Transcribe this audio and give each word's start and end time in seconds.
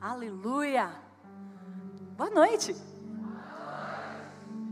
Aleluia! 0.00 0.90
Boa 2.16 2.30
noite. 2.30 2.74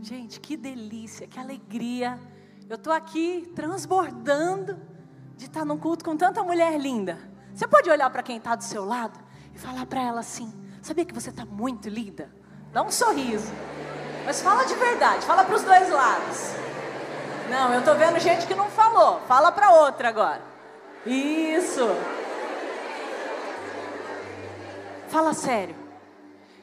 Gente, 0.01 0.39
que 0.39 0.57
delícia, 0.57 1.27
que 1.27 1.39
alegria. 1.39 2.19
Eu 2.67 2.77
estou 2.77 2.91
aqui 2.91 3.51
transbordando 3.55 4.75
de 5.37 5.45
estar 5.45 5.63
num 5.63 5.77
culto 5.77 6.03
com 6.03 6.17
tanta 6.17 6.43
mulher 6.43 6.79
linda. 6.79 7.19
Você 7.53 7.67
pode 7.67 7.87
olhar 7.91 8.09
para 8.09 8.23
quem 8.23 8.37
está 8.37 8.55
do 8.55 8.63
seu 8.63 8.83
lado 8.83 9.19
e 9.53 9.59
falar 9.59 9.85
para 9.85 10.01
ela 10.01 10.21
assim: 10.21 10.51
Sabia 10.81 11.05
que 11.05 11.13
você 11.13 11.29
está 11.29 11.45
muito 11.45 11.89
linda? 11.89 12.33
Dá 12.73 12.81
um 12.81 12.89
sorriso. 12.89 13.53
Mas 14.25 14.41
fala 14.41 14.65
de 14.65 14.73
verdade, 14.73 15.27
fala 15.27 15.45
para 15.45 15.55
os 15.55 15.61
dois 15.61 15.91
lados. 15.91 16.55
Não, 17.51 17.71
eu 17.71 17.79
estou 17.81 17.95
vendo 17.95 18.19
gente 18.19 18.47
que 18.47 18.55
não 18.55 18.65
falou. 18.71 19.21
Fala 19.27 19.51
para 19.51 19.73
outra 19.73 20.09
agora. 20.09 20.41
Isso. 21.05 21.87
Fala 25.09 25.33
sério. 25.33 25.75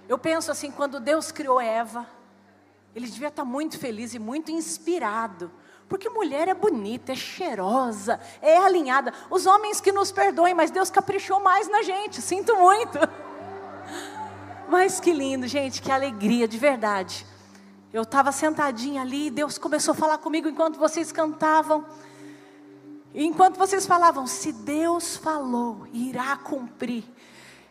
Eu 0.09 0.17
penso 0.17 0.53
assim, 0.53 0.71
quando 0.71 1.01
Deus 1.01 1.33
criou 1.33 1.61
Eva, 1.61 2.07
ele 2.95 3.09
devia 3.09 3.29
estar 3.29 3.45
muito 3.45 3.79
feliz 3.79 4.15
e 4.15 4.19
muito 4.19 4.53
inspirado. 4.53 5.51
Porque 5.89 6.09
mulher 6.09 6.49
é 6.49 6.55
bonita, 6.55 7.13
é 7.13 7.17
cheirosa, 7.17 8.21
é 8.41 8.57
alinhada. 8.57 9.13
Os 9.31 9.47
homens 9.47 9.81
que 9.81 9.91
nos 9.91 10.13
perdoem, 10.13 10.55
mas 10.55 10.71
Deus 10.71 10.91
caprichou 10.91 11.41
mais 11.41 11.69
na 11.69 11.83
gente, 11.83 12.23
sinto 12.23 12.57
muito. 12.57 12.99
Mas 14.69 14.99
que 14.99 15.13
lindo, 15.13 15.47
gente, 15.47 15.81
que 15.81 15.93
alegria, 15.93 16.49
de 16.49 16.59
verdade. 16.59 17.25
Eu 17.93 18.03
estava 18.03 18.33
sentadinha 18.33 19.01
ali, 19.01 19.31
Deus 19.31 19.59
começou 19.59 19.93
a 19.93 19.95
falar 19.95 20.19
comigo 20.19 20.49
enquanto 20.49 20.77
vocês 20.77 21.13
cantavam. 21.13 21.87
E 23.15 23.25
enquanto 23.25 23.59
vocês 23.59 23.87
falavam, 23.87 24.27
se 24.27 24.53
Deus 24.53 25.17
falou, 25.17 25.87
irá 25.93 26.37
cumprir. 26.37 27.05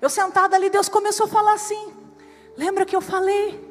Eu 0.02 0.09
sentada 0.09 0.55
ali, 0.55 0.70
Deus 0.70 0.90
começou 0.90 1.26
a 1.26 1.30
falar 1.30 1.54
assim: 1.54 1.94
Lembra 2.58 2.85
que 2.85 2.95
eu 2.95 3.02
falei? 3.02 3.63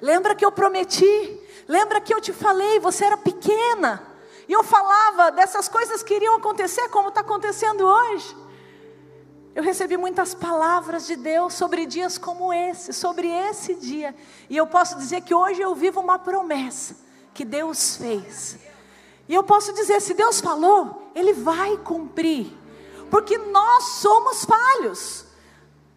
Lembra 0.00 0.34
que 0.34 0.44
eu 0.44 0.52
prometi? 0.52 1.40
Lembra 1.66 2.00
que 2.00 2.14
eu 2.14 2.20
te 2.20 2.32
falei? 2.32 2.78
Você 2.80 3.04
era 3.04 3.16
pequena. 3.16 4.02
E 4.48 4.52
eu 4.52 4.64
falava 4.64 5.30
dessas 5.30 5.68
coisas 5.68 6.02
que 6.02 6.14
iriam 6.14 6.36
acontecer, 6.36 6.88
como 6.88 7.08
está 7.08 7.20
acontecendo 7.20 7.84
hoje. 7.84 8.36
Eu 9.54 9.62
recebi 9.62 9.96
muitas 9.96 10.34
palavras 10.34 11.06
de 11.06 11.16
Deus 11.16 11.54
sobre 11.54 11.84
dias 11.84 12.16
como 12.16 12.52
esse, 12.52 12.92
sobre 12.92 13.28
esse 13.28 13.74
dia. 13.74 14.14
E 14.48 14.56
eu 14.56 14.66
posso 14.66 14.96
dizer 14.96 15.22
que 15.22 15.34
hoje 15.34 15.60
eu 15.60 15.74
vivo 15.74 16.00
uma 16.00 16.18
promessa 16.18 16.96
que 17.34 17.44
Deus 17.44 17.96
fez. 17.96 18.56
E 19.28 19.34
eu 19.34 19.42
posso 19.42 19.72
dizer: 19.72 20.00
se 20.00 20.14
Deus 20.14 20.40
falou, 20.40 21.10
Ele 21.14 21.32
vai 21.32 21.76
cumprir. 21.78 22.56
Porque 23.10 23.36
nós 23.36 23.84
somos 23.84 24.44
falhos. 24.44 25.27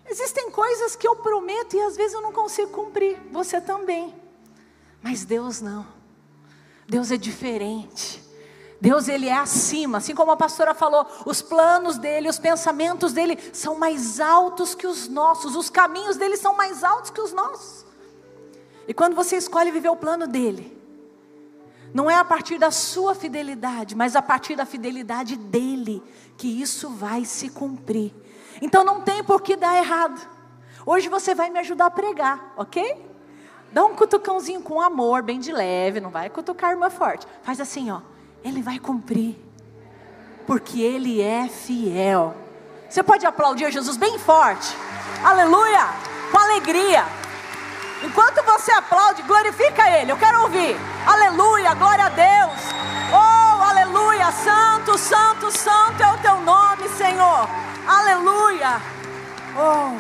Existem 0.05 0.51
coisas 0.51 0.95
que 0.95 1.07
eu 1.07 1.15
prometo 1.15 1.75
e 1.75 1.81
às 1.81 1.95
vezes 1.95 2.13
eu 2.13 2.21
não 2.21 2.31
consigo 2.31 2.71
cumprir. 2.71 3.19
Você 3.31 3.61
também. 3.61 4.13
Mas 5.01 5.25
Deus 5.25 5.61
não. 5.61 5.85
Deus 6.87 7.11
é 7.11 7.17
diferente. 7.17 8.21
Deus 8.81 9.07
ele 9.07 9.27
é 9.27 9.37
acima, 9.37 9.99
assim 9.99 10.15
como 10.15 10.31
a 10.31 10.35
pastora 10.35 10.73
falou, 10.73 11.05
os 11.23 11.39
planos 11.39 11.99
dele, 11.99 12.27
os 12.27 12.39
pensamentos 12.39 13.13
dele 13.13 13.37
são 13.53 13.77
mais 13.77 14.19
altos 14.19 14.73
que 14.73 14.87
os 14.87 15.07
nossos, 15.07 15.55
os 15.55 15.69
caminhos 15.69 16.17
dele 16.17 16.35
são 16.35 16.55
mais 16.55 16.83
altos 16.83 17.11
que 17.11 17.21
os 17.21 17.31
nossos. 17.31 17.85
E 18.87 18.93
quando 18.93 19.15
você 19.15 19.37
escolhe 19.37 19.69
viver 19.69 19.89
o 19.89 19.95
plano 19.95 20.25
dele, 20.25 20.75
não 21.93 22.09
é 22.09 22.15
a 22.15 22.25
partir 22.25 22.57
da 22.57 22.71
sua 22.71 23.13
fidelidade, 23.13 23.95
mas 23.95 24.15
a 24.15 24.21
partir 24.21 24.55
da 24.55 24.65
fidelidade 24.65 25.35
dele 25.35 26.01
que 26.35 26.47
isso 26.47 26.89
vai 26.89 27.23
se 27.23 27.49
cumprir. 27.49 28.11
Então 28.61 28.83
não 28.83 29.01
tem 29.01 29.23
por 29.23 29.41
que 29.41 29.55
dar 29.55 29.75
errado. 29.75 30.21
Hoje 30.85 31.09
você 31.09 31.33
vai 31.33 31.49
me 31.49 31.59
ajudar 31.59 31.87
a 31.87 31.91
pregar, 31.91 32.53
ok? 32.55 33.09
Dá 33.71 33.85
um 33.85 33.95
cutucãozinho 33.95 34.61
com 34.61 34.79
amor, 34.81 35.21
bem 35.21 35.39
de 35.39 35.51
leve, 35.51 35.99
não 35.99 36.09
vai 36.09 36.29
cutucar 36.29 36.69
a 36.69 36.73
irmã 36.73 36.89
forte. 36.89 37.25
Faz 37.41 37.59
assim, 37.59 37.89
ó. 37.89 38.01
Ele 38.43 38.61
vai 38.61 38.79
cumprir. 38.79 39.37
Porque 40.45 40.81
ele 40.81 41.21
é 41.21 41.47
fiel. 41.47 42.35
Você 42.89 43.01
pode 43.01 43.25
aplaudir 43.25 43.71
Jesus 43.71 43.97
bem 43.97 44.19
forte. 44.19 44.75
Aleluia! 45.23 45.87
Com 46.31 46.37
alegria. 46.37 47.05
Enquanto 48.03 48.43
você 48.43 48.71
aplaude, 48.71 49.21
glorifica 49.21 49.87
Ele. 49.89 50.11
Eu 50.11 50.17
quero 50.17 50.41
ouvir. 50.41 50.75
Aleluia, 51.05 51.73
glória 51.75 52.05
a 52.05 52.09
Deus. 52.09 52.59
Oh, 53.13 53.63
aleluia. 53.63 54.31
Santo, 54.31 54.97
santo, 54.97 55.51
santo 55.51 56.01
é 56.01 56.11
o 56.11 56.17
teu 56.17 56.41
nome, 56.41 56.89
Senhor. 56.97 57.47
Aleluia! 57.87 58.81
Oh, 59.57 59.99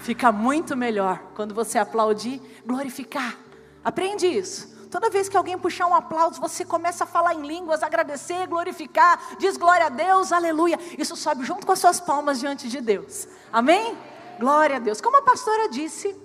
fica 0.00 0.32
muito 0.32 0.76
melhor 0.76 1.18
quando 1.34 1.54
você 1.54 1.78
aplaudir, 1.78 2.40
glorificar. 2.66 3.36
Aprende 3.84 4.26
isso. 4.26 4.76
Toda 4.90 5.10
vez 5.10 5.28
que 5.28 5.36
alguém 5.36 5.58
puxar 5.58 5.86
um 5.86 5.94
aplauso, 5.94 6.40
você 6.40 6.64
começa 6.64 7.04
a 7.04 7.06
falar 7.06 7.34
em 7.34 7.46
línguas, 7.46 7.82
agradecer, 7.82 8.46
glorificar, 8.46 9.36
diz 9.38 9.56
glória 9.56 9.86
a 9.86 9.90
Deus, 9.90 10.32
aleluia. 10.32 10.78
Isso 10.98 11.14
sobe 11.14 11.44
junto 11.44 11.66
com 11.66 11.72
as 11.72 11.78
suas 11.78 12.00
palmas 12.00 12.40
diante 12.40 12.68
de 12.68 12.80
Deus. 12.80 13.28
Amém? 13.52 13.96
Glória 14.38 14.76
a 14.76 14.78
Deus. 14.78 15.00
Como 15.00 15.18
a 15.18 15.22
pastora 15.22 15.68
disse, 15.68 16.18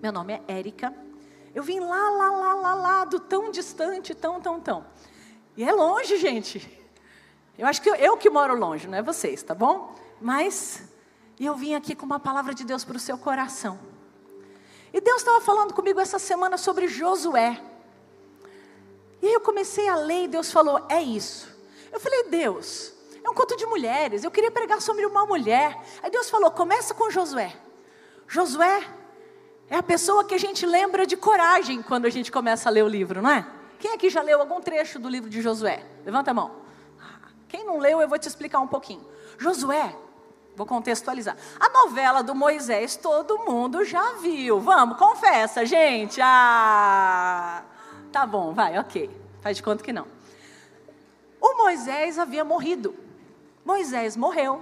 meu 0.00 0.12
nome 0.12 0.34
é 0.34 0.42
Érica. 0.46 0.94
Eu 1.52 1.62
vim 1.62 1.80
lá, 1.80 2.10
lá, 2.10 2.30
lá, 2.30 2.54
lá, 2.54 2.74
lá, 2.74 3.04
do 3.04 3.18
tão 3.18 3.50
distante, 3.50 4.14
tão, 4.14 4.40
tão, 4.40 4.60
tão. 4.60 4.84
E 5.56 5.64
é 5.64 5.72
longe, 5.72 6.16
gente. 6.16 6.83
Eu 7.56 7.66
acho 7.66 7.80
que 7.80 7.88
eu, 7.88 7.94
eu 7.94 8.16
que 8.16 8.28
moro 8.28 8.56
longe, 8.56 8.88
não 8.88 8.98
é 8.98 9.02
vocês, 9.02 9.42
tá 9.42 9.54
bom? 9.54 9.94
Mas 10.20 10.82
eu 11.38 11.54
vim 11.54 11.74
aqui 11.74 11.94
com 11.94 12.06
uma 12.06 12.18
palavra 12.18 12.54
de 12.54 12.64
Deus 12.64 12.84
para 12.84 12.96
o 12.96 13.00
seu 13.00 13.16
coração. 13.16 13.78
E 14.92 15.00
Deus 15.00 15.18
estava 15.18 15.40
falando 15.40 15.74
comigo 15.74 16.00
essa 16.00 16.18
semana 16.18 16.56
sobre 16.56 16.86
Josué. 16.86 17.60
E 19.20 19.26
aí 19.26 19.32
eu 19.32 19.40
comecei 19.40 19.88
a 19.88 19.96
ler 19.96 20.24
e 20.24 20.28
Deus 20.28 20.52
falou: 20.52 20.84
é 20.88 21.02
isso. 21.02 21.48
Eu 21.92 22.00
falei, 22.00 22.24
Deus, 22.24 22.92
é 23.22 23.28
um 23.28 23.34
conto 23.34 23.56
de 23.56 23.66
mulheres. 23.66 24.22
Eu 24.22 24.30
queria 24.30 24.50
pregar 24.50 24.80
sobre 24.80 25.06
uma 25.06 25.26
mulher. 25.26 25.80
Aí 26.02 26.10
Deus 26.10 26.30
falou: 26.30 26.50
começa 26.50 26.94
com 26.94 27.10
Josué. 27.10 27.56
Josué 28.28 28.88
é 29.68 29.76
a 29.76 29.82
pessoa 29.82 30.24
que 30.24 30.34
a 30.34 30.38
gente 30.38 30.66
lembra 30.66 31.06
de 31.06 31.16
coragem 31.16 31.82
quando 31.82 32.06
a 32.06 32.10
gente 32.10 32.30
começa 32.30 32.68
a 32.68 32.72
ler 32.72 32.84
o 32.84 32.88
livro, 32.88 33.22
não 33.22 33.30
é? 33.30 33.46
Quem 33.78 33.92
aqui 33.92 34.08
já 34.10 34.22
leu 34.22 34.40
algum 34.40 34.60
trecho 34.60 34.98
do 34.98 35.08
livro 35.08 35.28
de 35.28 35.42
Josué? 35.42 35.84
Levanta 36.04 36.30
a 36.30 36.34
mão. 36.34 36.63
Quem 37.54 37.64
não 37.64 37.78
leu, 37.78 38.00
eu 38.00 38.08
vou 38.08 38.18
te 38.18 38.26
explicar 38.26 38.58
um 38.58 38.66
pouquinho. 38.66 39.06
Josué, 39.38 39.94
vou 40.56 40.66
contextualizar. 40.66 41.36
A 41.60 41.68
novela 41.68 42.20
do 42.20 42.34
Moisés, 42.34 42.96
todo 42.96 43.44
mundo 43.44 43.84
já 43.84 44.14
viu. 44.14 44.58
Vamos, 44.58 44.98
confessa, 44.98 45.64
gente. 45.64 46.20
Ah, 46.20 47.62
tá 48.10 48.26
bom, 48.26 48.52
vai, 48.52 48.76
ok. 48.76 49.08
Faz 49.40 49.56
de 49.56 49.62
conta 49.62 49.84
que 49.84 49.92
não. 49.92 50.04
O 51.40 51.58
Moisés 51.58 52.18
havia 52.18 52.44
morrido. 52.44 52.92
Moisés 53.64 54.16
morreu. 54.16 54.60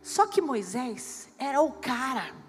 Só 0.00 0.26
que 0.26 0.40
Moisés 0.40 1.28
era 1.38 1.60
o 1.60 1.72
cara. 1.72 2.39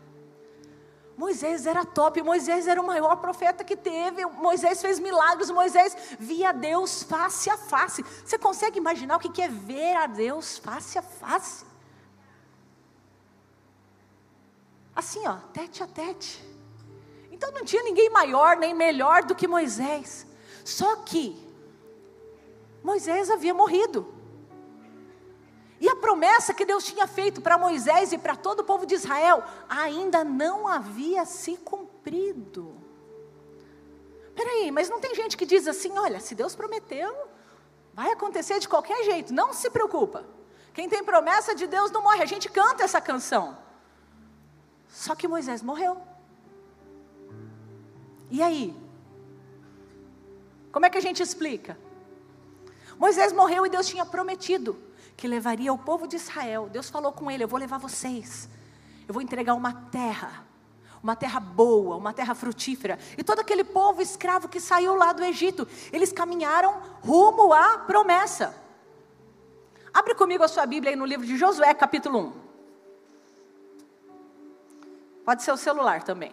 Moisés 1.22 1.68
era 1.68 1.86
top, 1.86 2.20
Moisés 2.24 2.68
era 2.68 2.82
o 2.82 2.88
maior 2.88 3.18
profeta 3.18 3.64
que 3.64 3.78
teve, 3.78 4.26
Moisés 4.26 4.82
fez 4.82 4.98
milagres, 4.98 5.52
Moisés 5.52 5.96
via 6.18 6.52
Deus 6.52 7.04
face 7.04 7.48
a 7.48 7.56
face. 7.56 8.04
Você 8.26 8.40
consegue 8.40 8.80
imaginar 8.80 9.18
o 9.18 9.20
que 9.20 9.40
é 9.40 9.48
ver 9.48 9.96
a 9.98 10.08
Deus 10.08 10.58
face 10.58 10.98
a 10.98 11.02
face? 11.04 11.64
Assim, 14.96 15.28
ó, 15.28 15.36
tete 15.54 15.84
a 15.84 15.88
tete. 15.88 16.44
Então 17.32 17.52
não 17.52 17.64
tinha 17.64 17.84
ninguém 17.84 18.10
maior 18.10 18.58
nem 18.58 18.74
melhor 18.74 19.24
do 19.24 19.36
que 19.36 19.48
Moisés. 19.48 20.26
Só 20.66 20.96
que 21.04 21.38
Moisés 22.84 23.30
havia 23.30 23.54
morrido. 23.54 24.12
E 25.82 25.90
a 25.90 25.96
promessa 25.96 26.54
que 26.54 26.64
Deus 26.64 26.86
tinha 26.86 27.08
feito 27.08 27.42
para 27.42 27.58
Moisés 27.58 28.14
e 28.14 28.18
para 28.20 28.36
todo 28.36 28.60
o 28.60 28.64
povo 28.64 28.86
de 28.86 28.94
Israel 28.94 29.44
ainda 29.68 30.24
não 30.24 30.68
havia 30.68 31.26
se 31.26 31.58
cumprido. 31.58 32.78
Peraí, 34.36 34.70
mas 34.70 34.90
não 34.90 35.00
tem 35.00 35.16
gente 35.16 35.36
que 35.36 35.44
diz 35.44 35.68
assim: 35.68 35.98
olha, 35.98 36.20
se 36.20 36.36
Deus 36.36 36.56
prometeu, 36.56 37.12
vai 37.96 38.12
acontecer 38.12 38.60
de 38.60 38.70
qualquer 38.70 39.04
jeito, 39.06 39.34
não 39.34 39.54
se 39.54 39.72
preocupa. 39.72 40.24
Quem 40.72 40.88
tem 40.88 41.04
promessa 41.04 41.56
de 41.56 41.66
Deus 41.66 41.90
não 41.90 42.04
morre, 42.04 42.22
a 42.22 42.28
gente 42.28 42.48
canta 42.48 42.84
essa 42.84 43.02
canção. 43.02 43.58
Só 44.88 45.16
que 45.16 45.28
Moisés 45.28 45.64
morreu. 45.64 46.00
E 48.30 48.44
aí? 48.44 48.76
Como 50.72 50.86
é 50.86 50.92
que 50.92 50.98
a 51.00 51.02
gente 51.02 51.24
explica? 51.24 51.76
Moisés 53.00 53.34
morreu 53.34 53.66
e 53.66 53.70
Deus 53.70 53.88
tinha 53.88 54.06
prometido 54.06 54.91
que 55.22 55.28
levaria 55.28 55.72
o 55.72 55.78
povo 55.78 56.08
de 56.08 56.16
Israel. 56.16 56.68
Deus 56.68 56.90
falou 56.90 57.12
com 57.12 57.30
ele: 57.30 57.44
Eu 57.44 57.48
vou 57.48 57.60
levar 57.60 57.78
vocês. 57.78 58.50
Eu 59.08 59.14
vou 59.14 59.22
entregar 59.22 59.54
uma 59.54 59.72
terra, 59.72 60.48
uma 61.04 61.16
terra 61.16 61.40
boa, 61.40 61.96
uma 61.96 62.12
terra 62.12 62.34
frutífera. 62.34 62.98
E 63.16 63.24
todo 63.24 63.40
aquele 63.40 63.64
povo 63.64 64.02
escravo 64.02 64.50
que 64.50 64.60
saiu 64.60 64.96
lá 64.96 65.14
do 65.14 65.24
Egito, 65.24 65.68
eles 65.94 66.12
caminharam 66.12 66.82
rumo 67.04 67.54
à 67.54 67.78
promessa. 67.78 68.56
Abre 69.94 70.16
comigo 70.16 70.44
a 70.44 70.48
sua 70.48 70.66
Bíblia 70.66 70.94
aí 70.94 70.96
no 70.96 71.06
livro 71.06 71.28
de 71.28 71.38
Josué, 71.38 71.72
capítulo 71.76 72.18
1. 72.18 72.34
Pode 75.24 75.44
ser 75.44 75.52
o 75.52 75.58
celular 75.58 76.02
também. 76.02 76.32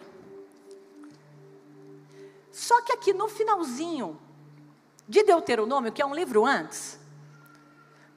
Só 2.51 2.81
que 2.81 2.91
aqui 2.91 3.13
no 3.13 3.27
finalzinho 3.27 4.19
de 5.07 5.21
Deuteronômio, 5.21 5.91
que 5.91 6.01
é 6.01 6.05
um 6.05 6.15
livro 6.15 6.43
antes, 6.43 6.99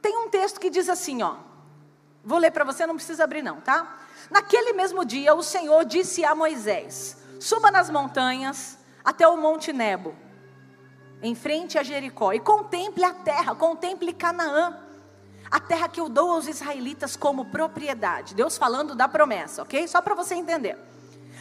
tem 0.03 0.19
um 0.19 0.29
texto 0.29 0.59
que 0.59 0.69
diz 0.69 0.89
assim, 0.89 1.23
ó. 1.23 1.37
Vou 2.25 2.39
ler 2.39 2.51
para 2.51 2.65
você, 2.65 2.85
não 2.87 2.97
precisa 2.97 3.25
abrir 3.25 3.43
não, 3.43 3.61
tá? 3.61 4.01
Naquele 4.31 4.73
mesmo 4.73 5.05
dia, 5.05 5.35
o 5.35 5.43
Senhor 5.43 5.85
disse 5.85 6.25
a 6.25 6.35
Moisés: 6.35 7.17
Suba 7.41 7.71
nas 7.71 7.89
montanhas 7.89 8.79
até 9.05 9.27
o 9.27 9.37
Monte 9.37 9.73
Nebo, 9.73 10.15
em 11.23 11.35
frente 11.35 11.79
a 11.79 11.83
Jericó, 11.83 12.33
e 12.33 12.41
contemple 12.41 13.05
a 13.05 13.15
terra, 13.15 13.55
contemple 13.55 14.13
Canaã, 14.13 14.77
a 15.51 15.61
terra 15.61 15.89
que 15.89 16.01
eu 16.01 16.09
dou 16.09 16.33
aos 16.33 16.47
israelitas 16.47 17.17
como 17.17 17.47
propriedade. 17.47 18.35
Deus 18.35 18.57
falando 18.57 18.95
da 18.95 19.09
promessa, 19.09 19.63
ok? 19.63 19.87
Só 19.87 20.01
para 20.01 20.15
você 20.15 20.35
entender. 20.35 20.79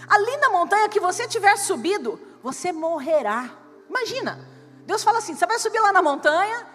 Ali 0.08 0.38
na 0.38 0.50
montanha 0.50 0.90
que 0.90 1.00
você 1.00 1.28
tiver 1.28 1.56
subido, 1.58 2.20
você 2.44 2.72
morrerá. 2.72 3.50
Imagina, 3.88 4.48
Deus 4.86 5.04
fala 5.04 5.20
assim: 5.20 5.36
você 5.36 5.46
vai 5.46 5.60
subir 5.60 5.80
lá 5.80 5.92
na 5.92 6.02
montanha 6.02 6.68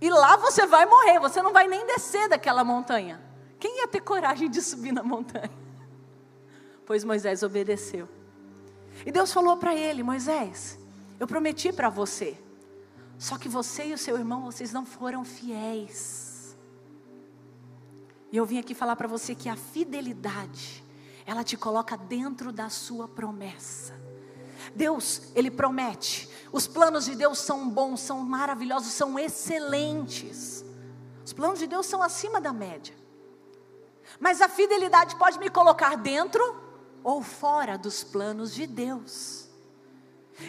e 0.00 0.08
lá 0.08 0.36
você 0.36 0.66
vai 0.66 0.86
morrer, 0.86 1.18
você 1.18 1.42
não 1.42 1.52
vai 1.52 1.68
nem 1.68 1.86
descer 1.86 2.28
daquela 2.28 2.64
montanha. 2.64 3.20
Quem 3.58 3.80
ia 3.80 3.88
ter 3.88 4.00
coragem 4.00 4.48
de 4.48 4.62
subir 4.62 4.92
na 4.92 5.02
montanha? 5.02 5.50
Pois 6.86 7.04
Moisés 7.04 7.44
obedeceu. 7.44 8.08
E 9.06 9.12
Deus 9.12 9.32
falou 9.32 9.56
para 9.56 9.76
ele: 9.76 10.02
Moisés, 10.02 10.76
eu 11.20 11.26
prometi 11.26 11.72
para 11.72 11.88
você, 11.88 12.36
só 13.16 13.36
que 13.36 13.48
você 13.48 13.88
e 13.88 13.92
o 13.92 13.98
seu 13.98 14.16
irmão, 14.16 14.42
vocês 14.42 14.72
não 14.72 14.84
foram 14.84 15.24
fiéis. 15.24 16.56
E 18.32 18.36
eu 18.36 18.46
vim 18.46 18.58
aqui 18.58 18.74
falar 18.74 18.96
para 18.96 19.06
você 19.06 19.34
que 19.34 19.48
a 19.48 19.56
fidelidade, 19.56 20.82
ela 21.26 21.44
te 21.44 21.56
coloca 21.56 21.96
dentro 21.96 22.50
da 22.50 22.70
sua 22.70 23.06
promessa. 23.06 23.94
Deus, 24.74 25.30
Ele 25.34 25.50
promete. 25.50 26.29
Os 26.52 26.66
planos 26.66 27.04
de 27.04 27.14
Deus 27.14 27.38
são 27.38 27.68
bons, 27.68 28.00
são 28.00 28.18
maravilhosos, 28.18 28.92
são 28.92 29.18
excelentes. 29.18 30.64
Os 31.24 31.32
planos 31.32 31.58
de 31.58 31.66
Deus 31.66 31.86
são 31.86 32.02
acima 32.02 32.40
da 32.40 32.52
média. 32.52 32.94
Mas 34.18 34.40
a 34.40 34.48
fidelidade 34.48 35.14
pode 35.16 35.38
me 35.38 35.48
colocar 35.48 35.96
dentro 35.96 36.60
ou 37.04 37.22
fora 37.22 37.78
dos 37.78 38.02
planos 38.02 38.52
de 38.52 38.66
Deus. 38.66 39.48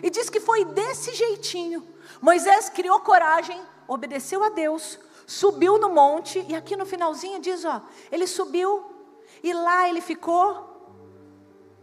E 0.01 0.09
diz 0.09 0.29
que 0.29 0.39
foi 0.39 0.65
desse 0.65 1.13
jeitinho. 1.13 1.85
Moisés 2.21 2.69
criou 2.69 2.99
coragem, 2.99 3.61
obedeceu 3.87 4.43
a 4.43 4.49
Deus, 4.49 4.97
subiu 5.27 5.77
no 5.77 5.89
monte, 5.89 6.45
e 6.47 6.55
aqui 6.55 6.75
no 6.75 6.85
finalzinho 6.85 7.39
diz: 7.39 7.63
ó, 7.65 7.81
ele 8.11 8.25
subiu, 8.25 8.85
e 9.43 9.53
lá 9.53 9.87
ele 9.87 10.01
ficou, 10.01 10.95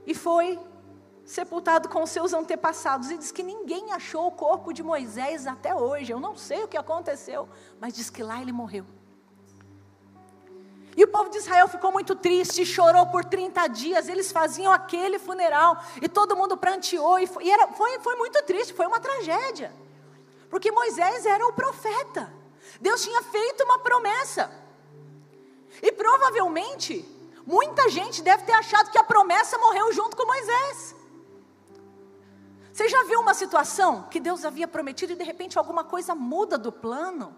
e 0.06 0.14
foi 0.14 0.58
sepultado 1.28 1.90
com 1.90 2.06
seus 2.06 2.32
antepassados. 2.32 3.10
E 3.10 3.18
diz 3.18 3.30
que 3.30 3.42
ninguém 3.42 3.92
achou 3.92 4.26
o 4.26 4.32
corpo 4.32 4.72
de 4.72 4.82
Moisés 4.82 5.46
até 5.46 5.74
hoje. 5.74 6.10
Eu 6.10 6.18
não 6.18 6.34
sei 6.34 6.64
o 6.64 6.68
que 6.68 6.76
aconteceu, 6.76 7.46
mas 7.78 7.92
diz 7.92 8.08
que 8.08 8.22
lá 8.22 8.40
ele 8.40 8.50
morreu. 8.50 8.86
E 10.96 11.04
o 11.04 11.08
povo 11.08 11.28
de 11.28 11.36
Israel 11.36 11.68
ficou 11.68 11.92
muito 11.92 12.16
triste, 12.16 12.64
chorou 12.64 13.06
por 13.06 13.26
30 13.26 13.68
dias. 13.68 14.08
Eles 14.08 14.32
faziam 14.32 14.72
aquele 14.72 15.18
funeral 15.18 15.76
e 16.00 16.08
todo 16.08 16.34
mundo 16.34 16.56
pranteou. 16.56 17.18
E, 17.18 17.26
foi, 17.26 17.44
e 17.44 17.50
era, 17.50 17.68
foi, 17.68 17.98
foi 18.00 18.16
muito 18.16 18.42
triste, 18.44 18.72
foi 18.72 18.86
uma 18.86 18.98
tragédia. 18.98 19.70
Porque 20.48 20.72
Moisés 20.72 21.26
era 21.26 21.46
o 21.46 21.52
profeta. 21.52 22.32
Deus 22.80 23.02
tinha 23.02 23.22
feito 23.22 23.62
uma 23.64 23.78
promessa. 23.80 24.50
E 25.82 25.92
provavelmente, 25.92 27.04
muita 27.46 27.90
gente 27.90 28.22
deve 28.22 28.44
ter 28.44 28.54
achado 28.54 28.90
que 28.90 28.98
a 28.98 29.04
promessa 29.04 29.58
morreu 29.58 29.92
junto 29.92 30.16
com 30.16 30.26
Moisés. 30.26 30.97
Você 32.78 32.88
já 32.88 33.02
viu 33.02 33.18
uma 33.18 33.34
situação 33.34 34.04
que 34.08 34.20
Deus 34.20 34.44
havia 34.44 34.68
prometido 34.68 35.12
e 35.12 35.16
de 35.16 35.24
repente 35.24 35.58
alguma 35.58 35.82
coisa 35.82 36.14
muda 36.14 36.56
do 36.56 36.70
plano? 36.70 37.34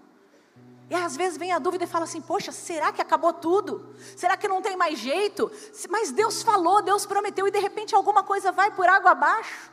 E 0.91 0.95
às 0.95 1.17
vezes 1.17 1.39
vem 1.39 1.51
a 1.51 1.59
dúvida 1.59 1.85
e 1.85 1.87
fala 1.87 2.05
assim: 2.05 2.21
Poxa, 2.21 2.53
será 2.53 2.93
que 2.93 3.01
acabou 3.01 3.33
tudo? 3.33 3.97
Será 4.15 4.37
que 4.37 4.47
não 4.47 4.61
tem 4.61 4.77
mais 4.77 4.99
jeito? 4.99 5.51
Mas 5.89 6.13
Deus 6.13 6.43
falou, 6.43 6.83
Deus 6.83 7.07
prometeu 7.07 7.49
e 7.49 7.51
de 7.51 7.59
repente 7.59 7.95
alguma 7.95 8.23
coisa 8.23 8.53
vai 8.53 8.71
por 8.71 8.87
água 8.87 9.13
abaixo. 9.13 9.73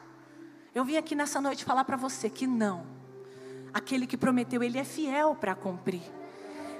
Eu 0.74 0.86
vim 0.86 0.96
aqui 0.96 1.14
nessa 1.16 1.42
noite 1.42 1.66
falar 1.66 1.84
para 1.84 1.98
você 1.98 2.30
que 2.30 2.48
não. 2.48 2.88
Aquele 3.74 4.08
que 4.08 4.16
prometeu, 4.16 4.64
ele 4.64 4.78
é 4.78 4.86
fiel 4.86 5.36
para 5.36 5.54
cumprir. 5.54 6.04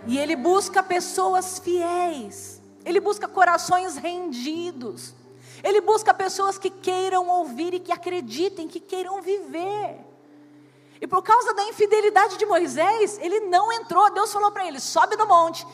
E 0.06 0.18
ele 0.18 0.38
busca 0.38 0.82
pessoas 0.82 1.60
fiéis. 1.60 2.62
Ele 2.86 3.02
busca 3.02 3.28
corações 3.28 3.98
rendidos. 3.98 5.14
Ele 5.64 5.82
busca 5.82 6.14
pessoas 6.14 6.58
que 6.58 6.70
queiram 6.70 7.28
ouvir 7.28 7.74
e 7.74 7.80
que 7.80 7.92
acreditem, 7.92 8.68
que 8.68 8.80
queiram 8.80 9.22
viver. 9.22 10.06
E 11.00 11.08
por 11.08 11.22
causa 11.22 11.54
da 11.54 11.64
infidelidade 11.66 12.38
de 12.38 12.46
Moisés, 12.46 13.18
ele 13.20 13.42
não 13.42 13.72
entrou. 13.72 14.12
Deus 14.12 14.32
falou 14.32 14.52
para 14.52 14.68
ele: 14.68 14.80
sobe 14.80 15.16
no 15.16 15.28
monte, 15.28 15.66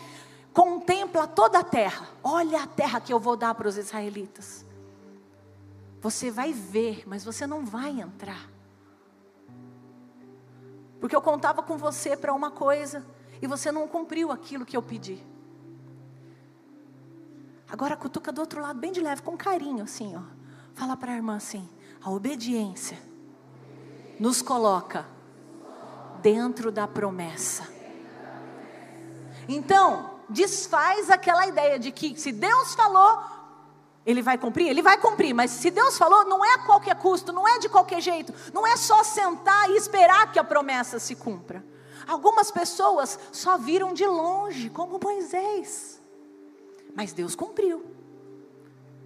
contempla 0.54 1.28
toda 1.28 1.60
a 1.60 1.64
terra. 1.64 2.10
Olha 2.24 2.64
a 2.64 2.68
terra 2.68 3.00
que 3.00 3.14
eu 3.14 3.20
vou 3.20 3.36
dar 3.36 3.56
para 3.56 3.68
os 3.68 3.78
israelitas. 3.78 4.66
Você 6.02 6.30
vai 6.30 6.52
ver, 6.52 7.04
mas 7.08 7.24
você 7.24 7.48
não 7.48 7.66
vai 7.66 8.02
entrar. 8.02 8.50
Porque 11.00 11.16
eu 11.16 11.22
contava 11.22 11.64
com 11.64 11.78
você 11.78 12.16
para 12.16 12.34
uma 12.34 12.52
coisa 12.52 13.06
e 13.42 13.48
você 13.48 13.72
não 13.72 13.88
cumpriu 13.88 14.32
aquilo 14.32 14.66
que 14.66 14.76
eu 14.76 14.82
pedi. 14.82 15.33
Agora 17.74 17.98
cutuca 17.98 18.32
do 18.32 18.40
outro 18.40 18.62
lado, 18.62 18.78
bem 18.78 18.92
de 18.92 19.02
leve, 19.02 19.24
com 19.24 19.36
carinho, 19.36 19.84
assim, 19.84 20.16
ó. 20.16 20.22
Fala 20.76 20.96
para 20.96 21.12
a 21.12 21.16
irmã 21.16 21.38
assim: 21.38 21.68
a 22.04 22.12
obediência 22.12 23.02
nos 24.20 24.44
coloca 24.44 25.08
dentro 26.22 26.72
da 26.72 26.88
promessa. 26.88 27.68
Então, 29.50 30.20
desfaz 30.30 31.10
aquela 31.10 31.48
ideia 31.48 31.80
de 31.80 31.92
que 31.92 32.16
se 32.16 32.32
Deus 32.32 32.76
falou, 32.76 33.24
ele 34.06 34.22
vai 34.22 34.38
cumprir? 34.38 34.68
Ele 34.68 34.84
vai 34.84 34.98
cumprir, 34.98 35.34
mas 35.34 35.50
se 35.50 35.72
Deus 35.72 35.98
falou, 35.98 36.26
não 36.26 36.46
é 36.46 36.54
a 36.54 36.60
qualquer 36.60 36.96
custo, 36.98 37.34
não 37.34 37.48
é 37.48 37.58
de 37.58 37.70
qualquer 37.70 38.02
jeito, 38.02 38.32
não 38.54 38.68
é 38.68 38.78
só 38.78 39.04
sentar 39.04 39.72
e 39.72 39.78
esperar 39.78 40.32
que 40.32 40.38
a 40.38 40.44
promessa 40.44 41.00
se 41.00 41.16
cumpra. 41.16 41.66
Algumas 42.08 42.52
pessoas 42.52 43.18
só 43.32 43.58
viram 43.58 43.96
de 43.96 44.06
longe, 44.06 44.70
como 44.70 45.00
Moisés. 45.04 46.03
Mas 46.96 47.14
Deus 47.14 47.36
cumpriu. 47.36 47.86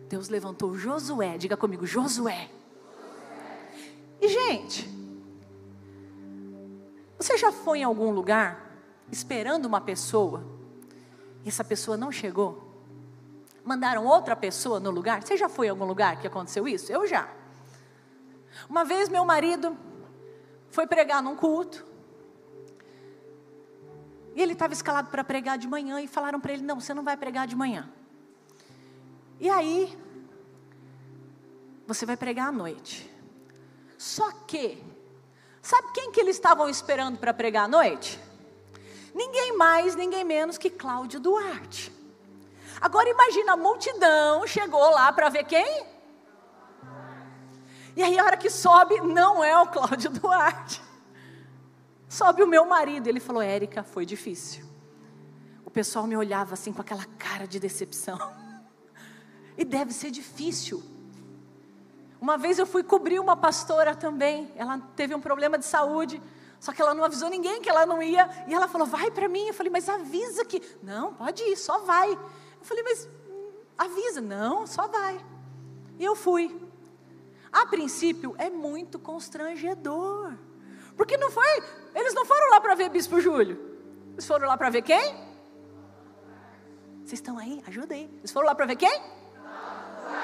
Deus 0.09 0.29
levantou 0.29 0.75
Josué, 0.75 1.37
diga 1.37 1.57
comigo, 1.57 1.85
Josué. 1.85 2.49
E 4.21 4.27
gente, 4.27 4.89
você 7.17 7.37
já 7.37 7.51
foi 7.51 7.79
em 7.79 7.83
algum 7.83 8.11
lugar 8.11 8.71
esperando 9.11 9.65
uma 9.65 9.81
pessoa 9.81 10.43
e 11.43 11.49
essa 11.49 11.63
pessoa 11.63 11.97
não 11.97 12.11
chegou? 12.11 12.67
Mandaram 13.63 14.05
outra 14.05 14.35
pessoa 14.35 14.79
no 14.79 14.91
lugar? 14.91 15.21
Você 15.23 15.35
já 15.35 15.49
foi 15.49 15.67
em 15.67 15.69
algum 15.69 15.85
lugar 15.85 16.19
que 16.19 16.27
aconteceu 16.27 16.67
isso? 16.67 16.91
Eu 16.91 17.07
já. 17.07 17.29
Uma 18.69 18.83
vez 18.83 19.09
meu 19.09 19.25
marido 19.25 19.77
foi 20.69 20.87
pregar 20.87 21.21
num 21.21 21.35
culto 21.35 21.85
e 24.37 24.41
ele 24.41 24.53
estava 24.53 24.71
escalado 24.71 25.09
para 25.09 25.23
pregar 25.23 25.57
de 25.57 25.67
manhã 25.67 25.99
e 25.99 26.07
falaram 26.07 26.39
para 26.39 26.53
ele: 26.53 26.61
Não, 26.61 26.79
você 26.79 26.93
não 26.93 27.03
vai 27.03 27.17
pregar 27.17 27.47
de 27.47 27.55
manhã. 27.55 27.89
E 29.39 29.49
aí, 29.49 29.97
você 31.87 32.05
vai 32.05 32.15
pregar 32.15 32.49
à 32.49 32.51
noite. 32.51 33.11
Só 33.97 34.31
que, 34.45 34.83
sabe 35.59 35.87
quem 35.91 36.11
que 36.11 36.19
eles 36.19 36.35
estavam 36.35 36.69
esperando 36.69 37.17
para 37.17 37.33
pregar 37.33 37.65
à 37.65 37.67
noite? 37.67 38.19
Ninguém 39.11 39.57
mais, 39.57 39.95
ninguém 39.95 40.23
menos 40.23 40.55
que 40.55 40.69
Cláudio 40.69 41.19
Duarte. 41.19 41.91
Agora 42.79 43.09
imagina 43.09 43.53
a 43.53 43.57
multidão 43.57 44.45
chegou 44.45 44.91
lá 44.91 45.11
para 45.11 45.29
ver 45.29 45.45
quem? 45.45 45.83
E 47.95 48.03
aí 48.03 48.19
a 48.19 48.23
hora 48.23 48.37
que 48.37 48.51
sobe, 48.51 49.01
não 49.01 49.43
é 49.43 49.59
o 49.59 49.65
Cláudio 49.65 50.11
Duarte. 50.21 50.86
Sobe 52.07 52.41
o 52.43 52.47
meu 52.47 52.65
marido. 52.65 53.07
Ele 53.07 53.19
falou: 53.19 53.41
Érica, 53.41 53.83
foi 53.83 54.05
difícil. 54.05 54.65
O 55.65 55.69
pessoal 55.69 56.07
me 56.07 56.15
olhava 56.15 56.53
assim 56.53 56.71
com 56.71 56.81
aquela 56.81 57.05
cara 57.17 57.47
de 57.47 57.59
decepção. 57.59 58.17
E 59.59 59.65
deve 59.65 59.91
ser 59.91 60.11
difícil. 60.11 60.83
Uma 62.21 62.37
vez 62.37 62.59
eu 62.59 62.67
fui 62.67 62.83
cobrir 62.83 63.19
uma 63.19 63.35
pastora 63.35 63.95
também. 63.95 64.51
Ela 64.55 64.77
teve 64.95 65.15
um 65.15 65.19
problema 65.19 65.57
de 65.57 65.65
saúde. 65.65 66.21
Só 66.59 66.71
que 66.71 66.79
ela 66.79 66.93
não 66.93 67.03
avisou 67.03 67.27
ninguém 67.27 67.59
que 67.59 67.67
ela 67.67 67.83
não 67.83 67.99
ia. 67.99 68.29
E 68.47 68.53
ela 68.53 68.67
falou: 68.67 68.85
vai 68.85 69.09
para 69.09 69.27
mim. 69.27 69.47
Eu 69.47 69.55
falei: 69.55 69.71
mas 69.71 69.89
avisa 69.89 70.45
que. 70.45 70.61
Não, 70.83 71.13
pode 71.15 71.41
ir, 71.43 71.57
só 71.57 71.79
vai. 71.79 72.11
Eu 72.11 72.19
falei: 72.61 72.83
mas 72.83 73.09
hum, 73.27 73.51
avisa. 73.75 74.21
Não, 74.21 74.67
só 74.67 74.87
vai. 74.87 75.19
E 75.97 76.05
eu 76.05 76.15
fui. 76.15 76.55
A 77.51 77.65
princípio 77.65 78.35
é 78.37 78.49
muito 78.49 78.99
constrangedor. 78.99 80.33
Porque 80.95 81.15
não 81.17 81.29
foi, 81.29 81.63
eles 81.97 82.13
não 82.13 82.25
foram 82.25 82.51
lá 82.51 82.61
para 82.61 82.75
ver 82.75 82.89
Bispo 82.89 83.19
Júlio. 83.19 83.57
Eles 84.13 84.25
foram 84.25 84.47
lá 84.47 84.57
para 84.57 84.69
ver 84.69 84.81
quem? 84.83 85.15
Vocês 87.03 87.19
estão 87.19 87.37
aí? 87.37 87.63
Ajuda 87.67 87.93
aí. 87.93 88.09
Eles 88.19 88.31
foram 88.31 88.47
lá 88.47 88.55
para 88.55 88.65
ver 88.65 88.75
quem? 88.75 89.01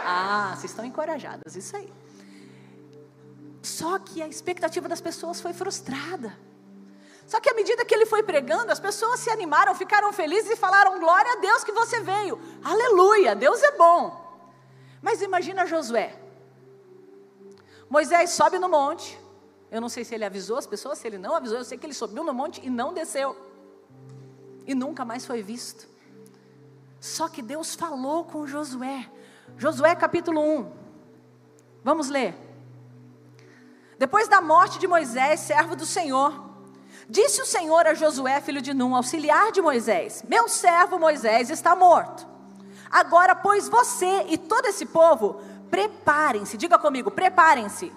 Ah, 0.05 0.53
vocês 0.55 0.71
estão 0.71 0.85
encorajadas, 0.85 1.55
isso 1.55 1.75
aí. 1.75 1.91
Só 3.61 3.97
que 3.97 4.21
a 4.21 4.27
expectativa 4.27 4.87
das 4.89 4.99
pessoas 4.99 5.39
foi 5.39 5.53
frustrada. 5.53 6.37
Só 7.25 7.39
que 7.39 7.49
à 7.49 7.53
medida 7.53 7.85
que 7.85 7.95
ele 7.95 8.05
foi 8.05 8.21
pregando, 8.21 8.71
as 8.71 8.79
pessoas 8.79 9.21
se 9.21 9.29
animaram, 9.29 9.73
ficaram 9.73 10.11
felizes 10.11 10.51
e 10.51 10.55
falaram: 10.57 10.99
Glória 10.99 11.31
a 11.31 11.35
Deus 11.37 11.63
que 11.63 11.71
você 11.71 12.01
veio. 12.01 12.39
Aleluia, 12.63 13.33
Deus 13.33 13.63
é 13.63 13.71
bom. 13.77 14.21
Mas 15.01 15.21
imagina 15.21 15.65
Josué. 15.65 16.19
Moisés 17.89 18.31
sobe 18.31 18.59
no 18.59 18.67
monte. 18.67 19.22
Eu 19.73 19.81
não 19.81 19.89
sei 19.89 20.03
se 20.05 20.13
ele 20.13 20.23
avisou 20.23 20.59
as 20.59 20.67
pessoas, 20.67 20.99
se 20.99 21.07
ele 21.07 21.17
não 21.17 21.33
avisou, 21.35 21.57
eu 21.57 21.65
sei 21.65 21.79
que 21.79 21.85
ele 21.87 21.95
subiu 21.95 22.23
no 22.23 22.31
monte 22.31 22.61
e 22.63 22.69
não 22.69 22.93
desceu. 22.93 23.35
E 24.67 24.75
nunca 24.75 25.03
mais 25.03 25.25
foi 25.25 25.41
visto. 25.41 25.87
Só 27.01 27.27
que 27.27 27.41
Deus 27.41 27.73
falou 27.73 28.23
com 28.23 28.45
Josué. 28.45 29.09
Josué 29.57 29.95
capítulo 29.95 30.39
1. 30.39 30.71
Vamos 31.83 32.07
ler. 32.07 32.35
Depois 33.97 34.27
da 34.27 34.39
morte 34.39 34.77
de 34.77 34.85
Moisés, 34.85 35.39
servo 35.39 35.75
do 35.75 35.87
Senhor, 35.87 36.51
disse 37.09 37.41
o 37.41 37.45
Senhor 37.45 37.87
a 37.87 37.95
Josué, 37.95 38.39
filho 38.41 38.61
de 38.61 38.75
Num, 38.75 38.95
auxiliar 38.95 39.51
de 39.51 39.59
Moisés: 39.59 40.23
Meu 40.29 40.47
servo 40.47 40.99
Moisés 40.99 41.49
está 41.49 41.75
morto. 41.75 42.27
Agora, 42.91 43.33
pois 43.33 43.67
você 43.67 44.27
e 44.29 44.37
todo 44.37 44.67
esse 44.67 44.85
povo, 44.85 45.41
preparem-se, 45.71 46.57
diga 46.57 46.77
comigo, 46.77 47.09
preparem-se. 47.09 47.91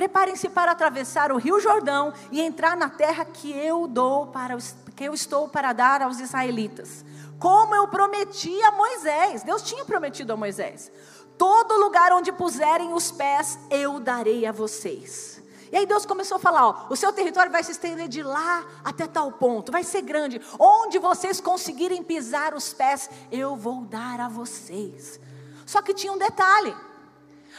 Preparem-se 0.00 0.48
para 0.48 0.72
atravessar 0.72 1.30
o 1.30 1.36
rio 1.36 1.60
Jordão 1.60 2.14
e 2.32 2.40
entrar 2.40 2.74
na 2.74 2.88
terra 2.88 3.22
que 3.22 3.52
eu 3.52 3.86
dou 3.86 4.28
para 4.28 4.56
os, 4.56 4.74
que 4.96 5.04
eu 5.04 5.12
estou 5.12 5.46
para 5.46 5.74
dar 5.74 6.00
aos 6.00 6.18
israelitas. 6.20 7.04
Como 7.38 7.74
eu 7.74 7.86
prometi 7.86 8.62
a 8.62 8.72
Moisés. 8.72 9.42
Deus 9.42 9.60
tinha 9.60 9.84
prometido 9.84 10.32
a 10.32 10.38
Moisés. 10.38 10.90
Todo 11.36 11.76
lugar 11.76 12.14
onde 12.14 12.32
puserem 12.32 12.94
os 12.94 13.12
pés, 13.12 13.58
eu 13.68 14.00
darei 14.00 14.46
a 14.46 14.52
vocês. 14.52 15.42
E 15.70 15.76
aí 15.76 15.84
Deus 15.84 16.06
começou 16.06 16.38
a 16.38 16.40
falar: 16.40 16.66
ó, 16.66 16.86
o 16.88 16.96
seu 16.96 17.12
território 17.12 17.52
vai 17.52 17.62
se 17.62 17.72
estender 17.72 18.08
de 18.08 18.22
lá 18.22 18.64
até 18.82 19.06
tal 19.06 19.30
ponto, 19.32 19.70
vai 19.70 19.84
ser 19.84 20.00
grande. 20.00 20.40
Onde 20.58 20.98
vocês 20.98 21.42
conseguirem 21.42 22.02
pisar 22.02 22.54
os 22.54 22.72
pés, 22.72 23.10
eu 23.30 23.54
vou 23.54 23.82
dar 23.82 24.18
a 24.18 24.30
vocês. 24.30 25.20
Só 25.66 25.82
que 25.82 25.92
tinha 25.92 26.10
um 26.10 26.18
detalhe: 26.18 26.74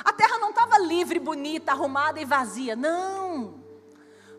a 0.04 0.14
terra 0.14 0.38
não 0.38 0.50
estava 0.50 0.78
livre, 0.80 1.20
bonita, 1.20 1.72
arrumada 1.72 2.20
e 2.20 2.26
vazia. 2.26 2.76
Não. 2.76 3.62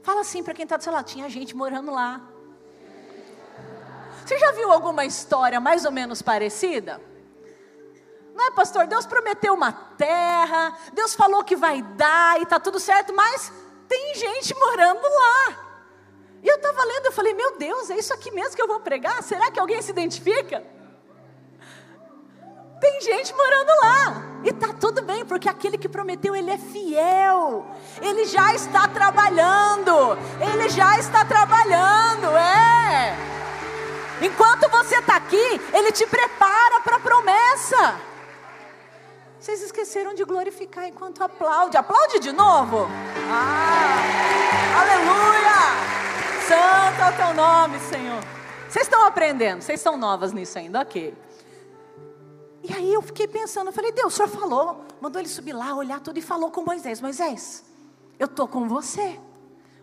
Fala 0.03 0.21
assim 0.21 0.43
para 0.43 0.55
quem 0.55 0.65
está 0.65 0.77
do 0.77 0.83
seu 0.83 0.93
lado: 0.93 1.07
tinha 1.07 1.29
gente 1.29 1.55
morando 1.55 1.91
lá. 1.91 2.21
Você 4.25 4.39
já 4.39 4.53
viu 4.53 4.71
alguma 4.71 5.05
história 5.05 5.61
mais 5.61 5.85
ou 5.85 5.93
menos 5.93 6.23
parecida? 6.23 7.01
Não 8.35 8.47
é, 8.47 8.51
pastor? 8.53 8.87
Deus 8.87 9.05
prometeu 9.05 9.53
uma 9.53 9.73
terra, 9.73 10.77
Deus 10.93 11.15
falou 11.15 11.45
que 11.45 11.55
vai 11.55 11.83
dar 11.83 12.39
e 12.41 12.45
está 12.45 12.59
tudo 12.59 12.81
certo, 12.81 13.13
mas 13.13 13.53
tem 13.89 14.15
gente 14.15 14.55
morando 14.55 15.03
lá. 15.03 15.73
E 16.43 16.49
eu 16.49 16.57
estava 16.57 16.83
lendo, 16.85 17.07
eu 17.07 17.13
falei, 17.13 17.35
meu 17.35 17.57
Deus, 17.57 17.91
é 17.91 17.97
isso 17.97 18.13
aqui 18.13 18.31
mesmo 18.31 18.57
que 18.57 18.63
eu 18.63 18.67
vou 18.67 18.81
pregar? 18.81 19.23
Será 19.23 19.51
que 19.51 19.61
alguém 19.61 19.81
se 19.83 19.91
identifica? 19.91 20.65
Tem 22.83 23.01
gente 23.01 23.33
morando 23.33 23.71
lá. 23.81 24.23
E 24.43 24.49
está 24.49 24.73
tudo 24.73 25.03
bem, 25.03 25.25
porque 25.25 25.49
aquele 25.49 25.79
que 25.79 25.89
prometeu, 25.89 26.35
ele 26.35 26.51
é 26.51 26.59
fiel. 26.59 27.65
Ele 28.01 28.25
já 28.25 28.53
está 28.57 28.89
trabalhando. 28.89 30.19
Ele 30.41 30.69
já 30.69 30.99
está 30.99 31.25
trabalhando, 31.25 32.37
é. 32.37 33.17
Enquanto 34.21 34.69
você 34.69 34.97
está 34.97 35.15
aqui, 35.15 35.61
ele 35.73 35.93
te 35.93 36.05
prepara 36.09 36.81
para 36.81 36.97
a 36.97 36.99
promessa. 36.99 38.01
Vocês 39.39 39.63
esqueceram 39.63 40.13
de 40.13 40.25
glorificar 40.25 40.85
enquanto 40.85 41.23
aplaude. 41.23 41.77
Aplaude 41.77 42.19
de 42.19 42.33
novo. 42.33 42.89
Ah, 43.31 44.81
aleluia! 44.81 45.53
Santo 46.49 47.01
é 47.01 47.11
o 47.11 47.17
teu 47.17 47.35
nome, 47.35 47.79
Senhor. 47.79 48.25
Vocês 48.69 48.87
estão 48.87 49.07
aprendendo, 49.07 49.63
vocês 49.63 49.81
são 49.81 49.97
novas 49.97 50.33
nisso 50.33 50.59
ainda, 50.59 50.81
ok. 50.81 51.15
E 52.63 52.73
aí 52.73 52.93
eu 52.93 53.03
fiquei 53.03 53.27
pensando, 53.27 53.69
eu 53.69 53.73
falei, 53.73 53.91
Deus, 53.93 54.13
o 54.13 54.17
Senhor 54.17 54.29
falou, 54.29 54.85
mandou 55.01 55.21
ele 55.21 55.29
subir 55.29 55.53
lá, 55.53 55.75
olhar 55.75 56.01
tudo 56.01 56.19
e 56.19 56.23
falou 56.23 56.51
com 56.51 56.63
Moisés, 56.63 57.01
Moisés, 57.01 57.65
eu 58.19 58.27
estou 58.27 58.47
com 58.47 58.69
você. 58.69 59.19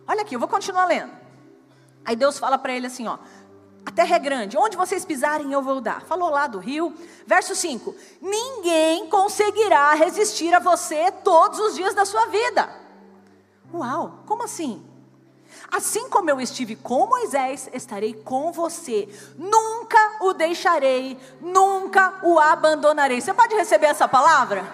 Olha 0.06 0.22
aqui, 0.22 0.34
eu 0.34 0.40
vou 0.40 0.48
continuar 0.48 0.86
lendo. 0.86 1.12
Aí 2.04 2.16
Deus 2.16 2.38
fala 2.38 2.56
para 2.56 2.72
ele 2.72 2.86
assim, 2.86 3.06
ó, 3.06 3.18
a 3.84 3.90
terra 3.90 4.16
é 4.16 4.18
grande, 4.18 4.56
onde 4.56 4.76
vocês 4.76 5.04
pisarem 5.04 5.52
eu 5.52 5.62
vou 5.62 5.80
dar. 5.80 6.02
Falou 6.02 6.30
lá 6.30 6.46
do 6.46 6.58
rio. 6.58 6.94
Verso 7.26 7.54
5: 7.54 7.94
Ninguém 8.20 9.08
conseguirá 9.08 9.92
resistir 9.94 10.54
a 10.54 10.58
você 10.58 11.10
todos 11.10 11.58
os 11.58 11.74
dias 11.74 11.94
da 11.94 12.04
sua 12.04 12.26
vida. 12.26 12.68
Uau, 13.72 14.22
como 14.26 14.44
assim? 14.44 14.84
Assim 15.70 16.08
como 16.08 16.28
eu 16.28 16.40
estive 16.40 16.74
com 16.74 17.06
Moisés, 17.06 17.70
estarei 17.72 18.12
com 18.12 18.50
você. 18.50 19.08
Nunca 19.38 19.98
o 20.20 20.32
deixarei, 20.32 21.16
nunca 21.40 22.14
o 22.22 22.40
abandonarei. 22.40 23.20
Você 23.20 23.32
pode 23.32 23.54
receber 23.54 23.86
essa 23.86 24.08
palavra? 24.08 24.64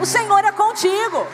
O 0.00 0.04
Senhor 0.04 0.44
é 0.44 0.52
contigo. 0.52 1.26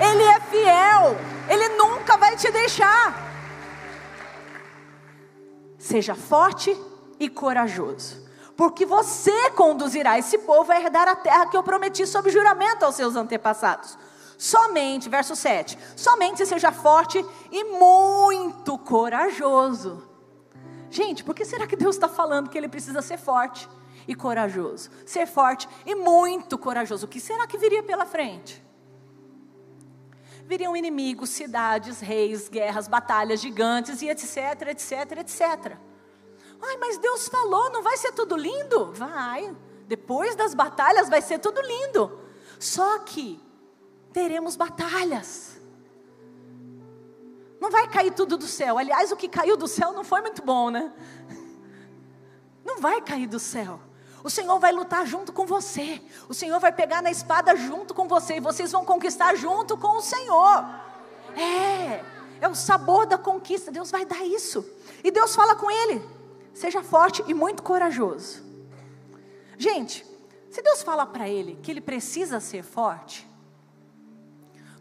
Ele 0.00 0.22
é 0.22 0.40
fiel. 0.40 1.16
Ele 1.48 1.68
nunca 1.70 2.16
vai 2.16 2.34
te 2.36 2.50
deixar. 2.50 3.28
Seja 5.78 6.14
forte 6.14 6.74
e 7.18 7.28
corajoso, 7.28 8.26
porque 8.56 8.86
você 8.86 9.50
conduzirá 9.50 10.18
esse 10.18 10.38
povo 10.38 10.72
a 10.72 10.80
herdar 10.80 11.08
a 11.08 11.16
terra 11.16 11.46
que 11.46 11.56
eu 11.56 11.62
prometi 11.62 12.06
sob 12.06 12.30
juramento 12.30 12.84
aos 12.84 12.94
seus 12.94 13.16
antepassados. 13.16 13.98
Somente, 14.40 15.06
verso 15.10 15.36
7, 15.36 15.78
somente 15.94 16.46
seja 16.46 16.72
forte 16.72 17.22
e 17.52 17.62
muito 17.62 18.78
corajoso. 18.78 20.08
Gente, 20.88 21.22
por 21.22 21.34
que 21.34 21.44
será 21.44 21.66
que 21.66 21.76
Deus 21.76 21.96
está 21.96 22.08
falando 22.08 22.48
que 22.48 22.56
ele 22.56 22.66
precisa 22.66 23.02
ser 23.02 23.18
forte 23.18 23.68
e 24.08 24.14
corajoso? 24.14 24.88
Ser 25.04 25.26
forte 25.26 25.68
e 25.84 25.94
muito 25.94 26.56
corajoso. 26.56 27.04
O 27.04 27.08
que 27.08 27.20
será 27.20 27.46
que 27.46 27.58
viria 27.58 27.82
pela 27.82 28.06
frente? 28.06 28.64
viriam 30.46 30.74
inimigos, 30.74 31.28
cidades, 31.28 32.00
reis, 32.00 32.48
guerras, 32.48 32.88
batalhas 32.88 33.40
gigantes 33.42 34.00
e 34.00 34.08
etc, 34.08 34.68
etc, 34.68 35.18
etc. 35.18 35.76
Ai, 36.62 36.76
mas 36.78 36.96
Deus 36.96 37.28
falou, 37.28 37.70
não 37.70 37.82
vai 37.82 37.98
ser 37.98 38.12
tudo 38.12 38.36
lindo? 38.36 38.90
Vai. 38.94 39.54
Depois 39.86 40.34
das 40.34 40.54
batalhas 40.54 41.10
vai 41.10 41.20
ser 41.20 41.40
tudo 41.40 41.60
lindo. 41.60 42.18
Só 42.58 43.00
que 43.00 43.49
teremos 44.12 44.56
batalhas. 44.56 45.60
Não 47.60 47.70
vai 47.70 47.86
cair 47.88 48.12
tudo 48.12 48.36
do 48.36 48.46
céu. 48.46 48.78
Aliás, 48.78 49.12
o 49.12 49.16
que 49.16 49.28
caiu 49.28 49.56
do 49.56 49.68
céu 49.68 49.92
não 49.92 50.02
foi 50.02 50.20
muito 50.22 50.42
bom, 50.42 50.70
né? 50.70 50.92
Não 52.64 52.80
vai 52.80 53.02
cair 53.02 53.26
do 53.26 53.38
céu. 53.38 53.80
O 54.22 54.30
Senhor 54.30 54.58
vai 54.58 54.72
lutar 54.72 55.06
junto 55.06 55.32
com 55.32 55.46
você. 55.46 56.00
O 56.28 56.34
Senhor 56.34 56.58
vai 56.58 56.72
pegar 56.72 57.02
na 57.02 57.10
espada 57.10 57.54
junto 57.56 57.94
com 57.94 58.06
você. 58.06 58.36
E 58.36 58.40
vocês 58.40 58.72
vão 58.72 58.84
conquistar 58.84 59.34
junto 59.34 59.76
com 59.76 59.96
o 59.98 60.02
Senhor. 60.02 60.64
É, 61.36 62.04
é 62.40 62.48
o 62.48 62.54
sabor 62.54 63.06
da 63.06 63.16
conquista. 63.16 63.70
Deus 63.70 63.90
vai 63.90 64.04
dar 64.04 64.24
isso. 64.24 64.64
E 65.04 65.10
Deus 65.10 65.34
fala 65.34 65.54
com 65.54 65.70
ele: 65.70 66.02
seja 66.52 66.82
forte 66.82 67.22
e 67.26 67.34
muito 67.34 67.62
corajoso. 67.62 68.42
Gente, 69.56 70.06
se 70.50 70.62
Deus 70.62 70.82
fala 70.82 71.06
para 71.06 71.28
ele 71.28 71.58
que 71.62 71.70
ele 71.70 71.80
precisa 71.80 72.40
ser 72.40 72.62
forte, 72.62 73.29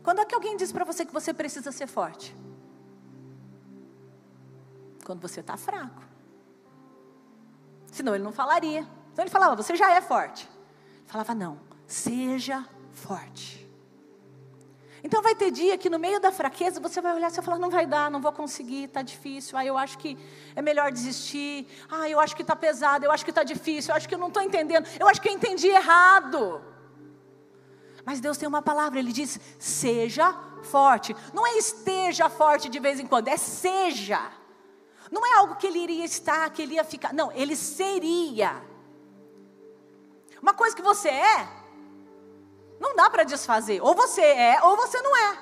quando 0.09 0.21
é 0.21 0.25
que 0.25 0.33
alguém 0.33 0.57
diz 0.57 0.71
para 0.71 0.83
você 0.83 1.05
que 1.05 1.13
você 1.13 1.31
precisa 1.31 1.71
ser 1.71 1.85
forte? 1.85 2.35
Quando 5.05 5.21
você 5.21 5.39
está 5.39 5.55
fraco. 5.55 6.01
Senão 7.91 8.15
ele 8.15 8.23
não 8.23 8.31
falaria. 8.31 8.87
Então 9.13 9.21
ele 9.23 9.29
falava, 9.29 9.55
você 9.55 9.75
já 9.75 9.91
é 9.91 10.01
forte. 10.01 10.49
Ele 10.97 11.05
falava, 11.05 11.35
não, 11.35 11.59
seja 11.85 12.67
forte. 12.91 13.69
Então 15.03 15.21
vai 15.21 15.35
ter 15.35 15.51
dia 15.51 15.77
que 15.77 15.91
no 15.91 15.99
meio 15.99 16.19
da 16.19 16.31
fraqueza 16.31 16.79
você 16.79 16.99
vai 17.01 17.13
olhar 17.13 17.31
e 17.31 17.41
falar, 17.43 17.59
não 17.59 17.69
vai 17.69 17.85
dar, 17.85 18.09
não 18.09 18.19
vou 18.19 18.31
conseguir, 18.31 18.85
está 18.85 19.03
difícil. 19.03 19.59
Ah, 19.59 19.63
eu 19.63 19.77
acho 19.77 19.95
que 19.99 20.17
é 20.55 20.61
melhor 20.63 20.91
desistir. 20.91 21.67
Ah, 21.87 22.09
eu 22.09 22.19
acho 22.19 22.35
que 22.35 22.41
está 22.41 22.55
pesado, 22.55 23.05
eu 23.05 23.11
acho 23.11 23.23
que 23.23 23.29
está 23.29 23.43
difícil, 23.43 23.91
eu 23.91 23.95
acho 23.95 24.09
que 24.09 24.15
eu 24.15 24.19
não 24.19 24.29
estou 24.29 24.41
entendendo, 24.41 24.87
eu 24.99 25.07
acho 25.07 25.21
que 25.21 25.29
eu 25.29 25.33
entendi 25.33 25.67
errado. 25.67 26.63
Mas 28.09 28.19
Deus 28.19 28.39
tem 28.39 28.49
uma 28.49 28.63
palavra, 28.63 28.97
Ele 28.97 29.13
diz: 29.13 29.39
seja 29.59 30.33
forte. 30.63 31.15
Não 31.31 31.45
é 31.45 31.59
esteja 31.59 32.27
forte 32.27 32.67
de 32.67 32.79
vez 32.79 32.99
em 32.99 33.05
quando, 33.05 33.27
é 33.27 33.37
seja. 33.37 34.19
Não 35.11 35.23
é 35.23 35.35
algo 35.35 35.57
que 35.57 35.67
ele 35.67 35.77
iria 35.77 36.03
estar, 36.03 36.49
que 36.49 36.63
ele 36.63 36.73
ia 36.73 36.83
ficar. 36.83 37.13
Não, 37.13 37.31
ele 37.31 37.55
seria. 37.55 38.63
Uma 40.41 40.55
coisa 40.55 40.75
que 40.75 40.81
você 40.81 41.09
é, 41.09 41.47
não 42.79 42.95
dá 42.95 43.11
para 43.11 43.23
desfazer. 43.23 43.79
Ou 43.79 43.93
você 43.93 44.23
é, 44.23 44.59
ou 44.63 44.75
você 44.75 44.99
não 45.03 45.15
é. 45.15 45.37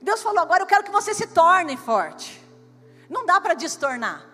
Deus 0.00 0.22
falou: 0.22 0.40
agora 0.40 0.62
eu 0.62 0.66
quero 0.66 0.84
que 0.84 0.90
você 0.90 1.12
se 1.12 1.26
torne 1.26 1.76
forte. 1.76 2.42
Não 3.06 3.26
dá 3.26 3.38
para 3.38 3.52
destornar. 3.52 4.26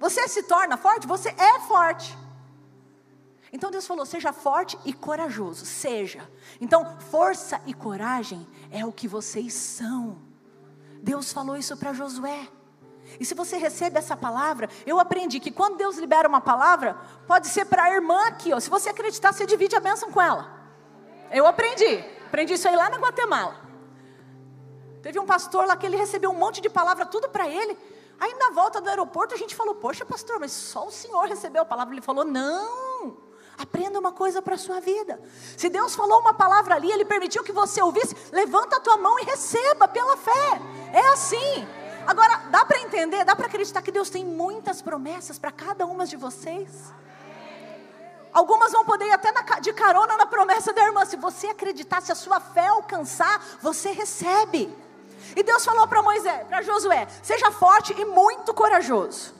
Você 0.00 0.26
se 0.26 0.42
torna 0.42 0.76
forte, 0.76 1.06
você 1.06 1.28
é 1.28 1.60
forte. 1.60 2.18
Então 3.52 3.70
Deus 3.70 3.86
falou: 3.86 4.04
seja 4.04 4.32
forte 4.32 4.78
e 4.84 4.92
corajoso, 4.92 5.64
seja. 5.64 6.28
Então, 6.60 6.98
força 7.10 7.60
e 7.66 7.72
coragem 7.72 8.46
é 8.70 8.84
o 8.84 8.92
que 8.92 9.08
vocês 9.08 9.54
são. 9.54 10.18
Deus 11.02 11.32
falou 11.32 11.56
isso 11.56 11.76
para 11.76 11.92
Josué. 11.92 12.48
E 13.18 13.24
se 13.24 13.34
você 13.34 13.56
recebe 13.56 13.98
essa 13.98 14.16
palavra, 14.16 14.68
eu 14.86 15.00
aprendi 15.00 15.40
que 15.40 15.50
quando 15.50 15.78
Deus 15.78 15.96
libera 15.96 16.28
uma 16.28 16.40
palavra, 16.40 16.94
pode 17.26 17.48
ser 17.48 17.64
para 17.64 17.84
a 17.84 17.94
irmã 17.94 18.26
aqui, 18.26 18.52
ó. 18.52 18.60
Se 18.60 18.68
você 18.68 18.90
acreditar, 18.90 19.32
você 19.32 19.46
divide 19.46 19.74
a 19.74 19.80
bênção 19.80 20.10
com 20.12 20.20
ela. 20.20 20.52
Eu 21.30 21.46
aprendi. 21.46 22.04
Aprendi 22.26 22.54
isso 22.54 22.68
aí 22.68 22.76
lá 22.76 22.90
na 22.90 22.98
Guatemala. 22.98 23.56
Teve 25.02 25.18
um 25.18 25.24
pastor 25.24 25.66
lá 25.66 25.76
que 25.76 25.86
ele 25.86 25.96
recebeu 25.96 26.30
um 26.30 26.34
monte 26.34 26.60
de 26.60 26.68
palavra, 26.68 27.06
tudo 27.06 27.28
para 27.28 27.48
ele. 27.48 27.78
Aí 28.20 28.34
na 28.34 28.50
volta 28.50 28.80
do 28.80 28.88
aeroporto 28.90 29.34
a 29.34 29.38
gente 29.38 29.54
falou: 29.54 29.74
Poxa, 29.76 30.04
pastor, 30.04 30.38
mas 30.38 30.52
só 30.52 30.86
o 30.86 30.90
senhor 30.90 31.26
recebeu 31.28 31.62
a 31.62 31.64
palavra. 31.64 31.94
Ele 31.94 32.02
falou: 32.02 32.24
Não. 32.24 32.87
Aprenda 33.58 33.98
uma 33.98 34.12
coisa 34.12 34.40
para 34.40 34.54
a 34.54 34.58
sua 34.58 34.80
vida. 34.80 35.20
Se 35.56 35.68
Deus 35.68 35.96
falou 35.96 36.20
uma 36.20 36.32
palavra 36.32 36.76
ali, 36.76 36.92
Ele 36.92 37.04
permitiu 37.04 37.42
que 37.42 37.50
você 37.50 37.82
ouvisse, 37.82 38.14
levanta 38.30 38.76
a 38.76 38.80
tua 38.80 38.96
mão 38.96 39.18
e 39.18 39.24
receba 39.24 39.88
pela 39.88 40.16
fé. 40.16 40.60
É 40.92 41.08
assim. 41.08 41.66
Agora, 42.06 42.36
dá 42.50 42.64
para 42.64 42.80
entender, 42.80 43.24
dá 43.24 43.34
para 43.34 43.46
acreditar 43.46 43.82
que 43.82 43.90
Deus 43.90 44.08
tem 44.10 44.24
muitas 44.24 44.80
promessas 44.80 45.40
para 45.40 45.50
cada 45.50 45.84
uma 45.86 46.06
de 46.06 46.16
vocês? 46.16 46.70
Algumas 48.32 48.70
vão 48.70 48.84
poder 48.84 49.06
ir 49.06 49.12
até 49.12 49.32
na, 49.32 49.42
de 49.58 49.72
carona 49.72 50.16
na 50.16 50.26
promessa 50.26 50.72
da 50.72 50.84
irmã. 50.84 51.04
Se 51.04 51.16
você 51.16 51.48
acreditar, 51.48 52.00
se 52.00 52.12
a 52.12 52.14
sua 52.14 52.38
fé 52.38 52.68
alcançar, 52.68 53.44
você 53.60 53.90
recebe. 53.90 54.72
E 55.34 55.42
Deus 55.42 55.64
falou 55.64 55.88
para 55.88 56.00
Moisés, 56.00 56.46
para 56.46 56.62
Josué: 56.62 57.08
seja 57.22 57.50
forte 57.50 57.92
e 57.98 58.04
muito 58.04 58.54
corajoso 58.54 59.37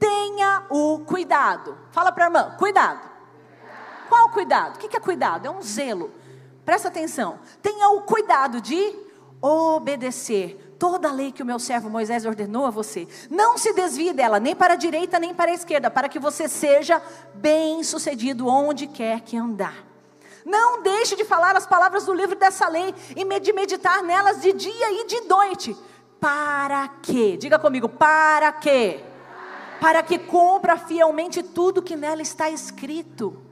tenha 0.00 0.64
o 0.70 1.00
cuidado. 1.00 1.76
Fala 1.92 2.10
para 2.10 2.24
a 2.24 2.28
irmã, 2.28 2.56
cuidado. 2.58 3.08
Qual 4.08 4.30
cuidado? 4.30 4.74
O 4.74 4.78
que 4.78 4.96
é 4.96 5.00
cuidado? 5.00 5.46
É 5.46 5.50
um 5.50 5.62
zelo. 5.62 6.10
Presta 6.64 6.88
atenção. 6.88 7.38
Tenha 7.62 7.90
o 7.90 8.02
cuidado 8.02 8.60
de 8.60 8.98
obedecer 9.40 10.74
toda 10.78 11.08
a 11.08 11.12
lei 11.12 11.30
que 11.30 11.42
o 11.42 11.46
meu 11.46 11.58
servo 11.58 11.90
Moisés 11.90 12.24
ordenou 12.24 12.66
a 12.66 12.70
você. 12.70 13.06
Não 13.30 13.58
se 13.58 13.72
desvie 13.72 14.12
dela, 14.12 14.40
nem 14.40 14.56
para 14.56 14.72
a 14.72 14.76
direita, 14.76 15.18
nem 15.18 15.34
para 15.34 15.50
a 15.50 15.54
esquerda, 15.54 15.90
para 15.90 16.08
que 16.08 16.18
você 16.18 16.48
seja 16.48 17.00
bem 17.34 17.84
sucedido 17.84 18.48
onde 18.48 18.86
quer 18.86 19.20
que 19.20 19.36
andar. 19.36 19.84
Não 20.44 20.82
deixe 20.82 21.14
de 21.14 21.24
falar 21.24 21.54
as 21.54 21.66
palavras 21.66 22.06
do 22.06 22.14
livro 22.14 22.34
dessa 22.34 22.66
lei 22.68 22.94
e 23.14 23.40
de 23.40 23.52
meditar 23.52 24.02
nelas 24.02 24.40
de 24.40 24.52
dia 24.54 25.02
e 25.02 25.06
de 25.06 25.20
noite. 25.22 25.76
Para 26.18 26.88
quê? 27.02 27.36
Diga 27.36 27.58
comigo, 27.58 27.88
para 27.88 28.50
quê? 28.52 29.04
Para 29.80 30.02
que 30.02 30.18
cumpra 30.18 30.76
fielmente 30.76 31.42
tudo 31.42 31.82
que 31.82 31.96
nela 31.96 32.20
está 32.20 32.50
escrito. 32.50 33.42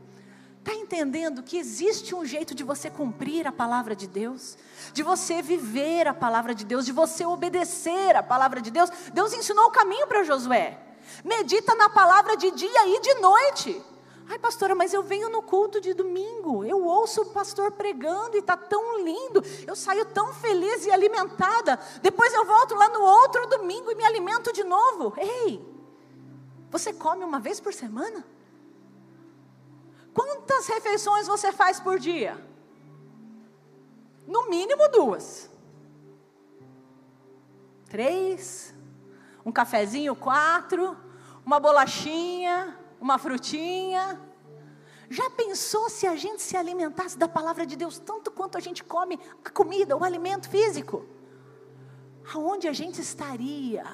Está 0.58 0.74
entendendo 0.74 1.42
que 1.42 1.56
existe 1.56 2.14
um 2.14 2.26
jeito 2.26 2.54
de 2.54 2.62
você 2.62 2.90
cumprir 2.90 3.46
a 3.46 3.52
palavra 3.52 3.96
de 3.96 4.06
Deus, 4.06 4.58
de 4.92 5.02
você 5.02 5.40
viver 5.40 6.06
a 6.06 6.12
palavra 6.12 6.54
de 6.54 6.64
Deus, 6.66 6.84
de 6.84 6.92
você 6.92 7.24
obedecer 7.24 8.14
a 8.14 8.22
palavra 8.22 8.60
de 8.60 8.70
Deus? 8.70 8.90
Deus 9.14 9.32
ensinou 9.32 9.64
o 9.64 9.70
caminho 9.70 10.06
para 10.06 10.24
Josué. 10.24 10.78
Medita 11.24 11.74
na 11.74 11.88
palavra 11.88 12.36
de 12.36 12.50
dia 12.50 12.86
e 12.86 13.00
de 13.00 13.14
noite. 13.14 13.82
Ai, 14.28 14.38
pastora, 14.38 14.74
mas 14.74 14.92
eu 14.92 15.02
venho 15.02 15.30
no 15.30 15.40
culto 15.40 15.80
de 15.80 15.94
domingo, 15.94 16.62
eu 16.62 16.84
ouço 16.84 17.22
o 17.22 17.30
pastor 17.30 17.72
pregando 17.72 18.36
e 18.36 18.40
está 18.40 18.58
tão 18.58 18.98
lindo, 18.98 19.42
eu 19.66 19.74
saio 19.74 20.04
tão 20.04 20.34
feliz 20.34 20.84
e 20.84 20.90
alimentada. 20.90 21.80
Depois 22.02 22.34
eu 22.34 22.44
volto 22.44 22.74
lá 22.74 22.90
no 22.90 23.00
outro 23.00 23.46
domingo 23.46 23.90
e 23.90 23.94
me 23.94 24.04
alimento 24.04 24.52
de 24.52 24.64
novo. 24.64 25.14
Ei, 25.16 25.77
você 26.70 26.92
come 26.92 27.24
uma 27.24 27.40
vez 27.40 27.60
por 27.60 27.72
semana? 27.72 28.24
Quantas 30.14 30.66
refeições 30.66 31.26
você 31.26 31.52
faz 31.52 31.78
por 31.80 31.98
dia? 31.98 32.36
No 34.26 34.48
mínimo 34.48 34.88
duas. 34.88 35.50
Três. 37.88 38.74
Um 39.44 39.52
cafezinho, 39.52 40.14
quatro. 40.14 40.96
Uma 41.44 41.58
bolachinha, 41.58 42.78
uma 43.00 43.16
frutinha. 43.18 44.20
Já 45.08 45.30
pensou 45.30 45.88
se 45.88 46.06
a 46.06 46.16
gente 46.16 46.42
se 46.42 46.56
alimentasse 46.56 47.16
da 47.16 47.26
palavra 47.26 47.64
de 47.64 47.76
Deus 47.76 47.98
tanto 47.98 48.30
quanto 48.30 48.58
a 48.58 48.60
gente 48.60 48.84
come 48.84 49.18
a 49.42 49.48
comida, 49.48 49.96
o 49.96 50.04
alimento 50.04 50.50
físico? 50.50 51.06
aonde 52.34 52.68
a 52.68 52.72
gente 52.72 53.00
estaria? 53.00 53.84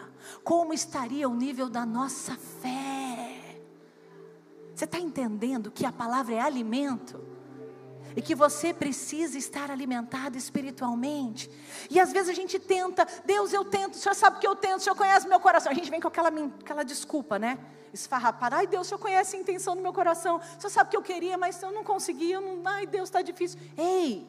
Como 0.43 0.73
estaria 0.73 1.29
o 1.29 1.35
nível 1.35 1.69
da 1.69 1.85
nossa 1.85 2.37
fé? 2.37 3.35
Você 4.75 4.85
está 4.85 4.99
entendendo 4.99 5.71
que 5.71 5.87
a 5.87 5.93
palavra 5.93 6.35
é 6.35 6.41
alimento? 6.41 7.25
E 8.17 8.23
que 8.23 8.35
você 8.35 8.73
precisa 8.73 9.37
estar 9.37 9.71
alimentado 9.71 10.39
espiritualmente. 10.39 11.51
E 11.91 11.99
às 11.99 12.13
vezes 12.13 12.29
a 12.29 12.33
gente 12.33 12.61
tenta, 12.61 13.07
Deus, 13.25 13.53
eu 13.53 13.65
tento, 13.65 13.95
o 13.95 13.97
senhor 13.97 14.15
sabe 14.15 14.39
que 14.39 14.47
eu 14.47 14.55
tento, 14.55 14.79
o 14.79 14.81
senhor 14.81 14.95
conhece 14.95 15.27
meu 15.27 15.41
coração. 15.41 15.73
A 15.73 15.75
gente 15.75 15.91
vem 15.91 16.01
com 16.01 16.09
aquela, 16.09 16.29
aquela 16.61 16.85
desculpa, 16.85 17.39
né? 17.39 17.59
Esfarrapada. 17.93 18.57
Ai, 18.57 18.67
Deus, 18.67 18.87
o 18.87 18.89
senhor 18.89 19.01
conhece 19.01 19.37
a 19.37 19.41
intenção 19.41 19.75
do 19.75 19.83
meu 19.83 19.93
coração. 19.93 20.37
O 20.37 20.61
senhor 20.61 20.71
sabe 20.71 20.91
que 20.91 20.97
eu 20.97 21.03
queria, 21.03 21.37
mas 21.37 21.61
eu 21.61 21.73
não 21.73 21.83
consegui. 21.83 22.31
Eu 22.31 22.41
não, 22.41 22.61
ai, 22.65 22.87
Deus, 22.87 23.09
está 23.09 23.21
difícil. 23.21 23.59
Ei, 23.77 24.25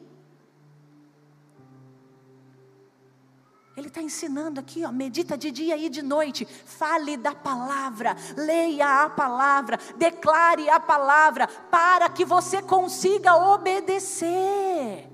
Ele 3.76 3.88
está 3.88 4.00
ensinando 4.00 4.58
aqui, 4.58 4.86
ó, 4.86 4.90
medita 4.90 5.36
de 5.36 5.50
dia 5.50 5.76
e 5.76 5.90
de 5.90 6.00
noite, 6.00 6.46
fale 6.46 7.14
da 7.14 7.34
palavra, 7.34 8.16
leia 8.34 9.02
a 9.04 9.10
palavra, 9.10 9.78
declare 9.96 10.70
a 10.70 10.80
palavra, 10.80 11.46
para 11.70 12.08
que 12.08 12.24
você 12.24 12.62
consiga 12.62 13.36
obedecer. 13.36 15.06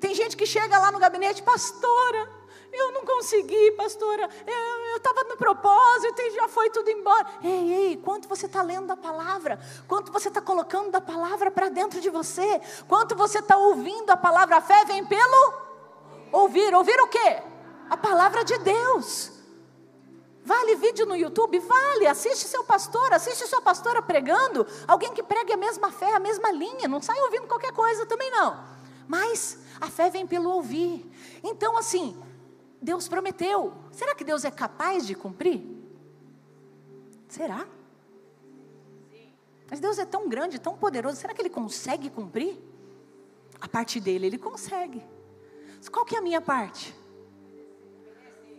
Tem 0.00 0.14
gente 0.14 0.38
que 0.38 0.46
chega 0.46 0.78
lá 0.78 0.90
no 0.90 0.98
gabinete, 0.98 1.42
pastora, 1.42 2.30
eu 2.72 2.92
não 2.92 3.04
consegui, 3.04 3.72
pastora, 3.72 4.26
eu 4.46 4.96
estava 4.96 5.24
no 5.24 5.36
propósito 5.36 6.18
e 6.22 6.30
já 6.30 6.48
foi 6.48 6.70
tudo 6.70 6.88
embora. 6.88 7.26
Ei, 7.44 7.74
ei, 7.74 7.96
quanto 7.98 8.26
você 8.26 8.46
está 8.46 8.62
lendo 8.62 8.86
da 8.86 8.96
palavra? 8.96 9.60
Quanto 9.86 10.10
você 10.10 10.28
está 10.28 10.40
colocando 10.40 10.90
da 10.90 11.00
palavra 11.02 11.50
para 11.50 11.68
dentro 11.68 12.00
de 12.00 12.08
você? 12.08 12.58
Quanto 12.88 13.14
você 13.14 13.40
está 13.40 13.58
ouvindo 13.58 14.08
a 14.08 14.16
palavra? 14.16 14.56
A 14.56 14.60
fé 14.62 14.82
vem 14.86 15.04
pelo 15.04 15.52
ouvir. 16.32 16.74
Ouvir 16.74 16.98
o 17.00 17.08
quê? 17.08 17.42
A 17.88 17.96
palavra 17.96 18.44
de 18.44 18.58
Deus. 18.58 19.32
Vale 20.44 20.76
vídeo 20.76 21.04
no 21.06 21.16
YouTube? 21.16 21.58
Vale. 21.58 22.06
Assiste 22.06 22.46
seu 22.46 22.62
pastor, 22.62 23.12
assiste 23.12 23.46
sua 23.48 23.60
pastora 23.60 24.00
pregando. 24.00 24.64
Alguém 24.86 25.12
que 25.12 25.22
pregue 25.22 25.52
a 25.52 25.56
mesma 25.56 25.90
fé, 25.90 26.14
a 26.14 26.20
mesma 26.20 26.52
linha. 26.52 26.86
Não 26.86 27.02
sai 27.02 27.18
ouvindo 27.20 27.48
qualquer 27.48 27.72
coisa 27.72 28.06
também 28.06 28.30
não. 28.30 28.64
Mas 29.08 29.58
a 29.80 29.90
fé 29.90 30.08
vem 30.08 30.24
pelo 30.24 30.50
ouvir. 30.50 31.10
Então, 31.42 31.76
assim, 31.76 32.16
Deus 32.80 33.08
prometeu. 33.08 33.74
Será 33.90 34.14
que 34.14 34.22
Deus 34.22 34.44
é 34.44 34.50
capaz 34.50 35.04
de 35.04 35.16
cumprir? 35.16 35.62
Será? 37.28 37.66
Mas 39.68 39.80
Deus 39.80 39.98
é 39.98 40.04
tão 40.04 40.28
grande, 40.28 40.60
tão 40.60 40.76
poderoso. 40.76 41.16
Será 41.16 41.34
que 41.34 41.42
Ele 41.42 41.50
consegue 41.50 42.08
cumprir? 42.08 42.56
A 43.60 43.66
parte 43.66 43.98
dele, 43.98 44.26
Ele 44.26 44.38
consegue. 44.38 45.04
Qual 45.90 46.04
que 46.04 46.14
é 46.14 46.18
a 46.18 46.22
minha 46.22 46.40
parte? 46.40 46.94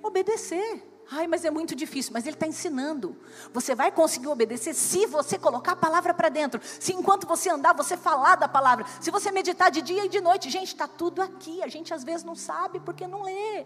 Obedecer. 0.08 0.84
Ai, 1.10 1.26
mas 1.26 1.46
é 1.46 1.50
muito 1.50 1.74
difícil. 1.76 2.12
Mas 2.14 2.26
ele 2.26 2.36
está 2.36 2.46
ensinando. 2.46 3.16
Você 3.54 3.74
vai 3.74 3.92
conseguir 3.92 4.28
obedecer 4.28 4.74
se 4.74 5.06
você 5.06 5.38
colocar 5.38 5.74
a 5.74 5.76
palavra 5.76 6.14
para 6.14 6.30
dentro. 6.30 6.60
Se 6.80 6.94
enquanto 6.94 7.26
você 7.26 7.50
andar, 7.50 7.74
você 7.74 7.96
falar 7.96 8.36
da 8.36 8.48
palavra. 8.48 8.86
Se 9.00 9.10
você 9.10 9.32
meditar 9.32 9.72
de 9.72 9.82
dia 9.82 10.06
e 10.06 10.10
de 10.10 10.20
noite. 10.20 10.50
Gente, 10.50 10.68
está 10.68 10.88
tudo 10.88 11.22
aqui. 11.22 11.64
A 11.64 11.68
gente 11.68 11.94
às 11.94 12.04
vezes 12.04 12.24
não 12.24 12.36
sabe 12.36 12.80
porque 12.82 13.08
não 13.08 13.24
lê. 13.24 13.66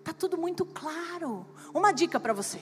Está 0.00 0.12
tudo 0.12 0.36
muito 0.36 0.64
claro. 0.66 1.46
Uma 1.72 1.92
dica 1.92 2.18
para 2.18 2.32
você. 2.32 2.60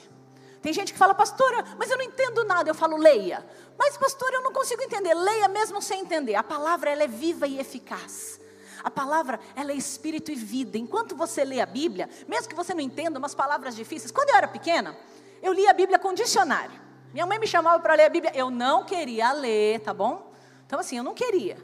Tem 0.61 0.73
gente 0.73 0.93
que 0.93 0.99
fala, 0.99 1.15
pastora, 1.15 1.65
mas 1.77 1.91
eu 1.91 1.97
não 1.97 2.05
entendo 2.05 2.45
nada. 2.45 2.71
Eu 2.71 2.75
falo, 2.75 2.97
leia. 2.97 3.45
Mas, 3.77 3.97
pastora, 3.97 4.37
eu 4.37 4.43
não 4.43 4.53
consigo 4.53 4.83
entender. 4.83 5.15
Leia 5.15 5.49
mesmo 5.49 5.83
sem 5.83 6.03
entender. 6.03 6.37
A 6.37 6.43
palavra 6.43 6.91
ela 6.91 7.03
é 7.03 7.09
viva 7.09 7.47
e 7.47 7.59
eficaz. 7.59 8.39
A 8.83 8.91
palavra, 8.91 9.39
ela 9.55 9.73
é 9.73 9.75
espírito 9.75 10.31
e 10.31 10.35
vida. 10.35 10.77
Enquanto 10.77 11.15
você 11.15 11.45
lê 11.45 11.61
a 11.61 11.67
Bíblia, 11.67 12.09
mesmo 12.27 12.49
que 12.49 12.55
você 12.55 12.75
não 12.75 12.81
entenda 12.81 13.19
umas 13.19 13.35
palavras 13.35 13.77
difíceis, 13.77 14.11
quando 14.11 14.31
eu 14.31 14.37
era 14.37 14.49
pequena, 14.49 14.97
eu 15.43 15.53
lia 15.53 15.71
a 15.71 15.75
Bíblia 15.75 15.99
com 15.99 16.13
dicionário. 16.13 16.81
Minha 17.13 17.27
mãe 17.27 17.39
me 17.39 17.47
chamava 17.47 17.81
para 17.81 17.95
ler 17.95 18.05
a 18.05 18.09
Bíblia, 18.09 18.33
eu 18.35 18.51
não 18.51 18.85
queria 18.85 19.33
ler, 19.33 19.81
tá 19.81 19.93
bom? 19.93 20.33
Então 20.67 20.81
assim, 20.81 20.97
eu 20.97 21.05
não 21.05 21.15
queria. 21.15 21.59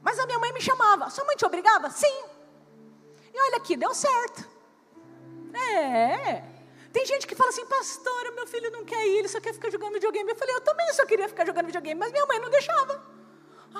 Mas 0.00 0.18
a 0.18 0.26
minha 0.26 0.38
mãe 0.38 0.52
me 0.52 0.60
chamava. 0.60 1.10
Sua 1.10 1.24
mãe 1.24 1.36
te 1.36 1.44
obrigava? 1.44 1.90
Sim. 1.90 2.24
E 3.34 3.40
olha 3.40 3.56
aqui, 3.56 3.76
deu 3.76 3.92
certo. 3.94 4.48
É. 5.54 6.42
Tem 6.92 7.04
gente 7.04 7.26
que 7.26 7.34
fala 7.34 7.50
assim, 7.50 7.66
pastora, 7.66 8.30
meu 8.32 8.46
filho 8.46 8.70
não 8.70 8.84
quer 8.84 9.06
ir, 9.06 9.18
ele 9.18 9.28
só 9.28 9.40
quer 9.40 9.52
ficar 9.52 9.70
jogando 9.70 9.94
videogame. 9.94 10.30
Eu 10.30 10.36
falei, 10.36 10.54
eu 10.54 10.60
também 10.60 10.90
só 10.94 11.04
queria 11.04 11.28
ficar 11.28 11.44
jogando 11.44 11.66
videogame, 11.66 11.98
mas 11.98 12.12
minha 12.12 12.24
mãe 12.26 12.38
não 12.38 12.48
deixava. 12.48 13.17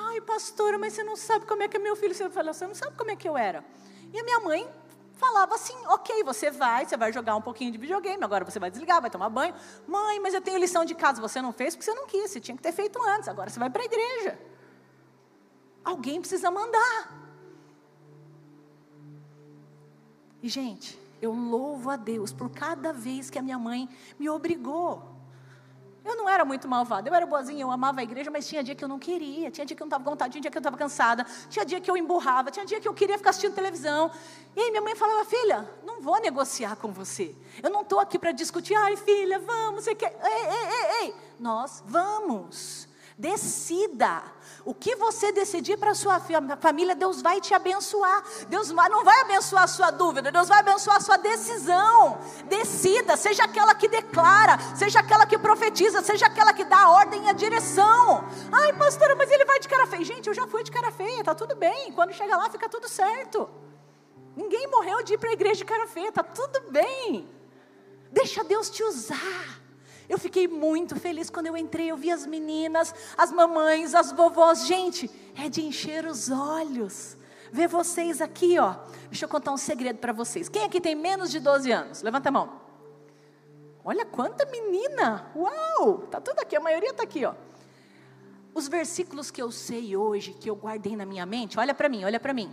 Ai, 0.07 0.21
pastora, 0.21 0.79
mas 0.79 0.93
você 0.93 1.03
não 1.03 1.17
sabe 1.17 1.47
como 1.47 1.63
é 1.63 1.69
que 1.69 1.77
é 1.77 1.81
meu 1.81 1.97
filho. 1.97 2.15
Você 2.15 2.29
falou, 2.31 2.53
você 2.55 2.67
não 2.67 2.75
sabe 2.75 2.97
como 2.97 3.11
é 3.11 3.17
que 3.17 3.29
eu 3.29 3.37
era. 3.37 3.65
E 4.13 4.19
a 4.19 4.25
minha 4.25 4.41
mãe 4.41 4.69
falava 5.15 5.55
assim: 5.55 5.75
ok, 5.87 6.23
você 6.23 6.51
vai, 6.51 6.87
você 6.87 6.97
vai 6.97 7.13
jogar 7.13 7.37
um 7.37 7.43
pouquinho 7.43 7.73
de 7.73 7.79
videogame, 7.79 8.23
agora 8.23 8.45
você 8.45 8.59
vai 8.59 8.71
desligar, 8.71 9.01
vai 9.01 9.11
tomar 9.11 9.29
banho. 9.29 9.55
Mãe, 9.87 10.21
mas 10.21 10.33
eu 10.33 10.41
tenho 10.41 10.59
lição 10.59 10.85
de 10.85 10.95
casa, 10.95 11.21
você 11.21 11.43
não 11.43 11.53
fez 11.53 11.75
porque 11.75 11.85
você 11.85 11.95
não 11.95 12.07
quis, 12.07 12.31
você 12.31 12.41
tinha 12.41 12.57
que 12.57 12.63
ter 12.63 12.73
feito 12.73 13.03
antes, 13.03 13.29
agora 13.29 13.51
você 13.51 13.59
vai 13.59 13.69
para 13.69 13.83
a 13.83 13.85
igreja. 13.85 14.39
Alguém 15.85 16.21
precisa 16.21 16.51
mandar. 16.51 17.19
E, 20.43 20.49
gente, 20.49 20.99
eu 21.21 21.33
louvo 21.33 21.91
a 21.91 21.97
Deus 21.97 22.33
por 22.33 22.49
cada 22.51 22.93
vez 22.93 23.29
que 23.29 23.39
a 23.39 23.43
minha 23.43 23.59
mãe 23.59 23.89
me 24.19 24.29
obrigou. 24.29 25.18
Eu 26.09 26.17
não 26.17 26.27
era 26.27 26.43
muito 26.43 26.67
malvada, 26.67 27.07
eu 27.07 27.15
era 27.15 27.27
boazinha, 27.27 27.61
eu 27.61 27.71
amava 27.71 28.01
a 28.01 28.03
igreja, 28.03 28.31
mas 28.31 28.49
tinha 28.49 28.65
dia 28.65 28.75
que 28.75 28.83
eu 28.83 28.89
não 28.89 28.99
queria, 28.99 29.51
tinha 29.51 29.67
dia 29.67 29.77
que 29.77 29.83
eu 29.83 29.85
não 29.85 29.91
estava 29.91 30.11
vontade, 30.11 30.33
tinha 30.33 30.41
dia 30.41 30.51
que 30.51 30.57
eu 30.57 30.61
estava 30.61 30.79
cansada, 30.79 31.27
tinha 31.51 31.67
dia 31.67 31.83
que 31.83 31.91
eu 31.91 31.99
emburrava, 31.99 32.51
tinha 32.51 32.65
dia 32.65 32.81
que 32.81 32.89
eu 32.89 32.95
queria 32.95 33.19
ficar 33.19 33.29
assistindo 33.29 33.55
televisão. 33.55 34.11
E 34.57 34.61
aí 34.61 34.71
minha 34.71 34.81
mãe 34.81 34.97
falava, 34.97 35.23
filha, 35.27 35.71
não 35.85 36.01
vou 36.01 36.19
negociar 36.19 36.77
com 36.77 36.91
você. 36.91 37.37
Eu 37.63 37.69
não 37.69 37.83
estou 37.83 38.01
aqui 38.01 38.19
para 38.19 38.33
discutir, 38.33 38.75
ai 38.75 38.97
filha, 38.97 39.39
vamos, 39.39 39.85
você 39.85 39.95
quer. 39.95 40.19
Ei, 40.25 40.47
ei, 40.47 40.69
ei, 40.71 41.03
ei. 41.03 41.15
Nós 41.39 41.83
vamos. 41.85 42.88
Decida. 43.19 44.23
O 44.65 44.73
que 44.73 44.95
você 44.95 45.33
decidir 45.33 45.77
para 45.77 45.91
a 45.91 45.95
sua 45.95 46.21
família, 46.61 46.95
Deus 46.95 47.21
vai 47.21 47.41
te 47.41 47.53
abençoar. 47.53 48.23
Deus 48.49 48.71
não 48.71 49.03
vai 49.03 49.21
abençoar 49.23 49.65
a 49.65 49.67
sua 49.67 49.91
dúvida, 49.91 50.31
Deus 50.31 50.47
vai 50.47 50.61
abençoar 50.61 50.99
a 50.99 51.01
sua 51.01 51.17
decisão. 51.17 52.19
Decida, 52.45 53.17
seja 53.17 53.43
aquela 53.43 53.75
que 53.75 53.89
declara, 53.89 54.57
seja 54.77 55.01
aquela 55.01 55.27
que 55.27 55.37
profetiza, 55.37 56.01
seja 56.01 56.27
aquela 56.27 56.53
que 56.53 56.65
dá 56.65 56.79
a 56.85 56.91
ordem 56.91 57.25
e 57.25 57.29
a 57.29 57.33
direção. 57.33 58.25
Ai, 58.53 58.73
pastora, 58.75 59.17
mas 59.17 59.31
ele 59.33 59.45
vai 59.45 59.59
de 59.59 59.69
cara 59.69 59.87
feia. 59.87 60.05
Gente, 60.05 60.29
eu 60.29 60.35
já 60.35 60.47
fui 60.47 60.63
de 60.63 60.71
cara 60.71 60.93
feia, 60.93 61.25
tá 61.25 61.35
tudo 61.35 61.57
bem. 61.57 61.91
Quando 61.93 62.13
chega 62.13 62.37
lá, 62.37 62.49
fica 62.49 62.69
tudo 62.69 62.89
certo. 62.89 63.51
Ninguém 64.37 64.69
morreu 64.69 65.03
de 65.03 65.15
ir 65.15 65.19
para 65.19 65.31
a 65.31 65.33
igreja 65.33 65.57
de 65.57 65.65
cara 65.65 65.89
feia, 65.89 66.13
tá 66.13 66.23
tudo 66.23 66.71
bem. 66.71 67.29
Deixa 68.13 68.45
Deus 68.45 68.71
te 68.71 68.85
usar. 68.85 69.68
Eu 70.09 70.19
fiquei 70.19 70.49
muito 70.49 70.97
feliz 70.97 71.29
quando 71.29 71.47
eu 71.47 71.57
entrei, 71.57 71.91
eu 71.91 71.97
vi 71.97 72.11
as 72.11 72.27
meninas, 72.27 72.95
as 73.17 73.31
mamães, 73.31 73.95
as 73.95 74.11
vovós. 74.11 74.67
Gente, 74.67 75.11
é 75.37 75.49
de 75.49 75.63
encher 75.63 76.07
os 76.07 76.31
olhos. 76.31 77.17
Ver 77.53 77.69
vocês 77.69 78.21
aqui, 78.21 78.59
ó. 78.59 78.77
Deixa 79.11 79.27
eu 79.27 79.29
contar 79.29 79.53
um 79.53 79.57
segredo 79.57 79.99
para 79.99 80.13
vocês. 80.13 80.49
Quem 80.49 80.65
aqui 80.65 80.81
tem 80.81 80.95
menos 80.95 81.31
de 81.31 81.41
12 81.41 81.71
anos? 81.71 82.03
Levanta 82.03 82.29
a 82.29 82.33
mão. 82.33 82.61
Olha 83.85 84.05
quanta 84.05 84.45
menina! 84.47 85.31
Uau! 85.35 85.99
Tá 86.11 86.21
tudo 86.21 86.41
aqui, 86.41 86.57
a 86.57 86.61
maioria 86.61 86.93
tá 86.93 87.03
aqui, 87.03 87.25
ó. 87.25 87.35
Os 88.55 88.69
versículos 88.69 89.31
que 89.31 89.41
eu 89.41 89.51
sei 89.51 89.97
hoje, 89.97 90.33
que 90.33 90.51
eu 90.51 90.57
guardei 90.57 90.97
na 90.97 91.07
minha 91.07 91.25
mente, 91.25 91.59
olha 91.59 91.75
para 91.75 91.89
mim, 91.89 92.05
olha 92.05 92.19
para 92.19 92.35
mim. 92.35 92.53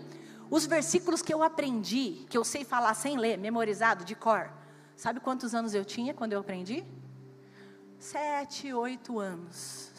Os 0.49 0.65
versículos 0.65 1.21
que 1.21 1.33
eu 1.33 1.41
aprendi, 1.41 2.25
que 2.29 2.37
eu 2.37 2.43
sei 2.43 2.63
falar 2.63 2.93
sem 2.93 3.17
ler, 3.17 3.37
memorizado 3.37 4.05
de 4.05 4.13
cor. 4.15 4.49
Sabe 4.95 5.19
quantos 5.19 5.55
anos 5.55 5.73
eu 5.73 5.83
tinha 5.83 6.13
quando 6.13 6.33
eu 6.33 6.39
aprendi? 6.39 6.85
Sete, 8.05 8.71
oito 8.71 9.19
anos. 9.19 9.91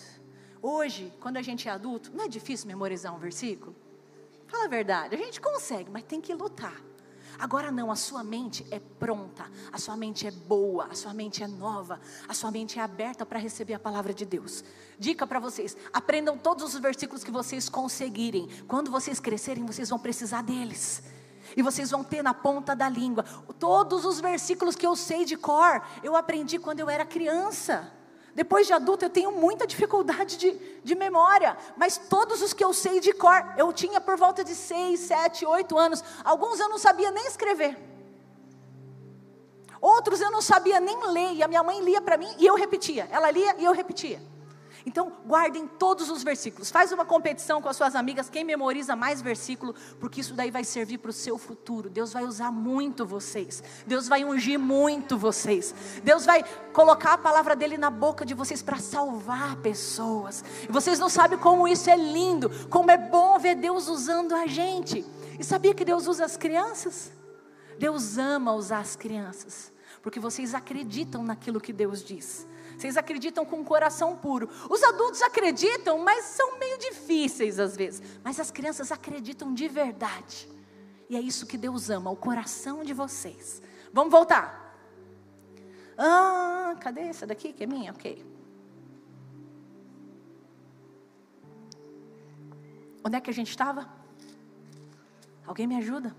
Hoje, 0.63 1.13
quando 1.21 1.39
a 1.39 1.43
gente 1.43 1.69
é 1.69 1.73
adulto, 1.73 2.13
não 2.15 2.25
é 2.25 2.29
difícil 2.29 2.69
memorizar 2.69 3.13
um 3.13 3.19
versículo? 3.19 3.75
Fala 4.47 4.67
a 4.67 4.69
verdade, 4.69 5.17
a 5.17 5.19
gente 5.19 5.41
consegue, 5.41 5.91
mas 5.91 6.05
tem 6.05 6.21
que 6.21 6.33
lutar. 6.33 6.81
Agora 7.37 7.71
não, 7.71 7.91
a 7.91 7.97
sua 7.97 8.23
mente 8.23 8.65
é 8.71 8.79
pronta, 8.79 9.51
a 9.73 9.77
sua 9.77 9.97
mente 9.97 10.25
é 10.25 10.31
boa, 10.31 10.87
a 10.87 10.95
sua 10.95 11.13
mente 11.13 11.43
é 11.43 11.49
nova, 11.49 12.01
a 12.29 12.33
sua 12.33 12.51
mente 12.53 12.79
é 12.79 12.83
aberta 12.83 13.27
para 13.27 13.41
receber 13.41 13.75
a 13.75 13.79
palavra 13.79 14.15
de 14.15 14.25
Deus. 14.25 14.63
Dica 14.99 15.27
para 15.27 15.41
vocês: 15.41 15.77
aprendam 15.93 16.39
todos 16.39 16.63
os 16.63 16.81
versículos 16.81 17.25
que 17.25 17.31
vocês 17.33 17.69
conseguirem. 17.69 18.49
Quando 18.69 18.89
vocês 18.89 19.19
crescerem, 19.19 19.67
vocês 19.67 19.89
vão 19.89 19.99
precisar 19.99 20.43
deles. 20.43 21.03
E 21.57 21.63
vocês 21.63 21.91
vão 21.91 22.03
ter 22.03 22.23
na 22.23 22.33
ponta 22.33 22.75
da 22.75 22.89
língua. 22.89 23.25
Todos 23.59 24.05
os 24.05 24.21
versículos 24.21 24.77
que 24.77 24.87
eu 24.87 24.97
sei 24.97 25.25
de 25.25 25.37
cor, 25.37 25.83
eu 26.03 26.17
aprendi 26.17 26.59
quando 26.59 26.81
eu 26.81 26.89
era 26.89 27.05
criança. 27.05 27.96
Depois 28.37 28.67
de 28.67 28.75
adulta, 28.75 29.07
eu 29.07 29.11
tenho 29.11 29.33
muita 29.33 29.67
dificuldade 29.67 30.37
de, 30.37 30.53
de 30.85 30.95
memória, 30.95 31.57
mas 31.75 31.97
todos 31.97 32.43
os 32.43 32.53
que 32.53 32.63
eu 32.63 32.75
sei 32.75 33.01
de 33.01 33.15
cor, 33.15 33.55
eu 33.57 33.73
tinha 33.73 33.99
por 33.99 34.19
volta 34.19 34.45
de 34.45 34.55
6, 34.55 35.01
7, 35.01 35.47
8 35.47 35.79
anos. 35.79 36.05
Alguns 36.23 36.61
eu 36.61 36.69
não 36.69 36.77
sabia 36.77 37.11
nem 37.11 37.27
escrever. 37.27 37.79
Outros 39.81 40.21
eu 40.21 40.31
não 40.31 40.43
sabia 40.43 40.79
nem 40.79 41.03
ler, 41.07 41.33
e 41.33 41.43
a 41.43 41.49
minha 41.49 41.63
mãe 41.63 41.81
lia 41.81 42.03
para 42.03 42.19
mim 42.19 42.29
e 42.39 42.45
eu 42.45 42.57
repetia. 42.57 43.09
Ela 43.11 43.31
lia 43.31 43.57
e 43.57 43.65
eu 43.65 43.73
repetia. 43.73 44.21
Então, 44.87 45.13
guardem 45.27 45.67
todos 45.67 46.09
os 46.09 46.23
versículos. 46.23 46.71
Faz 46.71 46.93
uma 46.93 47.05
competição 47.05 47.61
com 47.61 47.69
as 47.69 47.77
suas 47.77 47.97
amigas, 47.97 48.31
quem 48.31 48.45
memoriza 48.45 48.95
mais 48.95 49.21
versículo, 49.21 49.75
porque 49.99 50.21
isso 50.21 50.33
daí 50.33 50.49
vai 50.49 50.63
servir 50.63 50.99
para 50.99 51.11
o 51.11 51.13
seu 51.13 51.37
futuro. 51.37 51.91
Deus 51.91 52.13
vai 52.13 52.23
usar 52.23 52.53
muito 52.53 53.05
vocês. 53.05 53.65
Deus 53.85 54.07
vai 54.07 54.25
ungir 54.25 54.61
muito 54.61 55.19
vocês. 55.19 55.75
Deus 56.05 56.25
vai 56.25 56.45
colocar 56.73 57.15
a 57.15 57.19
palavra 57.19 57.57
dele 57.57 57.77
na 57.77 57.91
boca 57.91 58.25
de 58.25 58.33
vocês 58.33 58.63
para 58.63 58.79
salvar 58.79 59.57
pessoas. 59.57 60.45
E 60.69 60.71
vocês 60.71 61.01
não 61.01 61.09
sabem 61.09 61.37
como 61.37 61.67
isso 61.67 61.91
é 61.91 61.97
lindo, 61.97 62.49
como 62.71 62.89
é 62.89 62.97
bom 62.97 63.41
ver 63.41 63.57
Deus 63.57 63.89
usando 63.89 64.37
a 64.37 64.47
gente. 64.47 65.05
E 65.37 65.43
sabia 65.43 65.75
que 65.75 65.85
Deus 65.85 66.07
usa 66.07 66.25
as 66.25 66.37
crianças? 66.37 67.11
Deus 67.77 68.19
ama 68.19 68.55
usar 68.55 68.79
as 68.79 68.95
crianças, 68.95 69.73
porque 70.01 70.21
vocês 70.21 70.55
acreditam 70.55 71.25
naquilo 71.25 71.61
que 71.61 71.73
Deus 71.73 72.05
diz. 72.05 72.47
Vocês 72.77 72.97
acreditam 72.97 73.45
com 73.45 73.61
o 73.61 73.65
coração 73.65 74.17
puro. 74.17 74.49
Os 74.69 74.83
adultos 74.83 75.23
acreditam, 75.23 75.99
mas 75.99 76.25
são 76.27 76.59
meio 76.59 76.79
difíceis 76.79 77.59
às 77.59 77.77
vezes. 77.77 78.03
Mas 78.23 78.39
as 78.39 78.51
crianças 78.51 78.93
acreditam 78.93 79.55
de 79.55 79.67
verdade. 79.67 80.49
E 81.09 81.17
é 81.17 81.21
isso 81.21 81.47
que 81.47 81.57
Deus 81.57 81.89
ama, 81.89 82.11
o 82.11 82.17
coração 82.17 82.85
de 82.85 82.93
vocês. 82.93 83.63
Vamos 83.93 84.11
voltar. 84.11 84.67
Ah, 85.97 86.77
cadê 86.81 87.03
essa 87.03 87.27
daqui 87.27 87.53
que 87.53 87.65
é 87.65 87.67
minha? 87.67 87.93
Ok. 87.93 88.25
Onde 93.05 93.17
é 93.17 93.21
que 93.21 93.31
a 93.31 93.35
gente 93.35 93.49
estava? 93.49 93.89
Alguém 95.47 95.67
me 95.67 95.77
ajuda? 95.77 96.15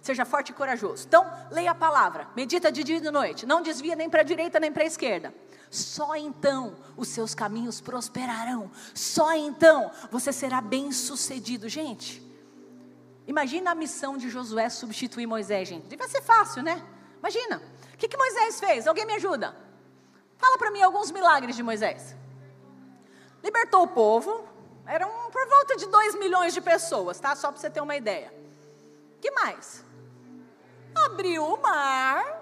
Seja 0.00 0.24
forte 0.24 0.48
e 0.48 0.54
corajoso. 0.54 1.06
Então, 1.06 1.30
leia 1.50 1.72
a 1.72 1.74
palavra, 1.74 2.26
medita 2.34 2.72
de 2.72 2.82
dia 2.82 2.96
e 2.96 3.00
de 3.00 3.10
noite. 3.10 3.44
Não 3.44 3.62
desvia 3.62 3.94
nem 3.94 4.08
para 4.08 4.22
a 4.22 4.24
direita 4.24 4.58
nem 4.58 4.72
para 4.72 4.82
a 4.82 4.86
esquerda. 4.86 5.34
Só 5.70 6.16
então 6.16 6.76
os 6.96 7.08
seus 7.08 7.32
caminhos 7.32 7.80
prosperarão. 7.80 8.70
Só 8.92 9.32
então 9.34 9.92
você 10.10 10.32
será 10.32 10.60
bem 10.60 10.90
sucedido. 10.90 11.68
Gente, 11.68 12.20
imagina 13.24 13.70
a 13.70 13.74
missão 13.74 14.16
de 14.16 14.28
Josué 14.28 14.68
substituir 14.68 15.26
Moisés, 15.26 15.68
gente. 15.68 15.86
Devia 15.86 16.08
ser 16.08 16.22
fácil, 16.22 16.62
né? 16.62 16.84
Imagina. 17.20 17.62
O 17.94 17.96
que, 17.96 18.08
que 18.08 18.16
Moisés 18.16 18.58
fez? 18.58 18.88
Alguém 18.88 19.06
me 19.06 19.14
ajuda? 19.14 19.54
Fala 20.36 20.58
para 20.58 20.72
mim 20.72 20.82
alguns 20.82 21.12
milagres 21.12 21.54
de 21.54 21.62
Moisés. 21.62 22.16
Libertou 23.44 23.84
o 23.84 23.88
povo. 23.88 24.48
Eram 24.86 25.30
por 25.30 25.46
volta 25.46 25.76
de 25.76 25.86
2 25.86 26.16
milhões 26.16 26.52
de 26.52 26.60
pessoas, 26.60 27.20
tá? 27.20 27.36
Só 27.36 27.52
para 27.52 27.60
você 27.60 27.70
ter 27.70 27.80
uma 27.80 27.94
ideia. 27.94 28.34
que 29.20 29.30
mais? 29.30 29.84
Abriu 30.96 31.44
o 31.44 31.62
mar 31.62 32.39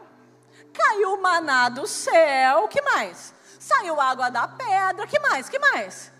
Caiu 0.72 1.20
maná 1.20 1.68
do 1.68 1.86
céu, 1.86 2.68
que 2.68 2.80
mais? 2.82 3.34
Saiu 3.58 4.00
água 4.00 4.30
da 4.30 4.46
pedra, 4.46 5.06
que 5.06 5.18
mais? 5.18 5.48
Que 5.48 5.58
mais? 5.58 6.12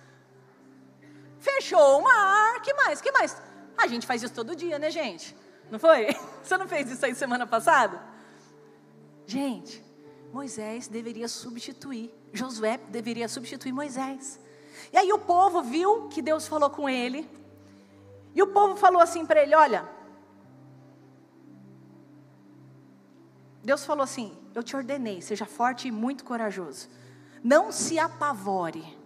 Fechou 1.39 2.01
o 2.01 2.03
mar, 2.03 2.61
que 2.63 2.75
mais? 2.75 3.01
Que 3.01 3.13
mais? 3.13 3.41
A 3.77 3.87
gente 3.87 4.07
faz 4.07 4.23
isso 4.23 4.35
todo 4.35 4.57
dia, 4.57 4.79
né, 4.79 4.91
gente? 4.91 5.37
Não 5.71 5.79
foi? 5.79 6.09
Você 6.43 6.57
não 6.57 6.67
fez 6.67 6.91
isso 6.91 7.05
aí 7.05 7.15
semana 7.15 7.47
passada? 7.47 8.03
Gente, 9.27 9.85
Moisés 10.33 10.89
deveria 10.89 11.29
substituir, 11.29 12.13
Josué 12.33 12.79
deveria 12.89 13.29
substituir 13.29 13.73
Moisés. 13.73 14.41
E 14.93 14.97
aí 14.97 15.13
o 15.13 15.19
povo 15.19 15.63
viu 15.63 16.09
que 16.09 16.23
Deus 16.23 16.47
falou 16.47 16.71
com 16.71 16.89
ele. 16.89 17.29
E 18.35 18.43
o 18.43 18.47
povo 18.49 18.77
falou 18.77 19.01
assim 19.01 19.27
para 19.27 19.43
ele: 19.43 19.55
Olha, 19.55 19.89
Deus 23.69 23.85
falou 23.85 24.03
assim: 24.03 24.35
Eu 24.55 24.63
te 24.63 24.75
ordenei, 24.75 25.21
seja 25.21 25.45
forte 25.45 25.89
e 25.89 25.93
muito 25.93 26.25
corajoso. 26.25 26.89
Não 27.45 27.71
se 27.71 27.99
apavore 27.99 28.97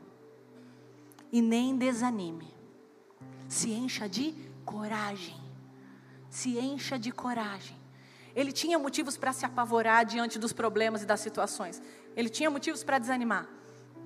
e 1.32 1.42
nem 1.42 1.76
desanime. 1.76 2.54
Se 3.48 3.72
encha 3.72 4.08
de 4.08 4.32
coragem. 4.64 5.36
Se 6.30 6.60
encha 6.60 6.96
de 6.96 7.10
coragem. 7.10 7.76
Ele 8.36 8.52
tinha 8.52 8.78
motivos 8.78 9.16
para 9.16 9.32
se 9.32 9.44
apavorar 9.44 10.04
diante 10.04 10.38
dos 10.38 10.52
problemas 10.52 11.02
e 11.02 11.06
das 11.06 11.18
situações. 11.18 11.82
Ele 12.14 12.28
tinha 12.28 12.48
motivos 12.48 12.84
para 12.84 13.00
desanimar. 13.00 13.48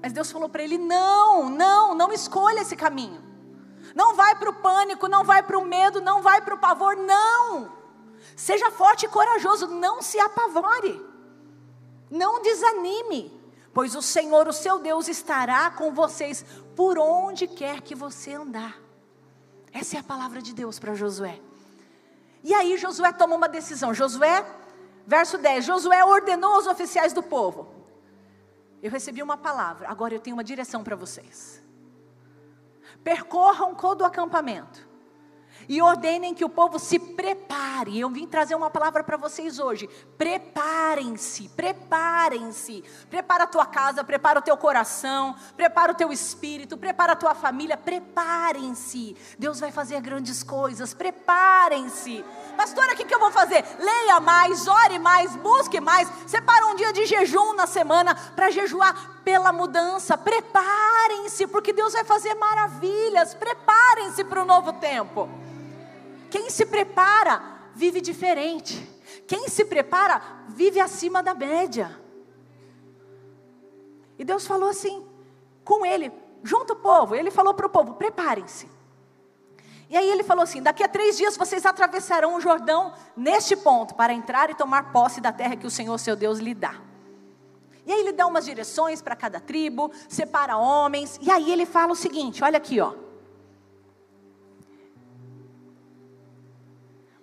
Mas 0.00 0.14
Deus 0.14 0.32
falou 0.32 0.48
para 0.48 0.62
ele: 0.62 0.78
não, 0.78 1.50
não, 1.50 1.94
não 1.94 2.10
escolha 2.14 2.60
esse 2.60 2.76
caminho. 2.76 3.22
Não 3.94 4.16
vai 4.16 4.34
para 4.34 4.48
o 4.48 4.54
pânico, 4.54 5.06
não 5.06 5.22
vai 5.22 5.42
para 5.42 5.58
o 5.58 5.66
medo, 5.66 6.00
não 6.00 6.22
vai 6.22 6.40
para 6.40 6.54
o 6.54 6.58
pavor, 6.58 6.96
não. 6.96 7.76
Seja 8.34 8.70
forte 8.70 9.06
e 9.06 9.08
corajoso, 9.08 9.66
não 9.66 10.02
se 10.02 10.18
apavore, 10.18 11.00
não 12.10 12.42
desanime, 12.42 13.32
pois 13.72 13.94
o 13.94 14.02
Senhor, 14.02 14.48
o 14.48 14.52
seu 14.52 14.78
Deus, 14.78 15.08
estará 15.08 15.70
com 15.70 15.92
vocês 15.92 16.44
por 16.74 16.98
onde 16.98 17.46
quer 17.46 17.80
que 17.80 17.94
você 17.94 18.32
andar. 18.32 18.78
Essa 19.72 19.96
é 19.96 20.00
a 20.00 20.04
palavra 20.04 20.40
de 20.40 20.54
Deus 20.54 20.78
para 20.78 20.94
Josué. 20.94 21.40
E 22.42 22.54
aí 22.54 22.76
Josué 22.76 23.12
toma 23.12 23.34
uma 23.34 23.48
decisão. 23.48 23.92
Josué, 23.92 24.44
verso 25.06 25.36
10: 25.36 25.64
Josué 25.64 26.04
ordenou 26.04 26.54
aos 26.54 26.66
oficiais 26.66 27.12
do 27.12 27.22
povo: 27.22 27.68
Eu 28.82 28.90
recebi 28.90 29.22
uma 29.22 29.36
palavra, 29.36 29.88
agora 29.88 30.14
eu 30.14 30.20
tenho 30.20 30.36
uma 30.36 30.44
direção 30.44 30.82
para 30.82 30.96
vocês. 30.96 31.62
Percorram 33.02 33.74
todo 33.74 34.02
o 34.02 34.04
acampamento 34.04 34.86
e 35.68 35.82
ordenem 35.82 36.34
que 36.34 36.44
o 36.44 36.48
povo 36.48 36.78
se 36.78 36.98
prepare. 36.98 37.98
Eu 37.98 38.10
vim 38.10 38.26
trazer 38.26 38.54
uma 38.54 38.70
palavra 38.70 39.02
para 39.02 39.16
vocês 39.16 39.58
hoje. 39.58 39.88
Preparem-se, 40.16 41.48
preparem-se. 41.50 42.84
Prepara 43.10 43.44
a 43.44 43.46
tua 43.46 43.66
casa, 43.66 44.04
prepara 44.04 44.38
o 44.38 44.42
teu 44.42 44.56
coração, 44.56 45.34
prepara 45.56 45.92
o 45.92 45.94
teu 45.94 46.12
espírito, 46.12 46.76
prepara 46.76 47.12
a 47.12 47.16
tua 47.16 47.34
família. 47.34 47.76
Preparem-se. 47.76 49.16
Deus 49.38 49.60
vai 49.60 49.70
fazer 49.70 50.00
grandes 50.00 50.42
coisas. 50.42 50.94
Preparem-se. 50.94 52.24
Pastora, 52.56 52.94
o 52.94 52.96
que, 52.96 53.04
que 53.04 53.14
eu 53.14 53.20
vou 53.20 53.30
fazer? 53.30 53.64
Leia 53.78 54.18
mais, 54.20 54.66
ore 54.66 54.98
mais, 54.98 55.36
busque 55.36 55.80
mais. 55.80 56.10
Separa 56.26 56.66
um 56.66 56.74
dia 56.74 56.92
de 56.92 57.04
jejum 57.06 57.54
na 57.54 57.66
semana 57.66 58.14
para 58.14 58.50
jejuar 58.50 59.20
pela 59.22 59.52
mudança. 59.52 60.16
Preparem-se, 60.16 61.46
porque 61.46 61.72
Deus 61.72 61.92
vai 61.92 62.04
fazer 62.04 62.34
maravilhas. 62.34 63.34
Preparem-se 63.34 64.24
para 64.24 64.42
o 64.42 64.46
novo 64.46 64.72
tempo. 64.74 65.28
Quem 66.36 66.50
se 66.50 66.66
prepara 66.66 67.42
vive 67.74 67.98
diferente. 67.98 68.86
Quem 69.26 69.48
se 69.48 69.64
prepara 69.64 70.20
vive 70.50 70.78
acima 70.78 71.22
da 71.22 71.32
média. 71.32 71.98
E 74.18 74.22
Deus 74.22 74.46
falou 74.46 74.68
assim 74.68 75.02
com 75.64 75.86
ele, 75.86 76.12
junto 76.42 76.74
o 76.74 76.76
povo. 76.76 77.14
Ele 77.14 77.30
falou 77.30 77.54
para 77.54 77.64
o 77.64 77.70
povo: 77.70 77.94
preparem-se. 77.94 78.68
E 79.88 79.96
aí 79.96 80.10
ele 80.10 80.22
falou 80.22 80.42
assim: 80.42 80.62
daqui 80.62 80.82
a 80.82 80.88
três 80.88 81.16
dias 81.16 81.38
vocês 81.38 81.64
atravessarão 81.64 82.36
o 82.36 82.40
Jordão 82.40 82.92
neste 83.16 83.56
ponto 83.56 83.94
para 83.94 84.12
entrar 84.12 84.50
e 84.50 84.54
tomar 84.54 84.92
posse 84.92 85.22
da 85.22 85.32
terra 85.32 85.56
que 85.56 85.66
o 85.66 85.70
Senhor 85.70 85.96
seu 85.96 86.14
Deus 86.14 86.38
lhe 86.38 86.52
dá. 86.52 86.74
E 87.86 87.92
aí 87.92 88.00
ele 88.00 88.12
dá 88.12 88.26
umas 88.26 88.44
direções 88.44 89.00
para 89.00 89.16
cada 89.16 89.40
tribo, 89.40 89.90
separa 90.06 90.58
homens. 90.58 91.18
E 91.22 91.30
aí 91.30 91.50
ele 91.50 91.64
fala 91.64 91.92
o 91.92 91.96
seguinte: 91.96 92.44
olha 92.44 92.58
aqui, 92.58 92.78
ó. 92.78 93.05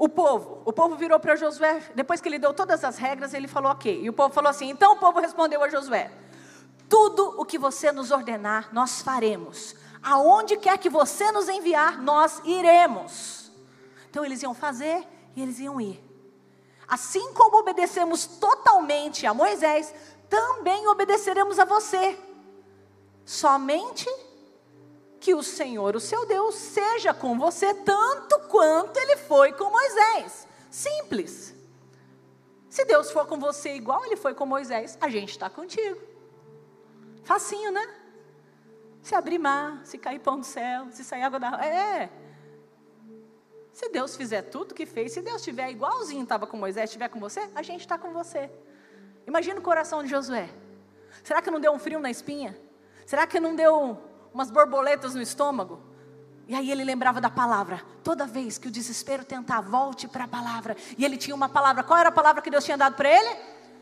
O 0.03 0.09
povo, 0.09 0.61
o 0.65 0.73
povo 0.73 0.97
virou 0.97 1.17
para 1.17 1.37
Josué, 1.37 1.81
depois 1.95 2.19
que 2.19 2.27
ele 2.27 2.37
deu 2.37 2.53
todas 2.53 2.83
as 2.83 2.97
regras, 2.97 3.33
ele 3.33 3.47
falou 3.47 3.71
ok. 3.71 4.01
E 4.01 4.09
o 4.09 4.11
povo 4.11 4.33
falou 4.33 4.49
assim: 4.49 4.69
então 4.69 4.91
o 4.91 4.97
povo 4.97 5.21
respondeu 5.21 5.63
a 5.63 5.69
Josué: 5.69 6.11
tudo 6.89 7.39
o 7.39 7.45
que 7.45 7.57
você 7.57 7.89
nos 7.89 8.11
ordenar, 8.11 8.67
nós 8.73 9.01
faremos. 9.01 9.73
Aonde 10.03 10.57
quer 10.57 10.77
que 10.77 10.89
você 10.89 11.31
nos 11.31 11.47
enviar, 11.47 12.01
nós 12.01 12.41
iremos. 12.43 13.49
Então 14.09 14.25
eles 14.25 14.43
iam 14.43 14.53
fazer 14.53 15.07
e 15.37 15.41
eles 15.41 15.57
iam 15.59 15.79
ir. 15.79 16.03
Assim 16.85 17.31
como 17.31 17.59
obedecemos 17.59 18.25
totalmente 18.25 19.25
a 19.25 19.33
Moisés, 19.33 19.95
também 20.29 20.85
obedeceremos 20.85 21.59
a 21.59 21.63
você. 21.63 22.19
Somente 23.23 24.09
que 25.23 25.33
o 25.33 25.41
Senhor, 25.41 25.95
o 25.95 26.01
seu 26.01 26.25
Deus, 26.25 26.53
seja 26.53 27.13
com 27.13 27.39
você 27.39 27.73
tanto 27.73 28.37
quanto 28.49 28.97
ele 28.97 29.15
foi 29.15 29.53
com 29.53 29.71
Moisés. 29.71 30.45
Simples. 30.69 31.55
Se 32.69 32.83
Deus 32.83 33.09
for 33.09 33.25
com 33.25 33.39
você 33.39 33.73
igual 33.73 34.03
ele 34.03 34.17
foi 34.17 34.33
com 34.33 34.45
Moisés, 34.45 34.97
a 34.99 35.07
gente 35.07 35.29
está 35.29 35.49
contigo. 35.49 35.97
Facinho, 37.23 37.71
né? 37.71 37.87
Se 39.01 39.15
abrir 39.15 39.39
mar, 39.39 39.79
se 39.85 39.97
cair 39.97 40.19
pão 40.19 40.41
do 40.41 40.45
céu, 40.45 40.87
se 40.91 41.05
sair 41.05 41.23
água 41.23 41.39
da. 41.39 41.65
É. 41.65 42.09
Se 43.71 43.87
Deus 43.87 44.17
fizer 44.17 44.41
tudo 44.41 44.75
que 44.75 44.85
fez, 44.85 45.13
se 45.13 45.21
Deus 45.21 45.37
estiver 45.37 45.71
igualzinho 45.71 46.23
estava 46.23 46.45
com 46.45 46.57
Moisés, 46.57 46.89
estiver 46.89 47.07
com 47.07 47.21
você, 47.21 47.49
a 47.55 47.61
gente 47.61 47.79
está 47.79 47.97
com 47.97 48.11
você. 48.11 48.51
Imagina 49.25 49.57
o 49.57 49.63
coração 49.63 50.03
de 50.03 50.09
Josué. 50.09 50.49
Será 51.23 51.41
que 51.41 51.49
não 51.49 51.61
deu 51.61 51.71
um 51.71 51.79
frio 51.79 52.01
na 52.01 52.11
espinha? 52.11 52.59
Será 53.05 53.25
que 53.25 53.39
não 53.39 53.55
deu 53.55 53.97
umas 54.33 54.49
borboletas 54.49 55.13
no 55.13 55.21
estômago. 55.21 55.79
E 56.47 56.55
aí 56.55 56.71
ele 56.71 56.83
lembrava 56.83 57.21
da 57.21 57.29
palavra. 57.29 57.81
Toda 58.03 58.25
vez 58.25 58.57
que 58.57 58.67
o 58.67 58.71
desespero 58.71 59.23
tentar, 59.23 59.61
volte 59.61 60.07
para 60.07 60.25
a 60.25 60.27
palavra. 60.27 60.75
E 60.97 61.05
ele 61.05 61.15
tinha 61.15 61.35
uma 61.35 61.47
palavra. 61.47 61.83
Qual 61.83 61.97
era 61.97 62.09
a 62.09 62.11
palavra 62.11 62.41
que 62.41 62.49
Deus 62.49 62.65
tinha 62.65 62.77
dado 62.77 62.95
para 62.95 63.09
ele? 63.09 63.37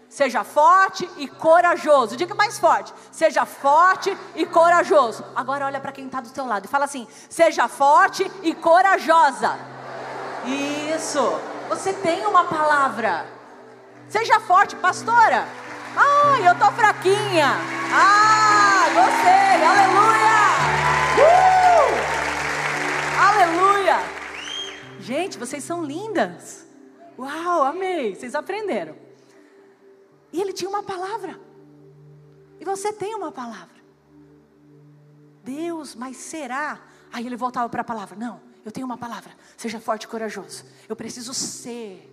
Seja 0.07 0.43
forte 0.43 1.09
e 1.17 1.27
corajoso. 1.27 2.17
Diga 2.17 2.35
mais 2.35 2.59
forte. 2.59 2.93
Seja 3.11 3.45
forte 3.45 4.15
e 4.35 4.45
corajoso. 4.45 5.23
Agora 5.35 5.65
olha 5.65 5.79
para 5.79 5.91
quem 5.91 6.05
está 6.05 6.19
do 6.19 6.29
teu 6.29 6.45
lado 6.45 6.65
e 6.65 6.67
fala 6.67 6.85
assim: 6.85 7.07
Seja 7.29 7.67
forte 7.67 8.29
e 8.43 8.53
corajosa. 8.53 9.57
Isso. 10.45 11.39
Você 11.69 11.93
tem 11.93 12.25
uma 12.25 12.43
palavra. 12.43 13.25
Seja 14.09 14.39
forte, 14.41 14.75
pastora. 14.75 15.47
Ai, 15.95 16.47
eu 16.47 16.55
tô 16.55 16.69
fraquinha. 16.73 17.55
Ah, 17.93 18.85
gostei. 18.93 19.65
Aleluia. 19.65 20.40
Aleluia. 23.21 23.97
Gente, 24.99 25.37
vocês 25.37 25.63
são 25.63 25.85
lindas. 25.85 26.65
Uau, 27.19 27.63
amei. 27.63 28.15
Vocês 28.15 28.33
aprenderam. 28.33 28.95
E 30.33 30.41
ele 30.41 30.51
tinha 30.51 30.67
uma 30.67 30.81
palavra. 30.81 31.39
E 32.59 32.65
você 32.65 32.91
tem 32.91 33.13
uma 33.13 33.31
palavra. 33.31 33.79
Deus, 35.43 35.93
mas 35.93 36.17
será? 36.17 36.81
Aí 37.13 37.25
ele 37.27 37.35
voltava 37.35 37.69
para 37.69 37.81
a 37.81 37.83
palavra. 37.83 38.17
Não, 38.17 38.41
eu 38.65 38.71
tenho 38.71 38.87
uma 38.87 38.97
palavra. 38.97 39.31
Seja 39.55 39.79
forte 39.79 40.05
e 40.05 40.07
corajoso. 40.07 40.65
Eu 40.89 40.95
preciso 40.95 41.31
ser. 41.31 42.07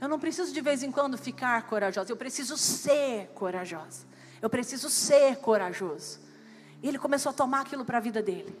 Eu 0.00 0.08
não 0.08 0.18
preciso 0.18 0.52
de 0.52 0.60
vez 0.60 0.82
em 0.82 0.92
quando 0.92 1.18
ficar 1.18 1.62
corajosa, 1.66 2.12
eu 2.12 2.16
preciso 2.16 2.56
ser 2.56 3.28
corajosa. 3.34 4.06
Eu 4.40 4.48
preciso 4.48 4.90
ser 4.90 5.36
corajoso. 5.38 6.20
E 6.82 6.88
ele 6.88 6.98
começou 6.98 7.30
a 7.30 7.32
tomar 7.32 7.62
aquilo 7.62 7.84
para 7.84 7.98
a 7.98 8.00
vida 8.00 8.22
dele. 8.22 8.56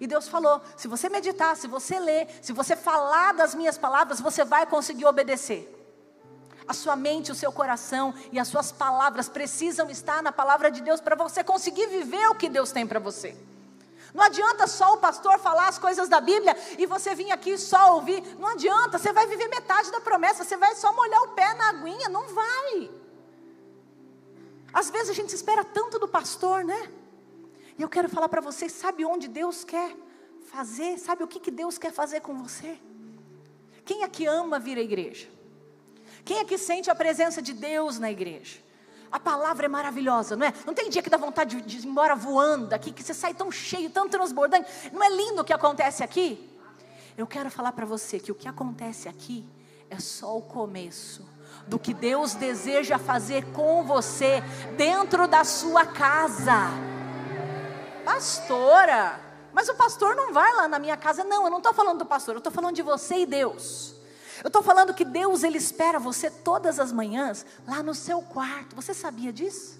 E 0.00 0.06
Deus 0.06 0.26
falou: 0.26 0.62
se 0.76 0.88
você 0.88 1.08
meditar, 1.08 1.54
se 1.56 1.68
você 1.68 2.00
ler, 2.00 2.26
se 2.40 2.52
você 2.52 2.74
falar 2.74 3.34
das 3.34 3.54
minhas 3.54 3.76
palavras, 3.76 4.20
você 4.20 4.44
vai 4.44 4.66
conseguir 4.66 5.04
obedecer. 5.04 5.76
A 6.66 6.72
sua 6.72 6.96
mente, 6.96 7.30
o 7.30 7.34
seu 7.34 7.52
coração 7.52 8.14
e 8.32 8.38
as 8.38 8.48
suas 8.48 8.72
palavras 8.72 9.28
precisam 9.28 9.90
estar 9.90 10.22
na 10.22 10.32
palavra 10.32 10.70
de 10.70 10.80
Deus 10.80 11.00
para 11.00 11.16
você 11.16 11.44
conseguir 11.44 11.86
viver 11.88 12.26
o 12.28 12.34
que 12.34 12.48
Deus 12.48 12.72
tem 12.72 12.86
para 12.86 13.00
você. 13.00 13.36
Não 14.14 14.24
adianta 14.24 14.66
só 14.66 14.94
o 14.94 14.98
pastor 14.98 15.38
falar 15.38 15.68
as 15.68 15.78
coisas 15.78 16.08
da 16.08 16.20
Bíblia 16.20 16.56
e 16.78 16.86
você 16.86 17.14
vir 17.14 17.30
aqui 17.30 17.58
só 17.58 17.94
ouvir. 17.94 18.22
Não 18.38 18.48
adianta, 18.48 18.98
você 18.98 19.12
vai 19.12 19.26
viver 19.26 19.48
metade 19.48 19.90
da 19.90 20.00
promessa, 20.00 20.44
você 20.44 20.56
vai 20.56 20.74
só 20.76 20.92
molhar 20.92 21.22
o 21.24 21.28
pé 21.28 21.54
na 21.54 21.68
aguinha. 21.70 22.08
Não 22.08 22.26
vai. 22.28 22.90
Às 24.72 24.90
vezes 24.90 25.10
a 25.10 25.14
gente 25.14 25.34
espera 25.34 25.64
tanto 25.64 25.98
do 25.98 26.08
pastor, 26.08 26.64
né? 26.64 26.90
E 27.80 27.82
eu 27.82 27.88
quero 27.88 28.10
falar 28.10 28.28
para 28.28 28.42
vocês: 28.42 28.72
sabe 28.72 29.06
onde 29.06 29.26
Deus 29.26 29.64
quer 29.64 29.96
fazer? 30.52 30.98
Sabe 30.98 31.24
o 31.24 31.26
que, 31.26 31.40
que 31.40 31.50
Deus 31.50 31.78
quer 31.78 31.90
fazer 31.90 32.20
com 32.20 32.34
você? 32.42 32.78
Quem 33.86 34.04
aqui 34.04 34.26
ama 34.26 34.58
vir 34.58 34.76
à 34.76 34.82
igreja? 34.82 35.26
Quem 36.22 36.40
aqui 36.40 36.58
sente 36.58 36.90
a 36.90 36.94
presença 36.94 37.40
de 37.40 37.54
Deus 37.54 37.98
na 37.98 38.10
igreja? 38.10 38.58
A 39.10 39.18
palavra 39.18 39.64
é 39.64 39.68
maravilhosa, 39.68 40.36
não 40.36 40.46
é? 40.46 40.52
Não 40.66 40.74
tem 40.74 40.90
dia 40.90 41.02
que 41.02 41.08
dá 41.08 41.16
vontade 41.16 41.62
de, 41.62 41.78
ir 41.78 41.86
embora 41.86 42.14
voando 42.14 42.66
daqui, 42.66 42.92
que 42.92 43.02
você 43.02 43.14
sai 43.14 43.32
tão 43.32 43.50
cheio, 43.50 43.88
tão 43.88 44.10
transbordante. 44.10 44.68
Não 44.92 45.02
é 45.02 45.08
lindo 45.08 45.40
o 45.40 45.44
que 45.44 45.52
acontece 45.54 46.04
aqui? 46.04 46.54
Eu 47.16 47.26
quero 47.26 47.50
falar 47.50 47.72
para 47.72 47.86
você 47.86 48.20
que 48.20 48.30
o 48.30 48.34
que 48.34 48.46
acontece 48.46 49.08
aqui 49.08 49.48
é 49.88 49.98
só 49.98 50.36
o 50.36 50.42
começo 50.42 51.26
do 51.66 51.78
que 51.78 51.94
Deus 51.94 52.34
deseja 52.34 52.98
fazer 52.98 53.42
com 53.52 53.84
você 53.84 54.42
dentro 54.76 55.26
da 55.26 55.44
sua 55.44 55.86
casa. 55.86 56.99
Pastora, 58.12 59.20
mas 59.52 59.68
o 59.68 59.74
pastor 59.74 60.16
não 60.16 60.32
vai 60.32 60.52
lá 60.56 60.66
na 60.66 60.80
minha 60.80 60.96
casa. 60.96 61.22
Não, 61.22 61.44
eu 61.44 61.50
não 61.50 61.58
estou 61.58 61.72
falando 61.72 61.98
do 61.98 62.06
pastor, 62.06 62.34
eu 62.34 62.38
estou 62.38 62.52
falando 62.52 62.74
de 62.74 62.82
você 62.82 63.18
e 63.18 63.26
Deus. 63.26 63.94
Eu 64.42 64.48
estou 64.48 64.62
falando 64.62 64.92
que 64.92 65.04
Deus 65.04 65.44
ele 65.44 65.58
espera 65.58 65.98
você 65.98 66.28
todas 66.28 66.80
as 66.80 66.90
manhãs 66.90 67.46
lá 67.68 67.82
no 67.82 67.94
seu 67.94 68.20
quarto. 68.22 68.74
Você 68.74 68.92
sabia 68.92 69.32
disso? 69.32 69.78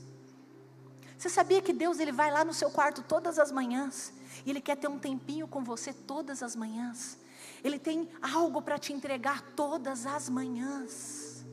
Você 1.19 1.29
sabia 1.29 1.61
que 1.61 1.73
Deus 1.73 1.99
ele 1.99 2.13
vai 2.13 2.31
lá 2.31 2.45
no 2.45 2.55
seu 2.55 2.71
quarto 2.71 3.03
todas 3.03 3.39
as 3.39 3.51
manhãs 3.51 4.13
e 4.47 4.51
ele 4.51 4.61
quer 4.61 4.77
ter 4.77 4.89
um 4.89 4.99
tempinho 4.99 5.49
com 5.49 5.65
você 5.65 5.93
todas 5.93 6.43
as 6.43 6.55
manhãs? 6.55 7.19
Ele 7.65 7.79
tem 7.79 8.09
algo 8.23 8.63
para 8.63 8.79
te 8.79 8.93
entregar 8.93 9.43
todas 9.57 10.07
as 10.07 10.29
manhãs. 10.29 11.45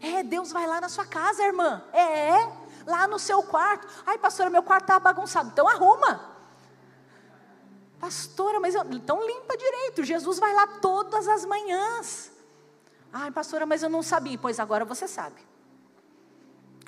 É, 0.00 0.22
Deus 0.22 0.52
vai 0.52 0.66
lá 0.66 0.80
na 0.80 0.88
sua 0.88 1.04
casa, 1.04 1.42
irmã. 1.42 1.82
É, 1.92 2.50
lá 2.86 3.06
no 3.06 3.18
seu 3.18 3.42
quarto. 3.42 3.86
Ai, 4.06 4.18
pastora, 4.18 4.50
meu 4.50 4.62
quarto 4.62 4.84
está 4.84 4.98
bagunçado. 4.98 5.50
Então 5.50 5.68
arruma. 5.68 6.34
Pastora, 7.98 8.60
mas 8.60 8.74
eu, 8.74 8.84
então 8.92 9.26
limpa 9.26 9.56
direito. 9.56 10.04
Jesus 10.04 10.38
vai 10.38 10.52
lá 10.52 10.66
todas 10.66 11.26
as 11.26 11.44
manhãs. 11.44 12.32
Ai, 13.12 13.30
pastora, 13.30 13.64
mas 13.64 13.82
eu 13.82 13.88
não 13.88 14.02
sabia. 14.02 14.38
Pois 14.38 14.60
agora 14.60 14.84
você 14.84 15.08
sabe. 15.08 15.40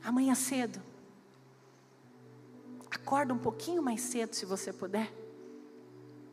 Amanhã 0.05 0.35
cedo. 0.35 0.83
Acorda 2.91 3.33
um 3.33 3.39
pouquinho 3.39 3.83
mais 3.83 4.01
cedo, 4.01 4.35
se 4.35 4.45
você 4.45 4.73
puder. 4.73 5.13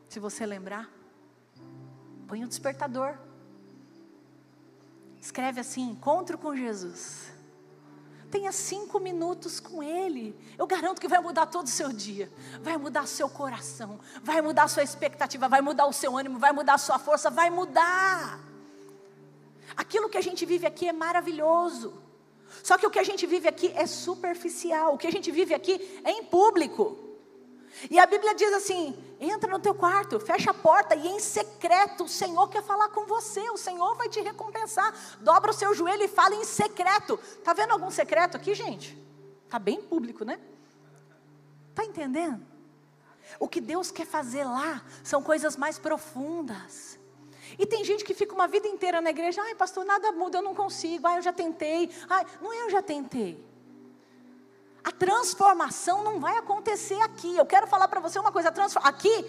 Se 0.08 0.20
você 0.20 0.44
lembrar. 0.44 0.88
Põe 2.28 2.42
o 2.42 2.46
um 2.46 2.48
despertador. 2.48 3.16
Escreve 5.20 5.60
assim: 5.60 5.90
encontro 5.90 6.36
com 6.36 6.54
Jesus. 6.54 7.33
Tenha 8.34 8.50
cinco 8.50 8.98
minutos 8.98 9.60
com 9.60 9.80
Ele. 9.80 10.36
Eu 10.58 10.66
garanto 10.66 11.00
que 11.00 11.06
vai 11.06 11.20
mudar 11.20 11.46
todo 11.46 11.66
o 11.68 11.70
seu 11.70 11.92
dia. 11.92 12.28
Vai 12.60 12.76
mudar 12.76 13.06
seu 13.06 13.28
coração. 13.28 14.00
Vai 14.24 14.42
mudar 14.42 14.66
sua 14.66 14.82
expectativa. 14.82 15.48
Vai 15.48 15.60
mudar 15.60 15.86
o 15.86 15.92
seu 15.92 16.16
ânimo. 16.16 16.36
Vai 16.36 16.50
mudar 16.50 16.76
sua 16.78 16.98
força. 16.98 17.30
Vai 17.30 17.48
mudar. 17.48 18.40
Aquilo 19.76 20.08
que 20.08 20.18
a 20.18 20.20
gente 20.20 20.44
vive 20.44 20.66
aqui 20.66 20.88
é 20.88 20.92
maravilhoso. 20.92 21.94
Só 22.60 22.76
que 22.76 22.84
o 22.84 22.90
que 22.90 22.98
a 22.98 23.04
gente 23.04 23.24
vive 23.24 23.46
aqui 23.46 23.72
é 23.76 23.86
superficial. 23.86 24.94
O 24.94 24.98
que 24.98 25.06
a 25.06 25.12
gente 25.12 25.30
vive 25.30 25.54
aqui 25.54 26.00
é 26.02 26.10
em 26.10 26.24
público. 26.24 27.13
E 27.90 27.98
a 27.98 28.06
Bíblia 28.06 28.34
diz 28.34 28.52
assim: 28.52 28.96
entra 29.20 29.50
no 29.50 29.58
teu 29.58 29.74
quarto, 29.74 30.20
fecha 30.20 30.50
a 30.50 30.54
porta 30.54 30.94
e 30.94 31.06
em 31.08 31.20
secreto 31.20 32.04
o 32.04 32.08
Senhor 32.08 32.48
quer 32.48 32.62
falar 32.62 32.88
com 32.90 33.06
você, 33.06 33.48
o 33.50 33.56
Senhor 33.56 33.94
vai 33.96 34.08
te 34.08 34.20
recompensar. 34.20 34.94
Dobra 35.20 35.50
o 35.50 35.54
seu 35.54 35.74
joelho 35.74 36.04
e 36.04 36.08
fala 36.08 36.34
em 36.34 36.44
secreto. 36.44 37.18
Tá 37.42 37.52
vendo 37.52 37.72
algum 37.72 37.90
secreto 37.90 38.36
aqui, 38.36 38.54
gente? 38.54 38.96
Tá 39.48 39.58
bem 39.58 39.80
público, 39.82 40.24
né? 40.24 40.38
Tá 41.74 41.84
entendendo? 41.84 42.44
O 43.38 43.48
que 43.48 43.60
Deus 43.60 43.90
quer 43.90 44.06
fazer 44.06 44.44
lá 44.44 44.82
são 45.02 45.22
coisas 45.22 45.56
mais 45.56 45.78
profundas. 45.78 46.98
E 47.58 47.66
tem 47.66 47.84
gente 47.84 48.04
que 48.04 48.14
fica 48.14 48.34
uma 48.34 48.48
vida 48.48 48.66
inteira 48.66 49.00
na 49.00 49.10
igreja, 49.10 49.42
ai 49.42 49.54
pastor, 49.54 49.84
nada 49.84 50.10
muda, 50.12 50.38
eu 50.38 50.42
não 50.42 50.54
consigo, 50.54 51.06
ai 51.06 51.18
eu 51.18 51.22
já 51.22 51.32
tentei, 51.32 51.90
ai, 52.08 52.26
não 52.40 52.52
é 52.52 52.62
eu 52.62 52.70
já 52.70 52.82
tentei. 52.82 53.53
A 54.84 54.92
transformação 54.92 56.04
não 56.04 56.20
vai 56.20 56.36
acontecer 56.36 57.00
aqui. 57.00 57.34
Eu 57.36 57.46
quero 57.46 57.66
falar 57.66 57.88
para 57.88 58.00
você 58.00 58.18
uma 58.18 58.30
coisa: 58.30 58.52
aqui 58.82 59.24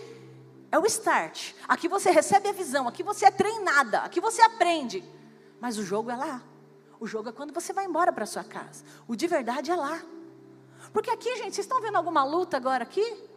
é 0.70 0.78
o 0.78 0.86
start. 0.86 1.54
Aqui 1.68 1.88
você 1.88 2.12
recebe 2.12 2.50
a 2.50 2.52
visão. 2.52 2.88
Aqui 2.88 3.02
você 3.02 3.26
é 3.26 3.32
treinada. 3.32 4.00
Aqui 4.00 4.20
você 4.20 4.42
aprende. 4.42 5.04
Mas 5.62 5.78
o 5.78 5.84
jogo 5.84 6.12
é 6.12 6.16
lá. 6.16 6.44
O 7.00 7.08
jogo 7.08 7.30
é 7.30 7.32
quando 7.32 7.54
você 7.54 7.72
vai 7.72 7.86
embora 7.86 8.12
para 8.12 8.26
sua 8.26 8.44
casa. 8.44 8.84
O 9.08 9.16
de 9.16 9.28
verdade 9.28 9.72
é 9.72 9.76
lá. 9.76 10.02
Porque 10.92 11.10
aqui, 11.10 11.30
gente, 11.38 11.56
vocês 11.56 11.66
estão 11.66 11.82
vendo 11.82 11.96
alguma 11.96 12.24
luta 12.24 12.58
agora 12.58 12.84
aqui? 12.84 13.30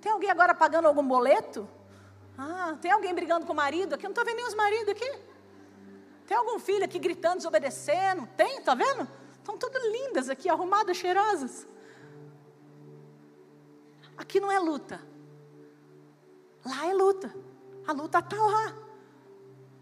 Tem 0.00 0.12
alguém 0.12 0.30
agora 0.30 0.54
pagando 0.54 0.88
algum 0.88 1.06
boleto? 1.06 1.68
Ah, 2.36 2.76
tem 2.80 2.90
alguém 2.90 3.14
brigando 3.14 3.46
com 3.46 3.52
o 3.52 3.56
marido 3.56 3.94
aqui? 3.94 4.04
Eu 4.04 4.08
não 4.08 4.12
estou 4.12 4.24
vendo 4.24 4.36
nem 4.36 4.46
os 4.46 4.54
maridos 4.54 4.88
aqui. 4.88 5.18
Tem 6.26 6.36
algum 6.36 6.58
filho 6.58 6.84
aqui 6.84 6.98
gritando, 6.98 7.36
desobedecendo? 7.36 8.26
Tem, 8.36 8.58
está 8.58 8.74
vendo? 8.74 9.06
Estão 9.50 9.58
todas 9.58 9.82
lindas 9.90 10.30
aqui, 10.30 10.48
arrumadas, 10.48 10.96
cheirosas. 10.96 11.66
Aqui 14.16 14.38
não 14.38 14.52
é 14.52 14.60
luta. 14.60 15.00
Lá 16.64 16.86
é 16.86 16.92
luta. 16.92 17.34
A 17.84 17.92
luta 17.92 18.20
está 18.20 18.36
lá. 18.36 18.74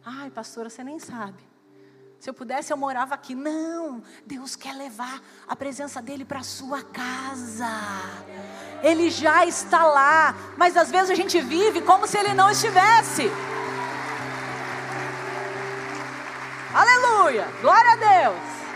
Ai, 0.05 0.31
pastora, 0.31 0.71
você 0.71 0.83
nem 0.83 0.99
sabe. 0.99 1.47
Se 2.19 2.31
eu 2.31 2.35
pudesse, 2.35 2.73
eu 2.73 2.79
morava 2.79 3.15
aqui. 3.15 3.35
Não, 3.35 4.03
Deus 4.25 4.57
quer 4.57 4.75
levar 4.75 5.23
a 5.47 5.55
presença 5.55 6.01
dEle 6.01 6.25
para 6.25 6.43
sua 6.43 6.83
casa. 6.83 7.69
Ele 8.83 9.11
já 9.11 9.45
está 9.45 9.85
lá. 9.85 10.35
Mas 10.57 10.79
às 10.79 10.91
vezes 10.91 11.11
a 11.11 11.15
gente 11.15 11.39
vive 11.43 11.83
como 11.83 12.07
se 12.07 12.17
Ele 12.17 12.33
não 12.33 12.51
estivesse. 12.51 13.31
Aleluia! 16.73 17.47
Glória 17.61 17.93
a 17.93 17.97
Deus! 17.97 18.68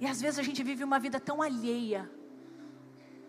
E 0.00 0.06
às 0.06 0.20
vezes 0.20 0.38
a 0.38 0.42
gente 0.42 0.62
vive 0.62 0.84
uma 0.84 0.98
vida 0.98 1.18
tão 1.18 1.42
alheia. 1.42 2.10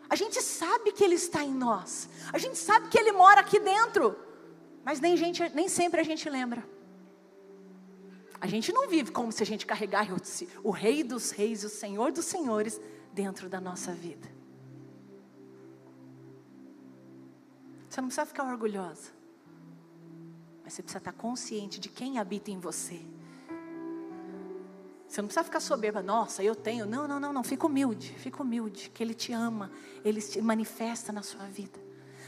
A 0.10 0.16
gente 0.16 0.42
sabe 0.42 0.92
que 0.92 1.04
Ele 1.04 1.16
está 1.16 1.44
em 1.44 1.54
nós. 1.54 2.10
A 2.32 2.38
gente 2.38 2.58
sabe 2.58 2.90
que 2.90 2.98
Ele 2.98 3.12
mora 3.12 3.42
aqui 3.42 3.60
dentro. 3.60 4.16
Mas 4.84 5.00
nem, 5.00 5.16
gente, 5.16 5.48
nem 5.50 5.68
sempre 5.68 6.00
a 6.02 6.04
gente 6.04 6.30
lembra. 6.30 6.68
A 8.42 8.48
gente 8.48 8.72
não 8.72 8.88
vive 8.88 9.12
como 9.12 9.32
se 9.32 9.44
a 9.44 9.46
gente 9.46 9.66
carregasse 9.66 10.48
o 10.64 10.72
Rei 10.72 11.04
dos 11.04 11.32
Reis, 11.32 11.64
o 11.64 11.70
Senhor 11.70 12.12
dos 12.12 12.26
Senhores 12.26 12.80
dentro 13.14 13.50
da 13.50 13.60
nossa 13.60 13.92
vida. 13.92 14.30
Você 17.90 18.02
não 18.02 18.08
precisa 18.08 18.26
ficar 18.26 18.44
orgulhosa. 18.44 19.12
Mas 20.64 20.74
você 20.74 20.84
precisa 20.84 21.00
estar 21.00 21.14
consciente 21.14 21.80
de 21.80 21.90
quem 21.90 22.18
habita 22.18 22.52
em 22.52 22.60
você. 22.60 23.02
Você 25.10 25.24
não 25.24 25.28
precisa 25.28 25.44
ficar 25.44 25.60
soberba, 25.60 26.04
nossa, 26.04 26.44
eu 26.44 26.56
tenho. 26.56 26.86
Não, 26.86 27.08
não, 27.08 27.20
não, 27.20 27.34
não. 27.34 27.44
Fica 27.44 27.66
humilde, 27.66 28.14
fica 28.20 28.44
humilde, 28.44 28.92
que 28.94 29.02
Ele 29.02 29.16
te 29.16 29.34
ama, 29.34 29.72
Ele 30.06 30.22
se 30.22 30.40
manifesta 30.40 31.12
na 31.12 31.24
sua 31.24 31.46
vida. 31.46 31.80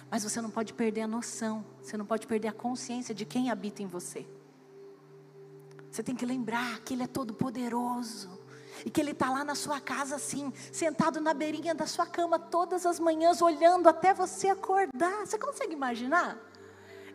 Mas 0.10 0.24
você 0.24 0.42
não 0.42 0.50
pode 0.50 0.74
perder 0.74 1.02
a 1.02 1.08
noção, 1.08 1.64
você 1.80 1.96
não 1.96 2.06
pode 2.08 2.26
perder 2.26 2.48
a 2.48 2.52
consciência 2.52 3.14
de 3.14 3.24
quem 3.24 3.52
habita 3.52 3.84
em 3.84 3.86
você. 3.86 4.26
Você 5.92 6.02
tem 6.02 6.16
que 6.16 6.26
lembrar 6.26 6.80
que 6.80 6.96
Ele 6.96 7.04
é 7.04 7.08
todo 7.08 7.36
poderoso. 7.36 8.42
E 8.84 8.90
que 8.90 9.00
Ele 9.00 9.12
está 9.12 9.30
lá 9.30 9.44
na 9.44 9.54
sua 9.54 9.80
casa 9.80 10.16
assim, 10.16 10.52
sentado 10.72 11.22
na 11.22 11.36
beirinha 11.36 11.76
da 11.76 11.86
sua 11.86 12.08
cama 12.08 12.40
todas 12.40 12.84
as 12.88 13.00
manhãs, 13.00 13.44
olhando 13.44 13.88
até 13.88 14.12
você 14.12 14.48
acordar. 14.48 15.28
Você 15.28 15.38
consegue 15.38 15.74
imaginar? 15.74 16.36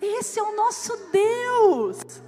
Esse 0.01 0.39
é 0.39 0.43
o 0.45 0.55
nosso 0.55 0.97
Deus. 1.11 2.23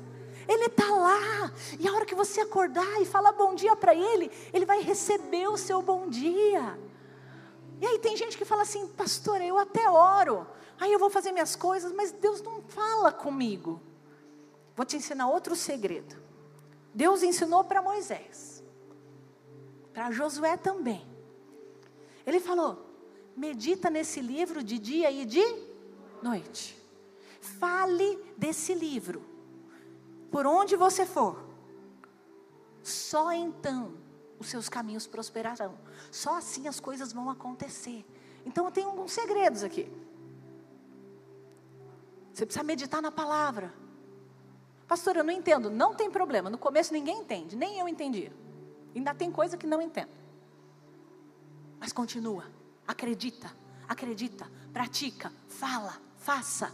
Ele 0.49 0.65
está 0.65 0.89
lá. 0.89 1.53
E 1.79 1.87
a 1.87 1.93
hora 1.93 2.07
que 2.07 2.15
você 2.15 2.41
acordar 2.41 3.03
e 3.03 3.05
falar 3.05 3.33
bom 3.33 3.55
dia 3.55 3.77
para 3.77 3.95
Ele, 3.95 4.31
Ele 4.53 4.65
vai 4.65 4.81
receber 4.81 5.47
o 5.47 5.59
seu 5.59 5.83
bom 5.83 6.09
dia. 6.09 6.79
E 7.79 7.87
aí 7.87 7.99
tem 7.99 8.17
gente 8.17 8.37
que 8.37 8.47
fala 8.47 8.63
assim, 8.63 8.89
pastor, 8.89 9.43
eu 9.43 9.59
até 9.59 9.89
oro, 9.89 10.47
aí 10.81 10.91
eu 10.91 10.99
vou 10.99 11.11
fazer 11.11 11.31
minhas 11.33 11.55
coisas, 11.55 11.93
mas 11.93 12.11
Deus 12.11 12.43
não 12.43 12.63
fala 12.63 13.13
comigo. 13.13 13.81
Vou 14.75 14.87
te 14.87 14.97
ensinar 14.97 15.29
outro 15.29 15.55
segredo. 15.55 16.17
Deus 16.95 17.23
ensinou 17.23 17.63
para 17.63 17.83
Moisés, 17.83 18.65
para 19.93 20.11
Josué 20.11 20.57
também. 20.57 21.07
Ele 22.27 22.41
falou: 22.41 22.91
medita 23.37 23.91
nesse 23.91 24.21
livro 24.21 24.63
de 24.63 24.79
dia 24.79 25.11
e 25.11 25.25
de 25.25 25.45
noite. 26.23 26.77
Fale 27.41 28.19
desse 28.37 28.75
livro 28.75 29.38
por 30.31 30.47
onde 30.47 30.77
você 30.77 31.07
for, 31.07 31.49
só 32.83 33.33
então 33.33 33.95
os 34.39 34.47
seus 34.47 34.69
caminhos 34.69 35.07
prosperarão. 35.07 35.75
Só 36.11 36.37
assim 36.39 36.69
as 36.69 36.81
coisas 36.81 37.13
vão 37.13 37.29
acontecer. 37.29 38.05
Então 38.47 38.65
eu 38.65 38.71
tenho 38.71 38.89
alguns 38.89 39.13
segredos 39.13 39.63
aqui. 39.63 39.91
Você 42.33 42.47
precisa 42.47 42.63
meditar 42.63 43.03
na 43.03 43.11
palavra. 43.11 43.75
Pastor, 44.87 45.17
eu 45.17 45.25
não 45.25 45.33
entendo. 45.33 45.69
Não 45.71 45.95
tem 45.95 46.11
problema. 46.11 46.49
No 46.49 46.57
começo 46.57 46.93
ninguém 46.93 47.19
entende, 47.21 47.57
nem 47.57 47.79
eu 47.79 47.89
entendi. 47.89 48.33
Ainda 48.95 49.15
tem 49.15 49.31
coisa 49.31 49.57
que 49.57 49.67
não 49.67 49.83
entendo. 49.83 50.11
Mas 51.79 51.93
continua. 51.93 52.45
Acredita, 52.87 53.53
acredita, 53.87 54.51
pratica, 54.73 55.33
fala, 55.47 56.01
faça. 56.17 56.73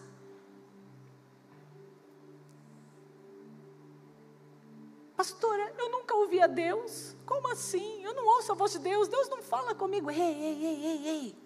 Pastora, 5.17 5.73
eu 5.79 5.91
nunca 5.91 6.15
ouvi 6.15 6.41
a 6.41 6.47
Deus. 6.47 7.15
Como 7.25 7.51
assim? 7.51 8.03
Eu 8.05 8.15
não 8.15 8.27
ouço 8.27 8.53
a 8.53 8.55
voz 8.55 8.73
de 8.73 8.81
Deus. 8.81 9.09
Deus 9.09 9.29
não 9.29 9.43
fala 9.43 9.75
comigo. 9.75 10.11
Ei, 10.11 10.21
ei, 10.21 10.65
ei, 10.65 10.85
ei, 10.85 11.09
ei. 11.09 11.45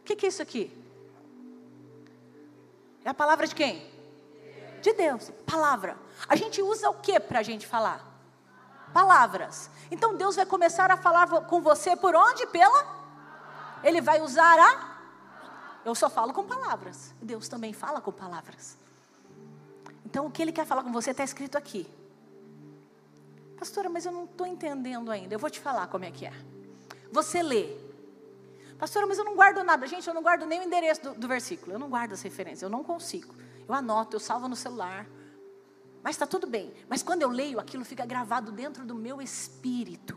O 0.00 0.04
que, 0.04 0.14
que 0.14 0.26
é 0.26 0.28
isso 0.28 0.42
aqui? 0.42 0.72
É 3.04 3.10
a 3.10 3.14
palavra 3.14 3.46
de 3.46 3.54
quem? 3.54 3.90
De 4.80 4.92
Deus. 4.92 5.30
Palavra. 5.44 5.96
A 6.28 6.36
gente 6.36 6.62
usa 6.62 6.88
o 6.90 6.94
que 6.94 7.18
para 7.18 7.40
a 7.40 7.42
gente 7.42 7.66
falar? 7.66 8.04
Palavras. 8.92 9.68
Então 9.90 10.16
Deus 10.16 10.36
vai 10.36 10.46
começar 10.46 10.90
a 10.90 10.96
falar 10.96 11.28
com 11.46 11.60
você 11.60 11.96
por 11.96 12.14
onde? 12.14 12.46
Pela? 12.46 12.86
Ele 13.82 14.00
vai 14.00 14.20
usar 14.20 14.58
a? 14.58 14.96
Eu 15.84 15.94
só 15.94 16.08
falo 16.08 16.32
com 16.32 16.44
palavras. 16.44 17.14
Deus 17.20 17.48
também 17.48 17.72
fala 17.72 18.00
com 18.00 18.12
palavras. 18.12 18.76
Então, 20.16 20.28
o 20.28 20.30
que 20.30 20.40
ele 20.40 20.50
quer 20.50 20.64
falar 20.64 20.82
com 20.82 20.90
você 20.90 21.10
está 21.10 21.22
escrito 21.22 21.58
aqui. 21.58 21.86
Pastora, 23.58 23.90
mas 23.90 24.06
eu 24.06 24.12
não 24.12 24.24
estou 24.24 24.46
entendendo 24.46 25.10
ainda. 25.10 25.34
Eu 25.34 25.38
vou 25.38 25.50
te 25.50 25.60
falar 25.60 25.88
como 25.88 26.06
é 26.06 26.10
que 26.10 26.24
é. 26.24 26.32
Você 27.12 27.42
lê. 27.42 27.76
Pastora, 28.78 29.06
mas 29.06 29.18
eu 29.18 29.26
não 29.26 29.36
guardo 29.36 29.62
nada. 29.62 29.86
Gente, 29.86 30.08
eu 30.08 30.14
não 30.14 30.22
guardo 30.22 30.46
nem 30.46 30.60
o 30.60 30.62
endereço 30.62 31.02
do, 31.02 31.14
do 31.16 31.28
versículo. 31.28 31.74
Eu 31.74 31.78
não 31.78 31.90
guardo 31.90 32.14
as 32.14 32.22
referências. 32.22 32.62
Eu 32.62 32.70
não 32.70 32.82
consigo. 32.82 33.34
Eu 33.68 33.74
anoto, 33.74 34.16
eu 34.16 34.20
salvo 34.20 34.48
no 34.48 34.56
celular. 34.56 35.06
Mas 36.02 36.14
está 36.14 36.26
tudo 36.26 36.46
bem. 36.46 36.72
Mas 36.88 37.02
quando 37.02 37.20
eu 37.20 37.28
leio, 37.28 37.60
aquilo 37.60 37.84
fica 37.84 38.06
gravado 38.06 38.50
dentro 38.50 38.86
do 38.86 38.94
meu 38.94 39.20
espírito. 39.20 40.16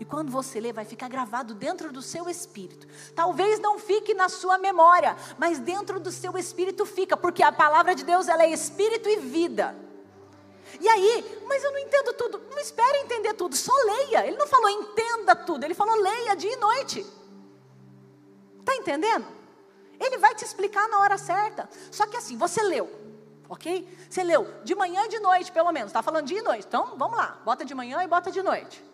E 0.00 0.04
quando 0.04 0.30
você 0.30 0.60
lê, 0.60 0.72
vai 0.72 0.84
ficar 0.84 1.08
gravado 1.08 1.54
dentro 1.54 1.92
do 1.92 2.00
seu 2.00 2.28
espírito. 2.28 2.86
Talvez 3.14 3.58
não 3.58 3.78
fique 3.78 4.14
na 4.14 4.28
sua 4.28 4.56
memória, 4.56 5.16
mas 5.36 5.58
dentro 5.58 5.98
do 5.98 6.12
seu 6.12 6.38
espírito 6.38 6.86
fica, 6.86 7.16
porque 7.16 7.42
a 7.42 7.50
palavra 7.50 7.94
de 7.94 8.04
Deus 8.04 8.28
ela 8.28 8.44
é 8.44 8.50
espírito 8.50 9.08
e 9.08 9.16
vida. 9.16 9.74
E 10.80 10.88
aí, 10.88 11.42
mas 11.48 11.64
eu 11.64 11.72
não 11.72 11.78
entendo 11.78 12.12
tudo. 12.12 12.42
Não 12.50 12.58
espere 12.58 12.98
entender 12.98 13.34
tudo, 13.34 13.56
só 13.56 13.72
leia. 13.84 14.26
Ele 14.26 14.36
não 14.36 14.46
falou 14.46 14.70
entenda 14.70 15.34
tudo, 15.34 15.64
ele 15.64 15.74
falou 15.74 15.96
leia 15.96 16.36
dia 16.36 16.52
e 16.52 16.56
noite. 16.56 17.04
Está 18.60 18.76
entendendo? 18.76 19.26
Ele 19.98 20.18
vai 20.18 20.34
te 20.34 20.44
explicar 20.44 20.88
na 20.88 21.00
hora 21.00 21.18
certa. 21.18 21.68
Só 21.90 22.06
que 22.06 22.16
assim, 22.16 22.36
você 22.36 22.62
leu, 22.62 22.88
ok? 23.48 23.88
Você 24.08 24.22
leu 24.22 24.46
de 24.62 24.76
manhã 24.76 25.06
e 25.06 25.08
de 25.08 25.18
noite, 25.18 25.50
pelo 25.50 25.72
menos. 25.72 25.88
Está 25.88 26.02
falando 26.02 26.26
dia 26.26 26.38
e 26.38 26.42
noite. 26.42 26.66
Então, 26.68 26.94
vamos 26.96 27.16
lá. 27.16 27.40
Bota 27.44 27.64
de 27.64 27.74
manhã 27.74 28.00
e 28.02 28.06
bota 28.06 28.30
de 28.30 28.42
noite. 28.42 28.84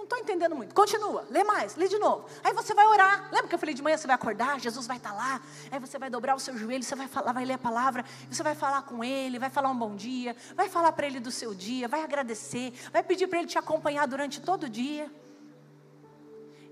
Não 0.00 0.04
estou 0.04 0.18
entendendo 0.18 0.56
muito. 0.56 0.74
Continua, 0.74 1.26
lê 1.28 1.44
mais, 1.44 1.76
lê 1.76 1.86
de 1.86 1.98
novo. 1.98 2.26
Aí 2.42 2.54
você 2.54 2.72
vai 2.72 2.86
orar. 2.86 3.28
Lembra 3.30 3.48
que 3.48 3.54
eu 3.54 3.58
falei 3.58 3.74
de 3.74 3.82
manhã 3.82 3.98
você 3.98 4.06
vai 4.06 4.16
acordar, 4.16 4.58
Jesus 4.58 4.86
vai 4.86 4.96
estar 4.96 5.10
tá 5.10 5.14
lá. 5.14 5.42
Aí 5.70 5.78
você 5.78 5.98
vai 5.98 6.08
dobrar 6.08 6.34
o 6.34 6.40
seu 6.40 6.56
joelho, 6.56 6.82
você 6.82 6.94
vai 6.94 7.06
falar, 7.06 7.32
vai 7.32 7.44
ler 7.44 7.52
a 7.54 7.58
palavra, 7.58 8.02
você 8.30 8.42
vai 8.42 8.54
falar 8.54 8.80
com 8.82 9.04
ele, 9.04 9.38
vai 9.38 9.50
falar 9.50 9.68
um 9.68 9.76
bom 9.76 9.94
dia, 9.94 10.34
vai 10.56 10.70
falar 10.70 10.92
para 10.92 11.06
ele 11.06 11.20
do 11.20 11.30
seu 11.30 11.54
dia, 11.54 11.86
vai 11.86 12.02
agradecer, 12.02 12.72
vai 12.90 13.02
pedir 13.02 13.26
para 13.26 13.40
ele 13.40 13.48
te 13.48 13.58
acompanhar 13.58 14.06
durante 14.06 14.40
todo 14.40 14.64
o 14.64 14.70
dia. 14.70 15.12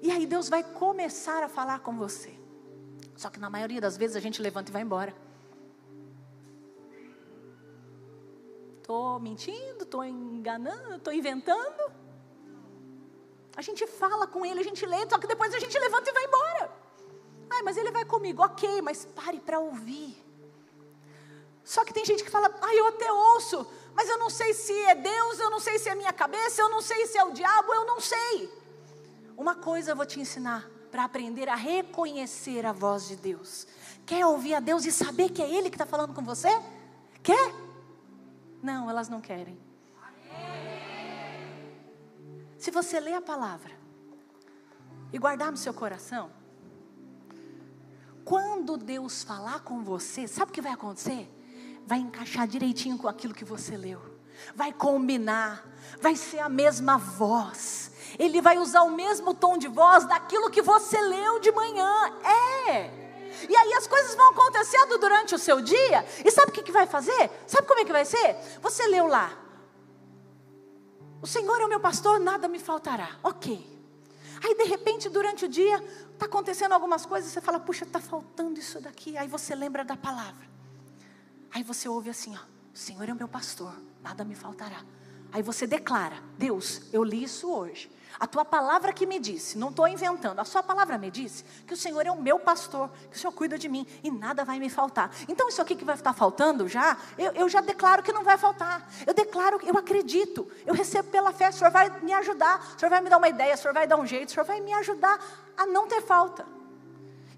E 0.01 0.11
aí 0.11 0.25
Deus 0.25 0.49
vai 0.49 0.65
começar 0.65 1.43
a 1.43 1.51
falar 1.51 1.81
com 1.81 1.99
você. 1.99 2.35
Só 3.15 3.29
que 3.29 3.39
na 3.39 3.51
maioria 3.51 3.81
das 3.81 3.99
vezes 3.99 4.17
a 4.17 4.21
gente 4.21 4.41
levanta 4.41 4.71
e 4.71 4.73
vai 4.73 4.81
embora. 4.81 5.15
Estou 8.79 9.21
mentindo, 9.21 9.83
estou 9.83 10.03
enganando, 10.03 10.95
estou 10.95 11.13
inventando. 11.13 12.08
A 13.59 13.61
gente 13.61 13.85
fala 13.89 14.25
com 14.25 14.47
ele, 14.47 14.61
a 14.61 14.63
gente 14.63 14.87
lê, 14.87 14.99
só 15.11 15.19
que 15.19 15.27
depois 15.27 15.53
a 15.53 15.59
gente 15.59 15.77
levanta 15.77 16.09
e 16.09 16.13
vai 16.13 16.25
embora. 16.25 16.71
Ai, 17.51 17.63
mas 17.63 17.77
ele 17.77 17.91
vai 17.91 18.05
comigo, 18.05 18.41
ok, 18.41 18.81
mas 18.81 19.05
pare 19.05 19.41
para 19.41 19.59
ouvir. 19.59 20.17
Só 21.65 21.85
que 21.85 21.93
tem 21.93 22.05
gente 22.05 22.23
que 22.23 22.31
fala, 22.31 22.57
ai, 22.63 22.79
eu 22.79 22.87
até 22.87 23.11
ouço, 23.11 23.67
mas 23.95 24.09
eu 24.09 24.17
não 24.17 24.31
sei 24.31 24.55
se 24.55 24.73
é 24.85 24.95
Deus, 24.95 25.41
eu 25.41 25.51
não 25.51 25.59
sei 25.59 25.77
se 25.77 25.89
é 25.89 25.95
minha 25.97 26.13
cabeça, 26.13 26.63
eu 26.63 26.69
não 26.69 26.81
sei 26.81 27.05
se 27.09 27.19
é 27.19 27.25
o 27.25 27.33
diabo, 27.33 27.75
eu 27.75 27.85
não 27.85 28.01
sei. 28.01 28.49
Uma 29.37 29.57
coisa 29.57 29.91
eu 29.91 29.97
vou 29.97 30.07
te 30.07 30.21
ensinar 30.21 30.71
para 30.93 31.03
aprender 31.03 31.49
a 31.49 31.57
reconhecer 31.57 32.65
a 32.65 32.71
voz 32.73 33.09
de 33.09 33.17
Deus. 33.17 33.67
Quer 34.07 34.25
ouvir 34.25 34.55
a 34.55 34.61
Deus 34.61 34.85
e 34.85 34.93
saber 34.93 35.31
que 35.31 35.43
é 35.43 35.53
Ele 35.53 35.69
que 35.69 35.75
está 35.75 35.85
falando 35.85 36.15
com 36.15 36.23
você? 36.23 36.63
Quer? 37.25 37.53
Não, 38.63 38.89
elas 38.89 39.09
não 39.09 39.21
querem. 39.21 39.68
Se 42.59 42.71
você 42.71 43.01
ler 43.01 43.15
a 43.15 43.23
palavra 43.23 43.73
e 45.13 45.19
guardar 45.19 45.51
no 45.51 45.57
seu 45.57 45.73
coração, 45.73 46.31
quando 48.25 48.77
Deus 48.77 49.23
falar 49.23 49.61
com 49.61 49.83
você, 49.83 50.27
sabe 50.29 50.51
o 50.51 50.55
que 50.55 50.61
vai 50.61 50.73
acontecer? 50.73 51.33
Vai 51.87 51.99
encaixar 51.99 52.47
direitinho 52.47 52.99
com 52.99 53.09
aquilo 53.09 53.33
que 53.33 53.45
você 53.45 53.77
leu, 53.77 54.01
vai 54.55 54.73
combinar, 54.73 55.67
vai 56.03 56.15
ser 56.15 56.41
a 56.41 56.49
mesma 56.49 56.99
voz 56.99 57.89
ele 58.17 58.41
vai 58.41 58.59
usar 58.59 58.83
o 58.83 58.91
mesmo 58.91 59.35
tom 59.35 59.59
de 59.59 59.67
voz 59.67 60.05
daquilo 60.05 60.51
que 60.51 60.63
você 60.63 61.01
leu 61.01 61.41
de 61.41 61.51
manhã. 61.51 62.13
É. 62.71 62.91
E 63.49 63.57
aí 63.57 63.75
as 63.75 63.87
coisas 63.87 64.15
vão 64.15 64.31
acontecendo 64.31 64.99
durante 64.99 65.35
o 65.35 65.39
seu 65.39 65.61
dia. 65.61 66.07
E 66.25 66.31
sabe 66.31 66.51
o 66.51 66.55
que, 66.55 66.63
que 66.63 66.73
vai 66.73 66.87
fazer? 66.87 67.31
Sabe 67.47 67.67
como 67.67 67.81
é 67.81 67.85
que 67.85 67.93
vai 67.93 68.05
ser? 68.05 68.37
Você 68.63 68.87
leu 68.87 69.07
lá. 69.07 69.31
O 71.21 71.27
Senhor 71.27 71.61
é 71.61 71.65
o 71.65 71.69
meu 71.69 71.81
pastor, 71.81 72.21
nada 72.21 72.49
me 72.49 72.59
faltará. 72.59 73.19
Ok. 73.23 73.79
Aí 74.45 74.55
de 74.55 74.65
repente 74.65 75.09
durante 75.09 75.45
o 75.45 75.49
dia 75.49 75.83
está 76.13 76.27
acontecendo 76.27 76.73
algumas 76.73 77.05
coisas, 77.05 77.31
você 77.31 77.41
fala, 77.41 77.59
puxa, 77.59 77.85
está 77.85 78.01
faltando 78.01 78.59
isso 78.59 78.81
daqui. 78.81 79.17
Aí 79.17 79.27
você 79.27 79.55
lembra 79.55 79.85
da 79.85 79.97
palavra. 79.97 80.49
Aí 81.53 81.63
você 81.63 81.89
ouve 81.89 82.11
assim, 82.11 82.37
ó, 82.37 82.41
o 82.75 82.79
Senhor 82.79 83.09
é 83.09 83.13
o 83.13 83.17
meu 83.17 83.29
pastor, 83.29 83.75
nada 84.03 84.25
me 84.25 84.35
faltará. 84.35 84.85
Aí 85.33 85.43
você 85.43 85.67
declara: 85.67 86.23
Deus, 86.37 86.83
eu 86.93 87.03
li 87.03 87.23
isso 87.23 87.51
hoje. 87.51 87.91
A 88.21 88.27
tua 88.27 88.45
palavra 88.45 88.93
que 88.93 89.07
me 89.07 89.19
disse, 89.19 89.57
não 89.57 89.69
estou 89.69 89.87
inventando, 89.87 90.41
a 90.41 90.45
sua 90.45 90.63
palavra 90.63 90.99
me 90.99 91.11
disse 91.11 91.45
que 91.67 91.75
o 91.75 91.77
Senhor 91.77 92.05
é 92.05 92.11
o 92.11 92.21
meu 92.21 92.39
pastor, 92.41 92.91
que 93.11 93.17
o 93.17 93.21
Senhor 93.21 93.33
cuida 93.33 93.57
de 93.57 93.69
mim 93.69 93.87
e 94.03 94.11
nada 94.11 94.45
vai 94.45 94.59
me 94.59 94.69
faltar. 94.69 95.11
Então, 95.29 95.49
isso 95.49 95.63
aqui 95.63 95.77
que 95.77 95.85
vai 95.85 95.95
estar 95.95 96.13
faltando 96.13 96.67
já, 96.67 96.97
eu, 97.17 97.31
eu 97.33 97.49
já 97.49 97.61
declaro 97.61 98.03
que 98.03 98.13
não 98.13 98.25
vai 98.25 98.37
faltar. 98.37 98.91
Eu 99.07 99.15
declaro, 99.15 99.61
eu 99.65 99.79
acredito, 99.79 100.51
eu 100.67 100.75
recebo 100.75 101.11
pela 101.11 101.33
fé, 101.33 101.49
o 101.51 101.53
Senhor 101.53 101.71
vai 101.71 101.91
me 102.01 102.13
ajudar, 102.13 102.75
o 102.77 102.81
Senhor 102.81 102.91
vai 102.91 103.01
me 103.01 103.09
dar 103.09 103.19
uma 103.19 103.29
ideia, 103.29 103.55
o 103.55 103.59
Senhor 103.59 103.73
vai 103.73 103.87
dar 103.87 103.97
um 103.97 104.07
jeito, 104.07 104.31
o 104.31 104.33
Senhor 104.33 104.45
vai 104.45 104.61
me 104.61 104.73
ajudar 104.75 105.19
a 105.57 105.67
não 105.67 105.87
ter 105.87 106.03
falta. 106.03 106.45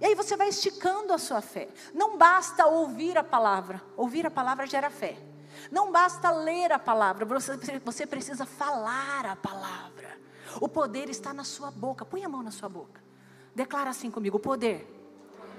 E 0.01 0.07
aí 0.07 0.15
você 0.15 0.35
vai 0.35 0.49
esticando 0.49 1.13
a 1.13 1.19
sua 1.19 1.43
fé. 1.43 1.69
Não 1.93 2.17
basta 2.17 2.67
ouvir 2.67 3.19
a 3.19 3.25
palavra, 3.25 3.83
ouvir 3.99 4.27
a 4.27 4.31
palavra 4.31 4.67
gera 4.67 4.89
fé. 4.89 5.19
Não 5.71 5.93
basta 5.93 6.31
ler 6.31 6.73
a 6.73 6.79
palavra, 6.79 7.27
você, 7.27 7.59
você 7.85 8.07
precisa 8.07 8.47
falar 8.47 9.27
a 9.27 9.37
palavra. 9.37 10.19
O 10.61 10.69
poder 10.69 11.11
está 11.11 11.35
na 11.35 11.45
sua 11.45 11.71
boca. 11.71 12.05
Põe 12.05 12.25
a 12.25 12.29
mão 12.29 12.43
na 12.43 12.51
sua 12.51 12.69
boca. 12.69 13.01
Declara 13.55 13.91
assim 13.91 14.11
comigo: 14.11 14.39
o 14.39 14.41
poder 14.41 14.87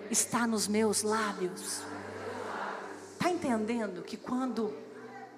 está 0.09 0.47
nos 0.47 0.67
meus 0.67 1.03
lábios. 1.03 1.83
Está 3.13 3.29
entendendo 3.29 4.01
que 4.01 4.17
quando 4.17 4.73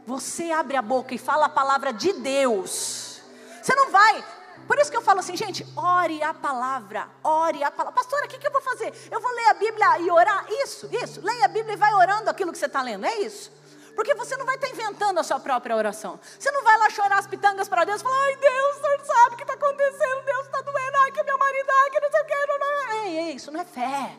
você 0.08 0.52
abre 0.52 0.78
a 0.78 0.82
boca 0.82 1.14
e 1.14 1.18
fala 1.18 1.46
a 1.46 1.50
palavra 1.50 1.92
de 1.92 2.14
Deus, 2.14 3.22
você 3.62 3.76
não 3.76 3.92
vai. 3.92 4.24
Por 4.68 4.80
isso 4.80 4.90
que 4.90 4.96
eu 4.96 5.02
falo 5.02 5.20
assim, 5.20 5.36
gente, 5.36 5.66
ore 5.76 6.24
a 6.24 6.34
palavra, 6.34 7.10
ore 7.24 7.64
a 7.64 7.70
palavra. 7.70 7.94
Pastora, 7.94 8.26
o 8.26 8.30
que, 8.30 8.38
que 8.38 8.48
eu 8.48 8.52
vou 8.52 8.62
fazer? 8.62 8.94
Eu 9.12 9.20
vou 9.20 9.32
ler 9.32 9.50
a 9.50 9.54
Bíblia 9.54 10.00
e 10.00 10.10
orar? 10.10 10.46
Isso, 10.50 10.88
isso. 10.92 11.22
Leia 11.22 11.46
a 11.46 11.48
Bíblia 11.50 11.74
e 11.74 11.78
vai 11.78 11.94
orando 11.94 12.30
aquilo 12.30 12.52
que 12.52 12.58
você 12.58 12.68
está 12.68 12.82
lendo, 12.82 13.06
é 13.06 13.18
isso. 13.20 13.52
Porque 13.96 14.16
você 14.16 14.36
não 14.38 14.46
vai 14.46 14.56
estar 14.56 14.70
inventando 14.70 15.20
a 15.20 15.24
sua 15.24 15.40
própria 15.40 15.76
oração. 15.76 16.20
Você 16.40 16.52
não 16.52 16.64
vai 16.64 16.78
lá 16.78 16.90
chorar 16.90 17.20
as 17.20 17.28
pitangas 17.28 17.68
para 17.68 17.86
Deus 17.86 18.02
e 18.02 18.04
falar: 18.04 18.24
ai 18.24 18.36
Deus, 18.38 18.78
o 18.78 18.82
senhor 18.82 19.06
sabe 19.06 19.34
o 19.34 19.38
que 19.38 19.44
está 19.44 19.54
acontecendo, 19.54 20.26
Deus 20.26 20.46
está 20.46 20.62
doendo, 20.62 20.98
ai 21.04 21.12
que 21.12 21.24
meu 21.24 21.38
marido, 21.38 21.70
ai 21.70 21.90
que 21.92 22.00
não 22.00 22.12
sei 22.12 22.22
o 22.22 22.26
que. 22.26 22.46
Não, 22.46 22.60
não. 22.60 22.94
Ei, 22.94 23.18
ei, 23.18 23.36
isso 23.36 23.52
não 23.52 23.60
é 23.60 23.66
fé. 23.66 24.18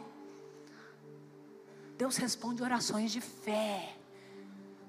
Deus 1.97 2.17
responde 2.17 2.63
orações 2.63 3.11
de 3.11 3.21
fé. 3.21 3.97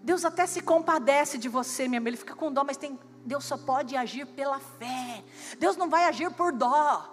Deus 0.02 0.24
até 0.24 0.46
se 0.46 0.62
compadece 0.62 1.38
de 1.38 1.50
você, 1.50 1.88
minha 1.88 2.02
Ele 2.02 2.18
fica 2.18 2.36
com 2.36 2.52
dó, 2.52 2.64
mas 2.64 2.78
tem, 2.78 3.00
Deus 3.26 3.44
só 3.44 3.58
pode 3.58 3.96
agir 3.96 4.26
pela 4.28 4.60
fé. 4.60 5.24
Deus 5.58 5.76
não 5.76 5.90
vai 5.90 6.06
agir 6.06 6.32
por 6.32 6.52
dó. 6.52 7.12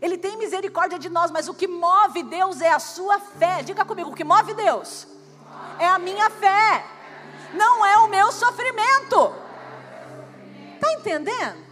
Ele 0.00 0.16
tem 0.16 0.36
misericórdia 0.36 0.98
de 0.98 1.08
nós, 1.08 1.30
mas 1.32 1.48
o 1.48 1.54
que 1.54 1.66
move 1.66 2.22
Deus 2.22 2.60
é 2.60 2.70
a 2.70 2.78
sua 2.78 3.18
fé. 3.18 3.62
Diga 3.62 3.84
comigo, 3.84 4.10
o 4.10 4.14
que 4.14 4.24
move 4.24 4.54
Deus 4.54 5.13
é 5.78 5.86
a 5.86 5.98
minha 5.98 6.30
fé, 6.30 6.84
não 7.54 7.84
é 7.84 7.98
o 7.98 8.08
meu 8.08 8.30
sofrimento. 8.32 9.34
Está 10.74 10.92
entendendo? 10.92 11.64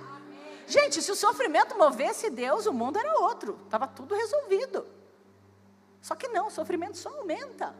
Gente, 0.67 1.03
se 1.03 1.13
o 1.13 1.17
sofrimento 1.17 1.77
movesse 1.77 2.31
Deus, 2.31 2.67
o 2.67 2.73
mundo 2.73 2.99
era 2.99 3.21
outro, 3.21 3.59
estava 3.65 3.87
tudo 3.87 4.15
resolvido. 4.15 4.87
Só 6.01 6.15
que 6.15 6.29
não, 6.29 6.47
o 6.47 6.51
sofrimento 6.51 6.97
só 6.97 7.11
aumenta. 7.11 7.75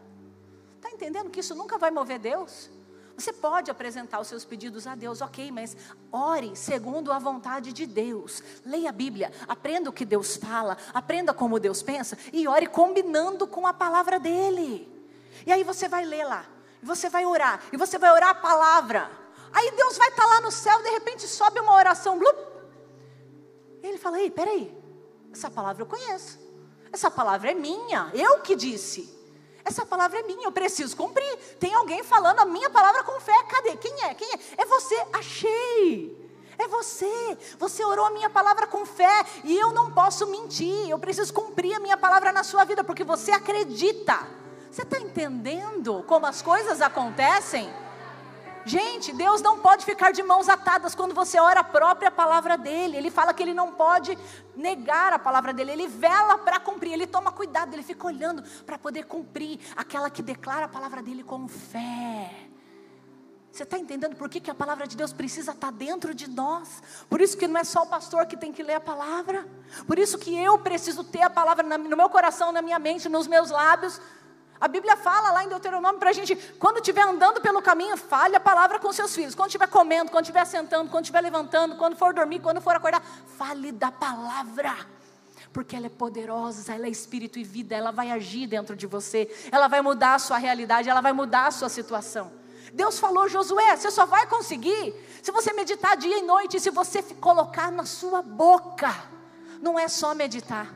Está 0.75 0.91
entendendo 0.91 1.29
que 1.29 1.39
isso 1.39 1.55
nunca 1.55 1.77
vai 1.77 1.91
mover 1.91 2.19
Deus? 2.19 2.69
Você 3.17 3.31
pode 3.31 3.69
apresentar 3.69 4.19
os 4.19 4.27
seus 4.27 4.43
pedidos 4.43 4.87
a 4.87 4.95
Deus, 4.95 5.21
ok, 5.21 5.51
mas 5.51 5.77
ore 6.11 6.55
segundo 6.55 7.11
a 7.11 7.19
vontade 7.19 7.71
de 7.71 7.85
Deus. 7.85 8.43
Leia 8.65 8.89
a 8.89 8.93
Bíblia, 8.93 9.31
aprenda 9.47 9.89
o 9.89 9.93
que 9.93 10.03
Deus 10.03 10.35
fala, 10.35 10.77
aprenda 10.93 11.33
como 11.33 11.59
Deus 11.59 11.83
pensa 11.83 12.17
e 12.31 12.47
ore 12.47 12.67
combinando 12.67 13.47
com 13.47 13.67
a 13.67 13.73
palavra 13.73 14.19
dEle. 14.19 14.92
E 15.45 15.51
aí 15.51 15.63
você 15.63 15.87
vai 15.87 16.05
ler 16.05 16.25
lá, 16.25 16.45
e 16.81 16.85
você 16.85 17.09
vai 17.09 17.25
orar, 17.25 17.61
e 17.71 17.77
você 17.77 17.97
vai 17.97 18.11
orar 18.11 18.29
a 18.29 18.35
palavra. 18.35 19.09
Aí 19.51 19.71
Deus 19.71 19.97
vai 19.97 20.09
estar 20.09 20.23
tá 20.23 20.27
lá 20.27 20.41
no 20.41 20.51
céu, 20.51 20.81
de 20.81 20.89
repente 20.89 21.27
sobe 21.27 21.59
uma 21.59 21.73
oração, 21.73 22.17
blup. 22.17 22.37
E 23.81 23.87
ele 23.87 23.97
fala: 23.97 24.19
Ei, 24.19 24.31
peraí, 24.31 24.75
essa 25.31 25.49
palavra 25.49 25.83
eu 25.83 25.87
conheço, 25.87 26.39
essa 26.91 27.11
palavra 27.11 27.51
é 27.51 27.53
minha, 27.53 28.09
eu 28.13 28.39
que 28.39 28.55
disse. 28.55 29.21
Essa 29.65 29.85
palavra 29.85 30.19
é 30.19 30.23
minha, 30.23 30.45
eu 30.45 30.51
preciso 30.51 30.95
cumprir. 30.95 31.37
Tem 31.59 31.73
alguém 31.73 32.03
falando 32.03 32.39
a 32.39 32.45
minha 32.45 32.69
palavra 32.69 33.01
com 33.03 33.17
fé. 33.21 33.43
Cadê? 33.43 33.77
Quem 33.77 34.03
é? 34.03 34.13
Quem 34.13 34.29
é? 34.29 34.39
É 34.57 34.65
você. 34.65 34.95
Achei. 35.13 36.23
É 36.57 36.67
você. 36.67 37.37
Você 37.57 37.83
orou 37.85 38.05
a 38.05 38.09
minha 38.09 38.29
palavra 38.29 38.67
com 38.67 38.85
fé 38.85 39.25
e 39.43 39.57
eu 39.57 39.71
não 39.71 39.91
posso 39.91 40.27
mentir. 40.27 40.89
Eu 40.89 40.99
preciso 40.99 41.33
cumprir 41.33 41.75
a 41.75 41.79
minha 41.79 41.95
palavra 41.95 42.33
na 42.33 42.43
sua 42.43 42.65
vida 42.65 42.83
porque 42.83 43.05
você 43.05 43.31
acredita. 43.31 44.42
Você 44.73 44.81
está 44.81 44.99
entendendo 44.99 46.03
como 46.07 46.25
as 46.25 46.41
coisas 46.41 46.81
acontecem? 46.81 47.71
Gente, 48.65 49.13
Deus 49.13 49.39
não 49.39 49.59
pode 49.59 49.85
ficar 49.85 50.11
de 50.11 50.23
mãos 50.23 50.49
atadas 50.49 50.95
quando 50.95 51.13
você 51.13 51.39
ora 51.39 51.59
a 51.59 51.63
própria 51.63 52.09
palavra 52.09 52.57
dele. 52.57 52.97
Ele 52.97 53.11
fala 53.11 53.35
que 53.35 53.43
ele 53.43 53.53
não 53.53 53.73
pode 53.73 54.17
negar 54.55 55.13
a 55.13 55.19
palavra 55.19 55.53
dele, 55.53 55.73
ele 55.73 55.87
vela 55.87 56.39
para 56.39 56.59
cumprir, 56.59 56.91
ele 56.91 57.05
toma 57.05 57.31
cuidado, 57.31 57.71
ele 57.71 57.83
fica 57.83 58.07
olhando 58.07 58.41
para 58.65 58.79
poder 58.79 59.05
cumprir 59.05 59.59
aquela 59.75 60.09
que 60.09 60.23
declara 60.23 60.65
a 60.65 60.69
palavra 60.69 61.03
dele 61.03 61.21
com 61.21 61.47
fé. 61.47 62.31
Você 63.51 63.61
está 63.61 63.77
entendendo 63.77 64.15
por 64.15 64.27
que, 64.27 64.39
que 64.39 64.49
a 64.49 64.55
palavra 64.55 64.87
de 64.87 64.97
Deus 64.97 65.13
precisa 65.13 65.51
estar 65.51 65.67
tá 65.67 65.71
dentro 65.71 66.15
de 66.15 66.27
nós? 66.27 66.81
Por 67.07 67.21
isso 67.21 67.37
que 67.37 67.47
não 67.47 67.59
é 67.59 67.63
só 67.63 67.83
o 67.83 67.87
pastor 67.87 68.25
que 68.25 68.35
tem 68.35 68.51
que 68.51 68.63
ler 68.63 68.73
a 68.73 68.81
palavra. 68.81 69.47
Por 69.85 69.99
isso 69.99 70.17
que 70.17 70.35
eu 70.35 70.57
preciso 70.57 71.03
ter 71.03 71.21
a 71.21 71.29
palavra 71.29 71.63
no 71.77 71.95
meu 71.95 72.09
coração, 72.09 72.51
na 72.51 72.63
minha 72.63 72.79
mente, 72.79 73.07
nos 73.07 73.27
meus 73.27 73.51
lábios 73.51 74.01
a 74.63 74.67
Bíblia 74.69 74.95
fala 74.95 75.29
lá 75.33 75.43
em 75.43 75.49
Deuteronômio 75.49 75.99
para 75.99 76.11
a 76.11 76.13
gente, 76.13 76.37
quando 76.57 76.77
estiver 76.77 77.01
andando 77.01 77.41
pelo 77.41 77.61
caminho, 77.61 77.97
fale 77.97 78.37
a 78.37 78.39
palavra 78.39 78.79
com 78.79 78.93
seus 78.93 79.13
filhos. 79.13 79.35
Quando 79.35 79.49
estiver 79.49 79.67
comendo, 79.67 80.09
quando 80.09 80.23
estiver 80.23 80.45
sentando, 80.45 80.89
quando 80.89 81.03
estiver 81.03 81.19
levantando, 81.19 81.75
quando 81.75 81.97
for 81.97 82.13
dormir, 82.13 82.39
quando 82.39 82.61
for 82.61 82.73
acordar, 82.73 83.03
fale 83.37 83.73
da 83.73 83.91
palavra. 83.91 84.73
porque 85.51 85.75
ela 85.75 85.87
é 85.87 85.89
poderosa, 85.89 86.73
ela 86.73 86.85
é 86.85 86.89
espírito 86.89 87.37
e 87.37 87.43
vida, 87.43 87.75
ela 87.75 87.91
vai 87.91 88.09
agir 88.09 88.47
dentro 88.47 88.73
de 88.73 88.87
você, 88.87 89.29
ela 89.51 89.67
vai 89.67 89.81
mudar 89.81 90.13
a 90.13 90.19
sua 90.19 90.37
realidade, 90.37 90.89
ela 90.89 91.01
vai 91.01 91.11
mudar 91.11 91.47
a 91.47 91.51
sua 91.51 91.67
situação. 91.67 92.31
Deus 92.71 92.97
falou, 92.97 93.27
Josué, 93.27 93.75
você 93.75 93.91
só 93.91 94.05
vai 94.05 94.25
conseguir 94.27 94.95
se 95.21 95.29
você 95.29 95.51
meditar 95.51 95.97
dia 95.97 96.19
e 96.19 96.21
noite, 96.21 96.57
se 96.61 96.69
você 96.69 97.03
colocar 97.03 97.69
na 97.69 97.83
sua 97.83 98.21
boca. 98.21 98.95
Não 99.61 99.77
é 99.77 99.89
só 99.89 100.15
meditar, 100.15 100.73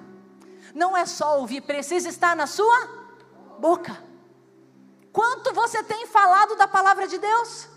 não 0.75 0.95
é 0.95 1.05
só 1.05 1.39
ouvir, 1.39 1.61
precisa 1.61 2.09
estar 2.09 2.35
na 2.35 2.47
sua 2.47 3.06
boca. 3.59 4.03
Quanto 5.11 5.53
você 5.53 5.83
tem 5.83 6.05
falado 6.05 6.55
da 6.55 6.67
palavra 6.67 7.07
de 7.07 7.17
Deus? 7.17 7.67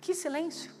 Que 0.00 0.14
silêncio. 0.14 0.74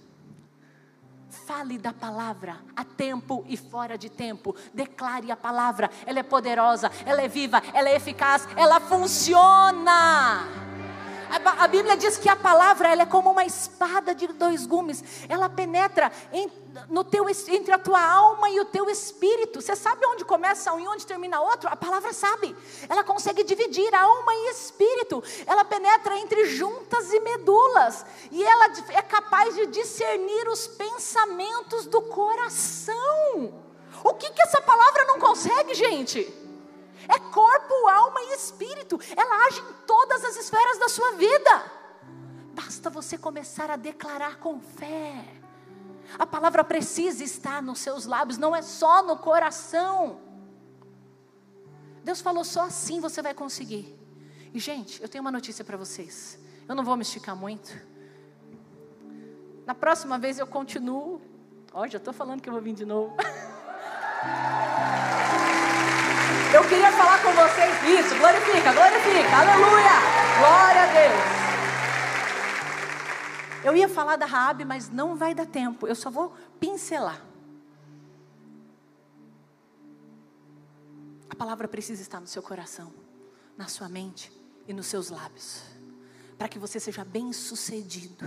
Fale 1.46 1.78
da 1.78 1.92
palavra 1.92 2.60
a 2.74 2.84
tempo 2.84 3.44
e 3.46 3.56
fora 3.56 3.98
de 3.98 4.08
tempo. 4.08 4.56
Declare 4.72 5.30
a 5.30 5.36
palavra. 5.36 5.90
Ela 6.06 6.20
é 6.20 6.22
poderosa, 6.22 6.90
ela 7.04 7.22
é 7.22 7.28
viva, 7.28 7.62
ela 7.74 7.88
é 7.88 7.96
eficaz, 7.96 8.48
ela 8.56 8.80
funciona. 8.80 10.65
A, 11.28 11.66
Bíblia 11.68 11.96
diz 11.96 12.16
que 12.16 12.28
a 12.28 12.36
palavra 12.36 12.88
ela 12.88 13.02
é 13.02 13.06
como 13.06 13.30
uma 13.30 13.44
espada 13.44 14.14
de 14.14 14.28
dois 14.28 14.66
gumes. 14.66 15.02
Ela 15.28 15.48
penetra 15.48 16.12
em, 16.32 16.50
no 16.88 17.02
teu, 17.02 17.26
entre 17.28 17.72
a 17.72 17.78
tua 17.78 18.00
alma 18.00 18.48
e 18.50 18.60
o 18.60 18.64
teu 18.64 18.88
espírito. 18.88 19.60
Você 19.60 19.74
sabe 19.74 20.06
onde 20.06 20.24
começa 20.24 20.72
um 20.72 20.80
e 20.80 20.86
onde 20.86 21.06
termina 21.06 21.40
outro? 21.40 21.68
A 21.70 21.76
palavra 21.76 22.12
sabe. 22.12 22.54
Ela 22.88 23.02
consegue 23.02 23.42
dividir 23.42 23.94
alma 23.94 24.34
e 24.34 24.50
espírito. 24.50 25.22
Ela 25.46 25.64
penetra 25.64 26.16
entre 26.18 26.46
juntas 26.46 27.12
e 27.12 27.20
medulas. 27.20 28.06
E 28.30 28.44
ela 28.44 28.70
é 28.90 29.02
capaz 29.02 29.54
de 29.54 29.66
discernir 29.66 30.48
os 30.48 30.66
pensamentos 30.66 31.86
do 31.86 32.02
coração. 32.02 33.52
O 34.04 34.14
que, 34.14 34.30
que 34.30 34.42
essa 34.42 34.60
palavra 34.60 35.04
não 35.06 35.18
consegue, 35.18 35.74
gente? 35.74 36.46
É 37.08 37.18
corpo, 37.18 37.88
alma 37.88 38.20
espírito. 38.76 39.00
Ela 39.16 39.46
age 39.46 39.60
em 39.60 39.86
todas 39.86 40.24
as 40.24 40.36
esferas 40.36 40.78
da 40.78 40.88
sua 40.88 41.12
vida. 41.12 41.72
Basta 42.54 42.90
você 42.90 43.16
começar 43.16 43.70
a 43.70 43.76
declarar 43.76 44.38
com 44.38 44.60
fé. 44.60 45.24
A 46.18 46.26
palavra 46.26 46.62
precisa 46.62 47.24
estar 47.24 47.62
nos 47.62 47.80
seus 47.80 48.06
lábios, 48.06 48.38
não 48.38 48.54
é 48.54 48.62
só 48.62 49.02
no 49.02 49.16
coração. 49.16 50.20
Deus 52.04 52.20
falou 52.20 52.44
só 52.44 52.62
assim 52.62 53.00
você 53.00 53.20
vai 53.20 53.34
conseguir. 53.34 53.98
E 54.54 54.60
gente, 54.60 55.02
eu 55.02 55.08
tenho 55.08 55.22
uma 55.22 55.32
notícia 55.32 55.64
para 55.64 55.76
vocês. 55.76 56.38
Eu 56.68 56.74
não 56.74 56.84
vou 56.84 56.96
me 56.96 57.02
esticar 57.02 57.36
muito. 57.36 57.76
Na 59.66 59.74
próxima 59.74 60.18
vez 60.18 60.38
eu 60.38 60.46
continuo. 60.46 61.20
Ó, 61.72 61.82
oh, 61.82 61.88
já 61.88 61.98
estou 61.98 62.14
falando 62.14 62.40
que 62.40 62.48
eu 62.48 62.52
vou 62.52 62.62
vir 62.62 62.74
de 62.74 62.84
novo. 62.84 63.16
Eu 66.54 66.62
queria 66.68 66.90
falar 66.92 67.22
com 67.22 67.32
vocês 67.32 67.74
isso. 67.82 68.14
Glorifica, 68.16 68.72
glorifica. 68.72 69.36
Aleluia. 69.36 69.92
Glória 70.38 70.82
a 70.82 70.86
Deus. 70.86 71.46
Eu 73.64 73.76
ia 73.76 73.88
falar 73.88 74.16
da 74.16 74.26
Raabe, 74.26 74.64
mas 74.64 74.88
não 74.88 75.16
vai 75.16 75.34
dar 75.34 75.46
tempo. 75.46 75.86
Eu 75.86 75.94
só 75.94 76.10
vou 76.10 76.34
pincelar. 76.60 77.20
A 81.28 81.34
palavra 81.34 81.68
precisa 81.68 82.00
estar 82.00 82.20
no 82.20 82.26
seu 82.26 82.42
coração, 82.42 82.92
na 83.56 83.68
sua 83.68 83.88
mente 83.88 84.32
e 84.66 84.72
nos 84.72 84.86
seus 84.86 85.10
lábios, 85.10 85.62
para 86.38 86.48
que 86.48 86.58
você 86.58 86.80
seja 86.80 87.04
bem-sucedido, 87.04 88.26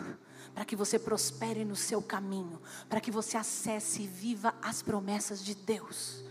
para 0.54 0.64
que 0.64 0.76
você 0.76 1.00
prospere 1.00 1.66
no 1.66 1.76
seu 1.76 2.02
caminho, 2.02 2.62
para 2.88 3.02
que 3.02 3.10
você 3.10 3.36
acesse 3.38 4.04
e 4.04 4.08
viva 4.08 4.54
as 4.62 4.82
promessas 4.82 5.44
de 5.44 5.56
Deus. 5.56 6.24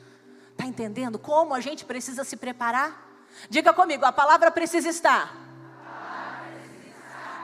Está 0.59 0.67
entendendo 0.67 1.21
como 1.21 1.55
a 1.55 1.61
gente 1.61 1.85
precisa 1.85 2.25
se 2.25 2.37
preparar? 2.37 3.09
Diga 3.49 3.73
comigo, 3.73 4.05
a 4.05 4.11
palavra 4.11 4.51
precisa 4.51 4.89
estar, 4.89 5.33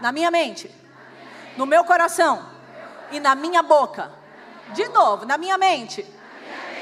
na 0.01 0.11
minha 0.11 0.33
mente, 0.33 0.69
no 1.57 1.65
meu 1.65 1.85
coração 1.85 2.45
e 3.13 3.21
na 3.21 3.37
minha 3.37 3.63
boca. 3.63 4.11
De 4.75 4.89
novo, 4.89 5.25
na 5.25 5.39
minha 5.39 5.57
mente, 5.57 6.05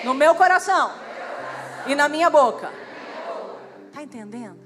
no 0.04 0.14
meu 0.14 0.34
coração 0.34 0.94
e 1.86 1.94
na 1.94 2.08
minha 2.08 2.30
boca. 2.30 2.72
Está 3.88 4.02
entendendo? 4.02 4.58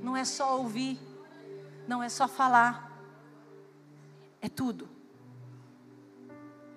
Não 0.00 0.16
é 0.16 0.24
só 0.24 0.56
ouvir, 0.56 1.00
não 1.88 2.00
é 2.00 2.08
só 2.08 2.28
falar, 2.28 2.92
é 4.40 4.48
tudo. 4.48 4.88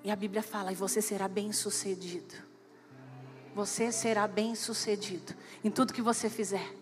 E 0.03 0.09
a 0.09 0.15
Bíblia 0.15 0.41
fala: 0.41 0.71
e 0.71 0.75
você 0.75 0.99
será 0.99 1.27
bem 1.27 1.53
sucedido 1.53 2.50
você 3.53 3.91
será 3.91 4.27
bem 4.27 4.55
sucedido 4.55 5.33
em 5.63 5.69
tudo 5.69 5.93
que 5.93 6.01
você 6.01 6.29
fizer. 6.29 6.73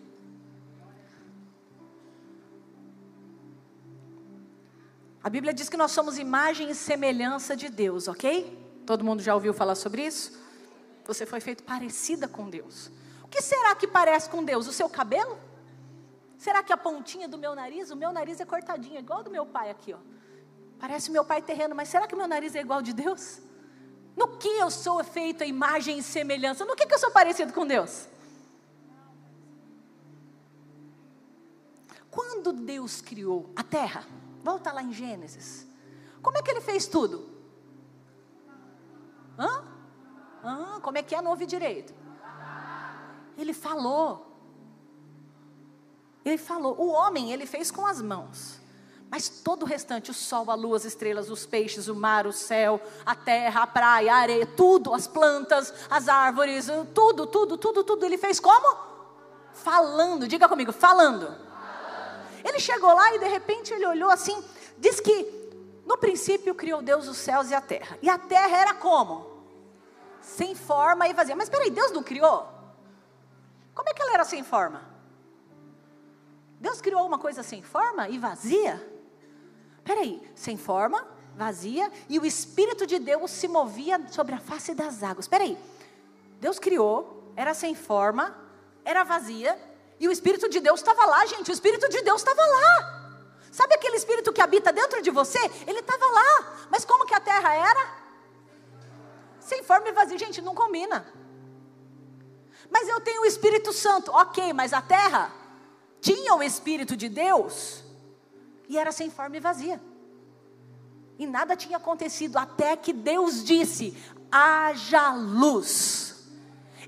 A 5.22 5.28
Bíblia 5.28 5.52
diz 5.52 5.68
que 5.68 5.76
nós 5.76 5.90
somos 5.90 6.18
imagem 6.18 6.70
e 6.70 6.74
semelhança 6.74 7.54
de 7.54 7.68
Deus, 7.68 8.08
ok? 8.08 8.58
Todo 8.86 9.04
mundo 9.04 9.22
já 9.22 9.34
ouviu 9.34 9.52
falar 9.52 9.74
sobre 9.74 10.06
isso? 10.06 10.40
Você 11.04 11.26
foi 11.26 11.40
feito 11.40 11.62
parecida 11.62 12.26
com 12.26 12.48
Deus. 12.48 12.90
O 13.22 13.28
que 13.28 13.42
será 13.42 13.74
que 13.74 13.86
parece 13.86 14.30
com 14.30 14.42
Deus? 14.42 14.66
O 14.66 14.72
seu 14.72 14.88
cabelo? 14.88 15.38
Será 16.38 16.62
que 16.62 16.72
a 16.72 16.76
pontinha 16.76 17.28
do 17.28 17.36
meu 17.36 17.54
nariz? 17.54 17.90
O 17.90 17.96
meu 17.96 18.12
nariz 18.12 18.40
é 18.40 18.46
cortadinho, 18.46 18.98
igual 18.98 19.22
do 19.22 19.30
meu 19.30 19.44
pai 19.44 19.70
aqui, 19.70 19.92
ó. 19.92 19.98
Parece 20.78 21.10
meu 21.10 21.22
pai 21.22 21.42
terreno, 21.42 21.74
mas 21.74 21.90
será 21.90 22.06
que 22.06 22.16
meu 22.16 22.26
nariz 22.26 22.54
é 22.54 22.60
igual 22.60 22.80
de 22.80 22.94
Deus? 22.94 23.40
No 24.16 24.36
que 24.36 24.48
eu 24.48 24.70
sou 24.70 25.02
feito 25.04 25.42
a 25.42 25.46
imagem 25.46 25.98
e 25.98 26.02
semelhança? 26.02 26.64
No 26.64 26.76
que, 26.76 26.86
que 26.86 26.94
eu 26.94 26.98
sou 26.98 27.10
parecido 27.10 27.52
com 27.52 27.66
Deus? 27.66 28.08
Quando 32.10 32.52
Deus 32.52 33.00
criou 33.00 33.50
a 33.54 33.62
terra, 33.62 34.04
volta 34.42 34.72
lá 34.72 34.82
em 34.82 34.92
Gênesis, 34.92 35.66
como 36.20 36.36
é 36.36 36.42
que 36.42 36.50
ele 36.50 36.60
fez 36.60 36.86
tudo? 36.86 37.30
Hã? 39.38 39.64
Hã? 40.44 40.80
Como 40.80 40.98
é 40.98 41.02
que 41.02 41.14
é? 41.14 41.22
Não 41.22 41.36
direito. 41.46 41.94
Ele 43.38 43.54
falou. 43.54 44.26
Ele 46.24 46.36
falou. 46.36 46.78
O 46.78 46.88
homem, 46.90 47.32
ele 47.32 47.46
fez 47.46 47.70
com 47.70 47.86
as 47.86 48.02
mãos. 48.02 48.60
Mas 49.10 49.28
todo 49.28 49.64
o 49.64 49.66
restante, 49.66 50.12
o 50.12 50.14
sol, 50.14 50.48
a 50.52 50.54
lua, 50.54 50.76
as 50.76 50.84
estrelas, 50.84 51.30
os 51.30 51.44
peixes, 51.44 51.88
o 51.88 51.96
mar, 51.96 52.28
o 52.28 52.32
céu, 52.32 52.80
a 53.04 53.12
terra, 53.12 53.62
a 53.62 53.66
praia, 53.66 54.14
a 54.14 54.16
areia, 54.16 54.46
tudo, 54.46 54.94
as 54.94 55.08
plantas, 55.08 55.74
as 55.90 56.08
árvores, 56.08 56.68
tudo, 56.94 57.26
tudo, 57.26 57.58
tudo, 57.58 57.82
tudo, 57.82 58.06
ele 58.06 58.16
fez 58.16 58.38
como? 58.38 58.78
Falando, 59.52 60.28
diga 60.28 60.48
comigo, 60.48 60.72
falando. 60.72 61.36
Ele 62.44 62.60
chegou 62.60 62.94
lá 62.94 63.12
e 63.16 63.18
de 63.18 63.26
repente 63.26 63.74
ele 63.74 63.84
olhou 63.84 64.10
assim, 64.10 64.42
diz 64.78 65.00
que 65.00 65.40
no 65.84 65.98
princípio 65.98 66.54
criou 66.54 66.80
Deus 66.80 67.08
os 67.08 67.16
céus 67.16 67.50
e 67.50 67.54
a 67.54 67.60
terra. 67.60 67.98
E 68.00 68.08
a 68.08 68.16
terra 68.16 68.58
era 68.58 68.74
como? 68.74 69.26
Sem 70.22 70.54
forma 70.54 71.08
e 71.08 71.12
vazia. 71.12 71.34
Mas 71.34 71.48
peraí, 71.48 71.68
Deus 71.68 71.90
não 71.90 72.04
criou? 72.04 72.48
Como 73.74 73.88
é 73.88 73.92
que 73.92 74.02
ela 74.02 74.14
era 74.14 74.24
sem 74.24 74.44
forma? 74.44 74.88
Deus 76.60 76.80
criou 76.80 77.04
uma 77.04 77.18
coisa 77.18 77.42
sem 77.42 77.60
forma 77.60 78.08
e 78.08 78.18
vazia? 78.18 78.89
Peraí, 79.84 80.22
sem 80.34 80.56
forma, 80.56 81.06
vazia, 81.34 81.90
e 82.08 82.18
o 82.18 82.26
Espírito 82.26 82.86
de 82.86 82.98
Deus 82.98 83.30
se 83.30 83.48
movia 83.48 84.00
sobre 84.10 84.34
a 84.34 84.38
face 84.38 84.74
das 84.74 85.02
águas. 85.02 85.26
Peraí, 85.26 85.58
Deus 86.40 86.58
criou, 86.58 87.32
era 87.36 87.54
sem 87.54 87.74
forma, 87.74 88.36
era 88.84 89.04
vazia, 89.04 89.58
e 89.98 90.08
o 90.08 90.12
Espírito 90.12 90.48
de 90.48 90.60
Deus 90.60 90.80
estava 90.80 91.04
lá, 91.06 91.24
gente, 91.26 91.50
o 91.50 91.52
Espírito 91.52 91.88
de 91.88 92.02
Deus 92.02 92.20
estava 92.20 92.42
lá. 92.42 93.00
Sabe 93.50 93.74
aquele 93.74 93.96
Espírito 93.96 94.32
que 94.32 94.40
habita 94.40 94.72
dentro 94.72 95.02
de 95.02 95.10
você? 95.10 95.38
Ele 95.66 95.80
estava 95.80 96.06
lá, 96.06 96.66
mas 96.70 96.84
como 96.84 97.04
que 97.04 97.14
a 97.14 97.20
terra 97.20 97.54
era? 97.54 98.00
Sem 99.40 99.62
forma 99.62 99.88
e 99.88 99.92
vazia, 99.92 100.18
gente, 100.18 100.40
não 100.40 100.54
combina. 100.54 101.06
Mas 102.70 102.88
eu 102.88 103.00
tenho 103.00 103.22
o 103.22 103.26
Espírito 103.26 103.72
Santo, 103.72 104.12
ok, 104.12 104.52
mas 104.52 104.72
a 104.72 104.80
terra 104.80 105.32
tinha 106.00 106.34
o 106.34 106.42
Espírito 106.42 106.96
de 106.96 107.08
Deus? 107.08 107.82
E 108.70 108.78
era 108.78 108.92
sem 108.92 109.10
forma 109.10 109.36
e 109.36 109.40
vazia. 109.40 109.80
E 111.18 111.26
nada 111.26 111.56
tinha 111.56 111.76
acontecido 111.76 112.36
até 112.38 112.76
que 112.76 112.92
Deus 112.92 113.44
disse: 113.44 113.96
haja 114.30 115.10
luz. 115.12 116.30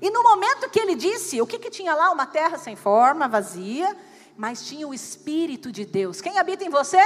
E 0.01 0.09
no 0.09 0.23
momento 0.23 0.69
que 0.69 0.79
ele 0.79 0.95
disse, 0.95 1.41
o 1.41 1.45
que, 1.45 1.59
que 1.59 1.69
tinha 1.69 1.93
lá? 1.93 2.09
Uma 2.09 2.25
terra 2.25 2.57
sem 2.57 2.75
forma, 2.75 3.27
vazia, 3.27 3.95
mas 4.37 4.65
tinha 4.65 4.87
o 4.87 4.93
Espírito 4.93 5.73
de 5.73 5.83
Deus. 5.83 6.21
Quem 6.21 6.39
habita 6.39 6.63
em 6.63 6.69
você? 6.69 7.03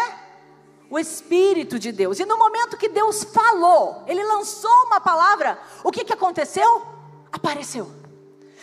O 0.91 0.99
Espírito 0.99 1.80
de 1.80 1.91
Deus. 1.91 2.19
E 2.19 2.25
no 2.25 2.38
momento 2.38 2.78
que 2.78 2.88
Deus 2.88 3.23
falou, 3.23 4.03
ele 4.07 4.23
lançou 4.23 4.86
uma 4.86 5.01
palavra, 5.01 5.59
o 5.84 5.91
que, 5.91 6.05
que 6.05 6.13
aconteceu? 6.13 6.86
Apareceu. 7.32 7.91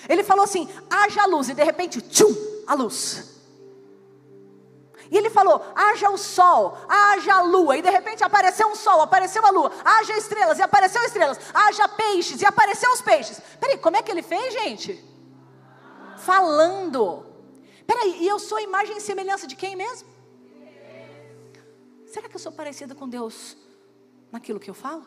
Ele 0.08 0.22
falou 0.22 0.44
assim: 0.44 0.68
haja 0.88 1.26
luz, 1.26 1.48
e 1.48 1.54
de 1.54 1.64
repente, 1.64 2.00
tchum, 2.00 2.32
a 2.68 2.74
luz. 2.74 3.33
E 5.10 5.16
ele 5.16 5.30
falou: 5.30 5.64
haja 5.74 6.10
o 6.10 6.18
sol, 6.18 6.78
haja 6.88 7.34
a 7.34 7.42
lua. 7.42 7.76
E 7.76 7.82
de 7.82 7.90
repente 7.90 8.24
apareceu 8.24 8.68
um 8.68 8.74
sol, 8.74 9.00
apareceu 9.00 9.44
a 9.44 9.50
lua. 9.50 9.72
Haja 9.84 10.16
estrelas 10.16 10.58
e 10.58 10.62
apareceu 10.62 11.02
estrelas. 11.02 11.38
Haja 11.52 11.88
peixes 11.88 12.40
e 12.40 12.46
apareceu 12.46 12.92
os 12.92 13.02
peixes. 13.02 13.40
Como 13.80 13.96
é 13.96 14.02
que 14.02 14.10
ele 14.10 14.22
fez, 14.22 14.52
gente? 14.54 15.02
Falando. 16.18 17.26
Peraí, 17.86 18.22
e 18.22 18.28
eu 18.28 18.38
sou 18.38 18.58
imagem 18.58 18.96
e 18.96 19.00
semelhança 19.00 19.46
de 19.46 19.56
quem 19.56 19.76
mesmo? 19.76 20.08
Será 22.06 22.28
que 22.28 22.36
eu 22.36 22.40
sou 22.40 22.52
parecida 22.52 22.94
com 22.94 23.08
Deus 23.08 23.56
naquilo 24.30 24.60
que 24.60 24.70
eu 24.70 24.74
falo? 24.74 25.04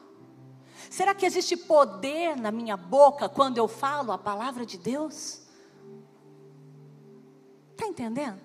Será 0.90 1.16
que 1.16 1.26
existe 1.26 1.58
poder 1.58 2.36
na 2.36 2.52
minha 2.52 2.78
boca 2.78 3.28
quando 3.28 3.58
eu 3.58 3.68
falo 3.68 4.12
a 4.12 4.18
palavra 4.18 4.66
de 4.66 4.78
Deus? 4.78 5.42
Está 7.72 7.88
entendendo? 7.88 8.40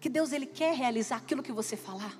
Que 0.00 0.08
Deus 0.08 0.32
ele 0.32 0.46
quer 0.46 0.74
realizar 0.74 1.16
aquilo 1.16 1.42
que 1.42 1.52
você 1.52 1.76
falar. 1.76 2.16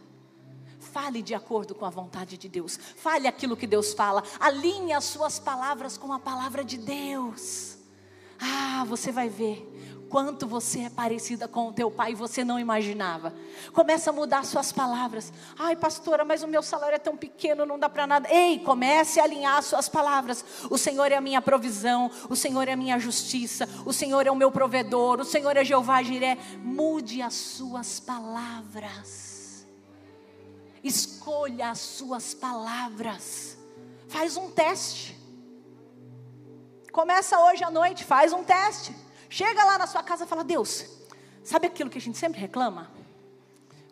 Fale 0.79 1.23
de 1.23 1.35
acordo 1.35 1.75
com 1.75 1.85
a 1.85 1.91
vontade 1.91 2.37
de 2.37 2.49
Deus. 2.49 2.77
Fale 2.77 3.27
aquilo 3.27 3.57
que 3.57 3.67
Deus 3.67 3.93
fala. 3.93 4.23
Alinhe 4.39 4.93
as 4.93 5.05
suas 5.05 5.39
palavras 5.39 5.97
com 5.97 6.13
a 6.13 6.19
palavra 6.19 6.65
de 6.65 6.77
Deus. 6.79 7.79
Ah, 8.39 8.85
você 8.87 9.13
vai 9.13 9.29
ver 9.29 9.67
quanto 10.11 10.45
você 10.45 10.81
é 10.81 10.91
parecida 10.91 11.47
com 11.47 11.69
o 11.69 11.73
teu 11.73 11.89
pai 11.89 12.13
e 12.13 12.17
você 12.17 12.45
não 12.45 12.59
imaginava. 12.59 13.33
Começa 13.73 14.11
a 14.11 14.13
mudar 14.13 14.45
suas 14.45 14.73
palavras. 14.73 15.33
Ai, 15.57 15.77
pastora, 15.77 16.25
mas 16.25 16.43
o 16.43 16.49
meu 16.49 16.63
salário 16.63 16.97
é 16.97 16.99
tão 16.99 17.17
pequeno, 17.17 17.65
não 17.65 17.79
dá 17.79 17.89
para 17.89 18.09
nada. 18.09 18.29
Ei, 18.29 18.59
comece 18.59 19.21
a 19.21 19.25
alinhar 19.25 19.63
suas 19.63 19.89
palavras. 19.89 20.45
O 20.69 20.77
Senhor 20.77 21.13
é 21.13 21.15
a 21.15 21.21
minha 21.21 21.41
provisão, 21.41 22.11
o 22.29 22.35
Senhor 22.35 22.67
é 22.67 22.73
a 22.73 22.77
minha 22.77 22.99
justiça, 22.99 23.69
o 23.87 23.93
Senhor 23.93 24.27
é 24.27 24.31
o 24.31 24.37
meu 24.37 24.51
provedor, 24.51 25.21
o 25.21 25.25
Senhor 25.25 25.57
é 25.57 25.65
Jeová 25.65 26.03
Jiré. 26.03 26.37
Mude 26.59 27.23
as 27.23 27.35
suas 27.35 28.01
palavras. 28.01 29.65
Escolha 30.83 31.71
as 31.71 31.79
suas 31.79 32.35
palavras. 32.35 33.57
Faz 34.09 34.37
um 34.37 34.51
teste. 34.51 35.17
Começa 36.91 37.39
hoje 37.39 37.63
à 37.63 37.71
noite, 37.71 38.03
faz 38.03 38.33
um 38.33 38.43
teste. 38.43 38.93
Chega 39.31 39.65
lá 39.65 39.79
na 39.79 39.87
sua 39.87 40.03
casa 40.03 40.25
e 40.25 40.27
fala: 40.27 40.43
Deus, 40.43 40.85
sabe 41.45 41.69
aquilo 41.69 41.89
que 41.89 41.99
a 41.99 42.01
gente 42.01 42.19
sempre 42.19 42.41
reclama? 42.41 42.91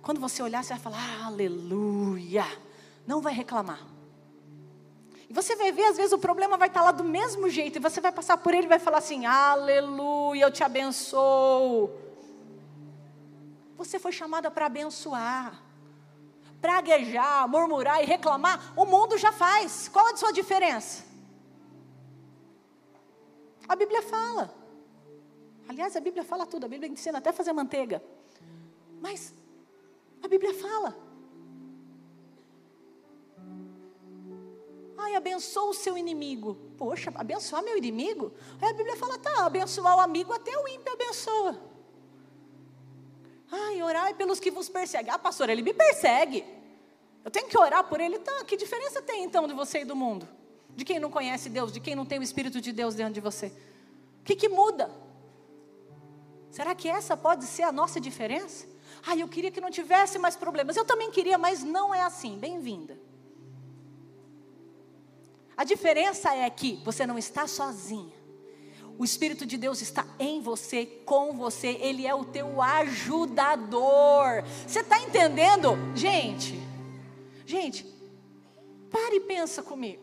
Quando 0.03 0.21
você 0.21 0.43
olhar, 0.43 0.65
você 0.65 0.75
vai 0.75 0.83
falar: 0.83 1.25
Aleluia. 1.25 2.45
Não 3.07 3.23
vai 3.23 3.33
reclamar. 3.33 3.81
E 5.31 5.33
você 5.33 5.55
vai 5.55 5.71
ver, 5.71 5.85
às 5.85 5.97
vezes 5.97 6.13
o 6.13 6.19
problema 6.19 6.57
vai 6.57 6.69
estar 6.69 6.83
lá 6.83 6.91
do 6.91 7.05
mesmo 7.05 7.49
jeito, 7.49 7.77
e 7.77 7.81
você 7.81 8.01
vai 8.01 8.11
passar 8.11 8.39
por 8.39 8.53
ele 8.53 8.67
e 8.67 8.69
vai 8.69 8.81
falar 8.81 8.99
assim: 8.99 9.27
Aleluia, 9.27 10.47
eu 10.47 10.51
te 10.51 10.65
abençoo. 10.65 11.91
Você 13.77 14.01
foi 14.01 14.11
chamada 14.11 14.51
para 14.51 14.67
abençoar, 14.67 15.63
praguejar, 16.61 17.47
murmurar 17.47 18.03
e 18.03 18.07
reclamar. 18.07 18.73
O 18.75 18.85
mundo 18.85 19.17
já 19.17 19.31
faz. 19.31 19.87
Qual 19.87 20.05
a 20.09 20.17
sua 20.17 20.33
diferença? 20.33 21.05
A 23.69 23.77
Bíblia 23.77 24.03
fala. 24.03 24.68
Aliás, 25.69 25.95
a 25.95 26.01
Bíblia 26.01 26.25
fala 26.25 26.47
tudo, 26.47 26.65
a 26.65 26.69
Bíblia 26.69 26.91
ensina 26.91 27.19
até 27.19 27.31
fazer 27.31 27.53
manteiga. 27.53 28.03
Mas 29.01 29.35
a 30.23 30.27
Bíblia 30.27 30.55
fala. 30.55 30.97
Ai, 34.97 35.15
abençoa 35.15 35.71
o 35.71 35.75
seu 35.75 35.97
inimigo. 35.97 36.57
Poxa, 36.77 37.13
abençoar 37.15 37.63
meu 37.63 37.77
inimigo? 37.77 38.33
Aí 38.61 38.71
a 38.71 38.73
Bíblia 38.73 38.97
fala, 38.97 39.19
tá, 39.19 39.45
abençoar 39.45 39.97
o 39.97 40.01
amigo 40.01 40.33
até 40.33 40.51
o 40.57 40.67
ímpio 40.67 40.93
abençoa. 40.93 41.61
Ai, 43.51 43.83
orar 43.83 44.15
pelos 44.15 44.41
que 44.41 44.51
vos 44.51 44.69
perseguem. 44.69 45.13
Ah, 45.13 45.19
pastor, 45.19 45.51
ele 45.51 45.63
me 45.63 45.73
persegue. 45.73 46.45
Eu 47.25 47.31
tenho 47.31 47.47
que 47.47 47.59
orar 47.59 47.85
por 47.85 48.01
ele. 48.01 48.19
Tá, 48.19 48.45
que 48.45 48.57
diferença 48.57 49.03
tem 49.03 49.23
então 49.25 49.47
de 49.47 49.55
você 49.55 49.81
e 49.81 49.85
do 49.85 49.95
mundo? 49.95 50.27
De 50.75 50.85
quem 50.85 50.99
não 50.99 51.11
conhece 51.11 51.49
Deus, 51.49 51.71
de 51.71 51.81
quem 51.81 51.95
não 51.95 52.07
tem 52.07 52.19
o 52.19 52.23
Espírito 52.23 52.61
de 52.61 52.73
Deus 52.73 52.95
dentro 52.95 53.13
de 53.13 53.21
você? 53.21 53.47
O 54.21 54.25
que, 54.25 54.35
que 54.35 54.49
muda? 54.49 54.91
Será 56.51 56.75
que 56.75 56.89
essa 56.89 57.17
pode 57.17 57.45
ser 57.45 57.63
a 57.63 57.73
nossa 57.73 58.01
diferença? 58.01 58.67
Ah, 59.07 59.17
eu 59.17 59.29
queria 59.29 59.51
que 59.51 59.61
não 59.61 59.71
tivesse 59.71 60.19
mais 60.19 60.37
problemas. 60.37 60.77
Eu 60.77 60.85
também 60.85 61.11
queria, 61.11 61.39
mas 61.39 61.63
não 61.63 61.95
é 61.95 62.03
assim. 62.03 62.39
Bem-vinda. 62.39 62.99
A 65.57 65.65
diferença 65.65 66.35
é 66.35 66.49
que 66.49 66.81
você 66.85 67.07
não 67.07 67.19
está 67.19 67.47
sozinha. 67.47 68.17
O 68.99 69.05
Espírito 69.05 69.47
de 69.47 69.57
Deus 69.57 69.81
está 69.81 70.05
em 70.19 70.41
você, 70.41 70.85
com 71.05 71.37
você. 71.37 71.69
Ele 71.81 72.07
é 72.07 72.15
o 72.15 72.25
teu 72.25 72.61
ajudador. 72.61 74.43
Você 74.67 74.81
está 74.81 75.01
entendendo? 75.01 75.77
Gente, 75.95 76.61
gente, 77.47 77.85
pare 78.91 79.17
e 79.17 79.21
pensa 79.21 79.63
comigo. 79.63 80.03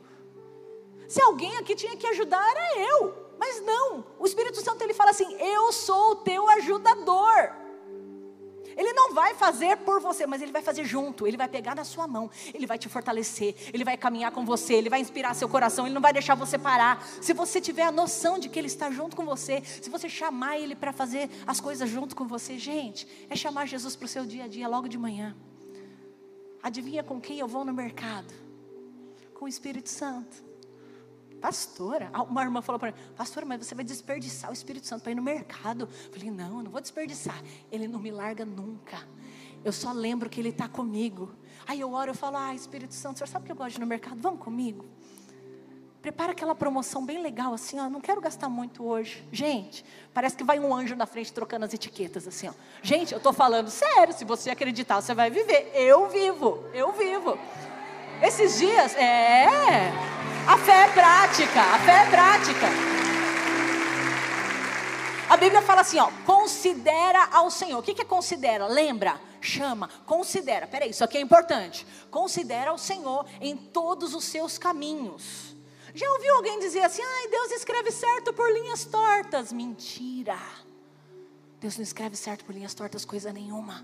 Se 1.08 1.22
alguém 1.22 1.58
aqui 1.58 1.76
tinha 1.76 1.98
que 1.98 2.08
ajudar, 2.08 2.42
era 2.42 2.80
eu. 2.80 3.25
Mas 3.38 3.62
não, 3.62 4.06
o 4.18 4.26
Espírito 4.26 4.62
Santo 4.62 4.82
ele 4.82 4.94
fala 4.94 5.12
assim: 5.12 5.36
Eu 5.42 5.72
sou 5.72 6.12
o 6.12 6.16
teu 6.18 6.48
ajudador. 6.50 7.66
Ele 8.78 8.92
não 8.92 9.14
vai 9.14 9.34
fazer 9.34 9.78
por 9.78 10.02
você, 10.02 10.28
mas 10.28 10.42
ele 10.42 10.52
vai 10.52 10.62
fazer 10.62 10.84
junto. 10.84 11.26
Ele 11.26 11.38
vai 11.38 11.48
pegar 11.48 11.76
na 11.76 11.84
sua 11.84 12.08
mão, 12.08 12.30
ele 12.54 12.66
vai 12.66 12.78
te 12.78 12.90
fortalecer, 12.90 13.56
ele 13.74 13.86
vai 13.86 13.96
caminhar 13.96 14.32
com 14.32 14.46
você, 14.46 14.74
ele 14.74 14.90
vai 14.90 15.00
inspirar 15.00 15.34
seu 15.34 15.48
coração, 15.48 15.86
ele 15.86 15.94
não 15.94 16.02
vai 16.02 16.12
deixar 16.12 16.36
você 16.36 16.58
parar. 16.58 17.06
Se 17.22 17.34
você 17.34 17.62
tiver 17.62 17.84
a 17.84 17.92
noção 17.92 18.38
de 18.38 18.50
que 18.50 18.60
ele 18.60 18.68
está 18.68 18.92
junto 18.92 19.16
com 19.16 19.26
você, 19.26 19.64
se 19.64 19.90
você 19.90 20.10
chamar 20.10 20.60
ele 20.60 20.76
para 20.76 20.92
fazer 20.92 21.30
as 21.48 21.62
coisas 21.62 21.90
junto 21.90 22.16
com 22.16 22.28
você, 22.28 22.58
gente, 22.58 23.08
é 23.30 23.36
chamar 23.36 23.66
Jesus 23.66 23.96
para 23.96 24.06
o 24.06 24.10
seu 24.10 24.26
dia 24.26 24.44
a 24.44 24.48
dia 24.48 24.68
logo 24.68 24.90
de 24.90 24.98
manhã. 24.98 25.36
Adivinha 26.62 27.04
com 27.04 27.22
quem 27.22 27.40
eu 27.40 27.48
vou 27.48 27.64
no 27.64 27.74
mercado? 27.74 28.34
Com 29.34 29.46
o 29.46 29.48
Espírito 29.48 29.90
Santo. 29.90 30.44
Pastora, 31.46 32.10
uma 32.28 32.42
irmã 32.42 32.60
falou 32.60 32.80
para 32.80 32.92
mim, 32.92 32.98
pastora, 33.16 33.46
mas 33.46 33.64
você 33.64 33.76
vai 33.76 33.86
desperdiçar 33.86 34.50
o 34.50 34.54
Espírito 34.54 34.88
Santo 34.88 35.04
para 35.04 35.12
ir 35.12 35.16
no 35.16 35.22
mercado. 35.22 35.82
Eu 35.82 36.12
falei, 36.12 36.32
não, 36.32 36.58
eu 36.58 36.64
não 36.64 36.72
vou 36.72 36.82
desperdiçar. 36.82 37.40
Ele 37.72 37.88
não 37.88 38.00
me 38.00 38.10
larga 38.10 38.44
nunca. 38.44 38.98
Eu 39.64 39.72
só 39.72 39.92
lembro 39.92 40.28
que 40.28 40.42
Ele 40.42 40.50
está 40.50 40.68
comigo. 40.68 41.32
Aí 41.68 41.80
eu 41.80 41.94
oro, 41.94 42.10
eu 42.10 42.16
falo, 42.16 42.38
ah, 42.38 42.56
Espírito 42.56 42.96
Santo, 42.96 43.18
o 43.18 43.18
senhor 43.20 43.28
sabe 43.28 43.46
que 43.46 43.52
eu 43.52 43.56
gosto 43.56 43.74
de 43.74 43.78
ir 43.78 43.82
no 43.82 43.86
mercado? 43.86 44.20
Vamos 44.20 44.40
comigo. 44.40 44.86
Prepara 46.02 46.32
aquela 46.32 46.56
promoção 46.56 47.06
bem 47.06 47.22
legal 47.22 47.54
assim, 47.54 47.80
ó. 47.80 47.88
Não 47.92 48.02
quero 48.02 48.20
gastar 48.20 48.50
muito 48.50 48.84
hoje. 48.84 49.24
Gente, 49.32 49.86
parece 50.16 50.36
que 50.36 50.44
vai 50.44 50.60
um 50.60 50.74
anjo 50.74 50.96
na 50.96 51.06
frente 51.06 51.32
trocando 51.32 51.66
as 51.66 51.76
etiquetas 51.76 52.28
assim, 52.28 52.48
ó. 52.48 52.54
Gente, 52.82 53.12
eu 53.12 53.18
estou 53.18 53.32
falando 53.32 53.70
sério. 53.70 54.16
Se 54.16 54.26
você 54.26 54.50
acreditar, 54.50 55.00
você 55.00 55.14
vai 55.14 55.30
viver. 55.30 55.72
Eu 55.76 56.10
vivo, 56.10 56.64
eu 56.74 56.92
vivo. 56.92 57.38
Esses 58.20 58.58
dias, 58.58 58.96
é. 58.96 60.25
A 60.48 60.58
fé 60.60 60.84
é 60.84 60.88
prática, 60.90 61.62
a 61.62 61.80
fé 61.80 62.04
é 62.04 62.10
prática. 62.10 62.68
A 65.28 65.38
Bíblia 65.38 65.62
fala 65.64 65.82
assim, 65.82 65.98
ó, 65.98 66.12
considera 66.24 67.30
ao 67.32 67.50
Senhor. 67.50 67.80
O 67.80 67.82
que, 67.82 67.96
que 67.96 68.04
é 68.04 68.06
considera? 68.06 68.68
Lembra? 68.68 69.20
Chama, 69.42 69.90
considera. 70.06 70.68
Peraí, 70.68 70.92
isso 70.92 71.04
aqui 71.04 71.18
é 71.18 71.22
importante. 71.22 71.86
Considera 72.12 72.70
ao 72.70 72.78
Senhor 72.78 73.26
em 73.42 73.58
todos 73.58 74.14
os 74.14 74.24
seus 74.26 74.60
caminhos. 74.60 75.56
Já 75.96 76.08
ouviu 76.12 76.36
alguém 76.36 76.60
dizer 76.60 76.82
assim, 76.82 77.02
ai, 77.02 77.28
Deus 77.30 77.52
escreve 77.52 77.92
certo 77.92 78.32
por 78.32 78.52
linhas 78.52 78.86
tortas? 78.86 79.52
Mentira. 79.52 80.38
Deus 81.60 81.76
não 81.76 81.84
escreve 81.84 82.16
certo 82.16 82.46
por 82.46 82.54
linhas 82.54 82.76
tortas 82.76 83.04
coisa 83.04 83.34
nenhuma. 83.34 83.84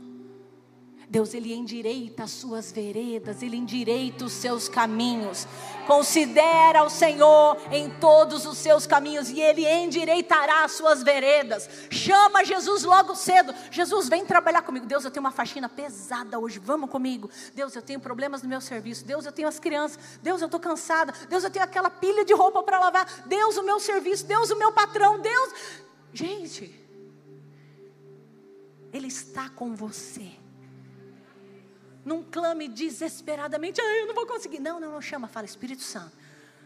Deus, 1.11 1.33
Ele 1.33 1.53
endireita 1.53 2.23
as 2.23 2.31
suas 2.31 2.71
veredas, 2.71 3.43
Ele 3.43 3.57
endireita 3.57 4.23
os 4.23 4.31
seus 4.31 4.69
caminhos. 4.69 5.45
Considera 5.85 6.85
o 6.85 6.89
Senhor 6.89 7.57
em 7.69 7.89
todos 7.89 8.45
os 8.45 8.57
seus 8.57 8.87
caminhos 8.87 9.29
e 9.29 9.41
Ele 9.41 9.67
endireitará 9.67 10.63
as 10.63 10.71
suas 10.71 11.03
veredas. 11.03 11.69
Chama 11.89 12.45
Jesus 12.45 12.83
logo 12.83 13.13
cedo. 13.13 13.53
Jesus, 13.69 14.07
vem 14.07 14.25
trabalhar 14.25 14.61
comigo. 14.61 14.85
Deus, 14.85 15.03
eu 15.03 15.11
tenho 15.11 15.25
uma 15.25 15.33
faxina 15.33 15.67
pesada 15.67 16.39
hoje, 16.39 16.59
vamos 16.59 16.89
comigo. 16.89 17.29
Deus, 17.53 17.75
eu 17.75 17.81
tenho 17.81 17.99
problemas 17.99 18.41
no 18.41 18.47
meu 18.47 18.61
serviço. 18.61 19.03
Deus, 19.03 19.25
eu 19.25 19.33
tenho 19.33 19.49
as 19.49 19.59
crianças. 19.59 19.99
Deus, 20.23 20.39
eu 20.39 20.45
estou 20.45 20.61
cansada. 20.61 21.13
Deus, 21.27 21.43
eu 21.43 21.51
tenho 21.51 21.65
aquela 21.65 21.89
pilha 21.89 22.23
de 22.23 22.33
roupa 22.33 22.63
para 22.63 22.79
lavar. 22.79 23.23
Deus, 23.25 23.57
o 23.57 23.63
meu 23.63 23.81
serviço. 23.81 24.25
Deus, 24.25 24.49
o 24.49 24.55
meu 24.55 24.71
patrão. 24.71 25.19
Deus. 25.19 25.53
Gente, 26.13 26.73
Ele 28.93 29.07
está 29.07 29.49
com 29.49 29.75
você. 29.75 30.39
Não 32.03 32.23
clame 32.23 32.67
desesperadamente, 32.67 33.79
ah, 33.79 33.99
eu 33.99 34.07
não 34.07 34.15
vou 34.15 34.25
conseguir. 34.25 34.59
Não, 34.59 34.79
não, 34.79 34.91
não 34.91 35.01
chama, 35.01 35.27
fala, 35.27 35.45
Espírito 35.45 35.83
Santo. 35.83 36.11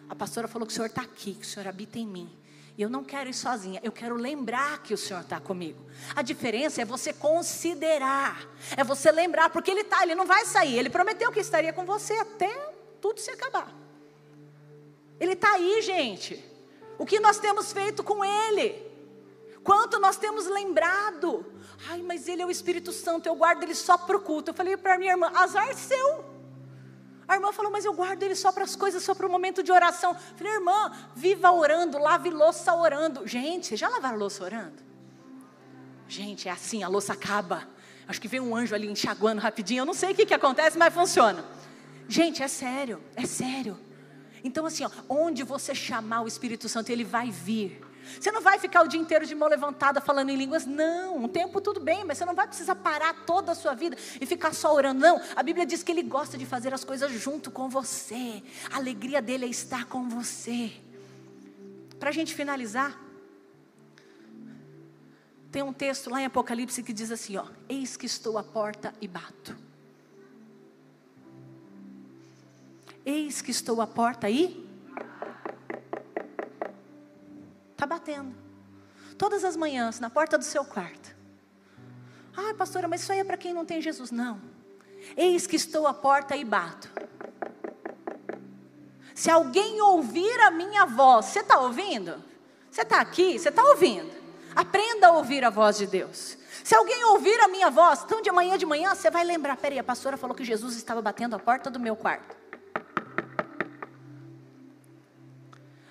A 0.09 0.15
pastora 0.15 0.47
falou 0.47 0.65
que 0.65 0.71
o 0.71 0.75
Senhor 0.75 0.87
está 0.87 1.01
aqui, 1.01 1.33
que 1.33 1.45
o 1.45 1.49
Senhor 1.49 1.67
habita 1.67 1.99
em 1.99 2.07
mim. 2.07 2.29
E 2.77 2.81
eu 2.81 2.89
não 2.89 3.03
quero 3.03 3.29
ir 3.29 3.33
sozinha, 3.33 3.79
eu 3.83 3.91
quero 3.91 4.15
lembrar 4.15 4.83
que 4.83 4.93
o 4.93 4.97
Senhor 4.97 5.21
está 5.21 5.39
comigo. 5.39 5.79
A 6.13 6.21
diferença 6.21 6.81
é 6.81 6.85
você 6.85 7.13
considerar, 7.13 8.45
é 8.75 8.83
você 8.83 9.11
lembrar, 9.11 9.49
porque 9.49 9.71
Ele 9.71 9.81
está, 9.81 10.03
Ele 10.03 10.13
não 10.13 10.25
vai 10.25 10.45
sair. 10.45 10.77
Ele 10.77 10.89
prometeu 10.89 11.31
que 11.31 11.39
estaria 11.39 11.71
com 11.71 11.85
você 11.85 12.13
até 12.15 12.73
tudo 12.99 13.21
se 13.21 13.31
acabar. 13.31 13.73
Ele 15.19 15.33
está 15.33 15.53
aí, 15.53 15.81
gente. 15.81 16.43
O 16.97 17.05
que 17.05 17.19
nós 17.19 17.39
temos 17.39 17.71
feito 17.71 18.03
com 18.03 18.25
Ele? 18.25 18.83
Quanto 19.63 19.97
nós 19.97 20.17
temos 20.17 20.45
lembrado? 20.45 21.45
Ai, 21.89 22.01
mas 22.01 22.27
ele 22.27 22.41
é 22.41 22.45
o 22.45 22.51
Espírito 22.51 22.91
Santo, 22.91 23.27
eu 23.27 23.35
guardo 23.35 23.63
ele 23.63 23.75
só 23.75 23.97
para 23.97 24.15
o 24.17 24.21
culto. 24.21 24.51
Eu 24.51 24.53
falei 24.53 24.77
para 24.77 24.97
minha 24.97 25.11
irmã: 25.11 25.31
azar 25.35 25.73
seu. 25.75 26.35
A 27.27 27.35
irmã 27.35 27.51
falou, 27.51 27.71
mas 27.71 27.83
eu 27.85 27.93
guardo 27.93 28.21
ele 28.21 28.35
só 28.35 28.51
para 28.51 28.63
as 28.63 28.75
coisas, 28.75 29.01
só 29.01 29.15
para 29.15 29.25
o 29.25 29.29
momento 29.29 29.63
de 29.63 29.71
oração. 29.71 30.15
Falei, 30.35 30.53
irmã, 30.53 30.91
viva 31.15 31.51
orando, 31.51 31.97
lave 31.97 32.29
louça 32.29 32.73
orando. 32.73 33.25
Gente, 33.25 33.67
vocês 33.67 33.79
já 33.79 33.89
lavaram 33.89 34.17
louça 34.17 34.43
orando? 34.43 34.83
Gente, 36.07 36.47
é 36.47 36.51
assim, 36.51 36.83
a 36.83 36.87
louça 36.87 37.13
acaba. 37.13 37.67
Acho 38.07 38.21
que 38.21 38.27
vem 38.27 38.39
um 38.39 38.55
anjo 38.55 38.75
ali 38.75 38.87
enxaguando 38.87 39.41
rapidinho. 39.41 39.81
Eu 39.81 39.85
não 39.85 39.93
sei 39.93 40.11
o 40.11 40.15
que, 40.15 40.25
que 40.25 40.33
acontece, 40.35 40.77
mas 40.77 40.93
funciona. 40.93 41.43
Gente, 42.07 42.43
é 42.43 42.47
sério, 42.47 43.01
é 43.15 43.25
sério. 43.25 43.79
Então, 44.43 44.65
assim, 44.67 44.85
ó, 44.85 44.89
onde 45.09 45.41
você 45.41 45.73
chamar 45.73 46.21
o 46.21 46.27
Espírito 46.27 46.69
Santo, 46.69 46.91
ele 46.91 47.03
vai 47.03 47.31
vir. 47.31 47.81
Você 48.19 48.31
não 48.31 48.41
vai 48.41 48.59
ficar 48.59 48.83
o 48.83 48.87
dia 48.87 48.99
inteiro 48.99 49.25
de 49.25 49.35
mão 49.35 49.47
levantada 49.49 49.99
falando 49.99 50.29
em 50.29 50.35
línguas, 50.35 50.65
não. 50.65 51.17
Um 51.17 51.27
tempo 51.27 51.59
tudo 51.59 51.79
bem, 51.79 52.03
mas 52.03 52.17
você 52.17 52.25
não 52.25 52.35
vai 52.35 52.47
precisar 52.47 52.75
parar 52.75 53.25
toda 53.25 53.51
a 53.51 53.55
sua 53.55 53.73
vida 53.73 53.97
e 54.19 54.25
ficar 54.25 54.53
só 54.53 54.73
orando, 54.73 54.99
não. 54.99 55.21
A 55.35 55.43
Bíblia 55.43 55.65
diz 55.65 55.83
que 55.83 55.91
Ele 55.91 56.03
gosta 56.03 56.37
de 56.37 56.45
fazer 56.45 56.73
as 56.73 56.83
coisas 56.83 57.11
junto 57.11 57.51
com 57.51 57.69
você. 57.69 58.41
A 58.71 58.77
alegria 58.77 59.21
dele 59.21 59.45
é 59.45 59.49
estar 59.49 59.85
com 59.85 60.07
você. 60.07 60.71
Para 61.99 62.09
a 62.09 62.13
gente 62.13 62.33
finalizar, 62.33 62.99
tem 65.51 65.63
um 65.63 65.71
texto 65.71 66.09
lá 66.09 66.21
em 66.21 66.25
Apocalipse 66.25 66.83
que 66.83 66.91
diz 66.91 67.11
assim: 67.11 67.37
ó, 67.37 67.45
Eis 67.69 67.95
que 67.95 68.05
estou 68.05 68.37
à 68.37 68.43
porta 68.43 68.93
e 68.99 69.07
bato. 69.07 69.55
Eis 73.05 73.41
que 73.41 73.51
estou 73.51 73.79
à 73.81 73.87
porta 73.87 74.29
e 74.29 74.64
está 77.75 77.85
batendo. 77.85 78.33
Todas 79.17 79.43
as 79.43 79.55
manhãs, 79.55 79.99
na 79.99 80.09
porta 80.09 80.37
do 80.37 80.43
seu 80.43 80.63
quarto. 80.65 81.15
Ah, 82.35 82.53
pastora, 82.57 82.87
mas 82.87 83.01
isso 83.01 83.11
aí 83.11 83.19
é 83.19 83.23
para 83.23 83.37
quem 83.37 83.53
não 83.53 83.65
tem 83.65 83.81
Jesus. 83.81 84.11
Não. 84.11 84.41
Eis 85.15 85.45
que 85.45 85.55
estou 85.55 85.85
à 85.85 85.93
porta 85.93 86.35
e 86.35 86.43
bato. 86.43 86.89
Se 89.13 89.29
alguém 89.29 89.79
ouvir 89.81 90.39
a 90.41 90.51
minha 90.51 90.85
voz, 90.85 91.27
você 91.27 91.39
está 91.39 91.59
ouvindo? 91.59 92.21
Você 92.69 92.81
está 92.81 92.99
aqui? 92.99 93.39
Você 93.39 93.49
está 93.49 93.63
ouvindo? 93.63 94.11
Aprenda 94.53 95.07
a 95.07 95.11
ouvir 95.13 95.43
a 95.45 95.49
voz 95.49 95.77
de 95.77 95.87
Deus. 95.87 96.37
Se 96.63 96.75
alguém 96.75 97.03
ouvir 97.05 97.39
a 97.41 97.47
minha 97.47 97.69
voz, 97.69 98.03
então 98.03 98.21
de 98.21 98.31
manhã 98.31 98.57
de 98.57 98.65
manhã 98.65 98.93
você 98.93 99.09
vai 99.09 99.23
lembrar: 99.23 99.55
peraí, 99.55 99.79
a 99.79 99.83
pastora 99.83 100.17
falou 100.17 100.35
que 100.35 100.43
Jesus 100.43 100.75
estava 100.75 101.01
batendo 101.01 101.35
a 101.35 101.39
porta 101.39 101.69
do 101.69 101.79
meu 101.79 101.95
quarto. 101.95 102.35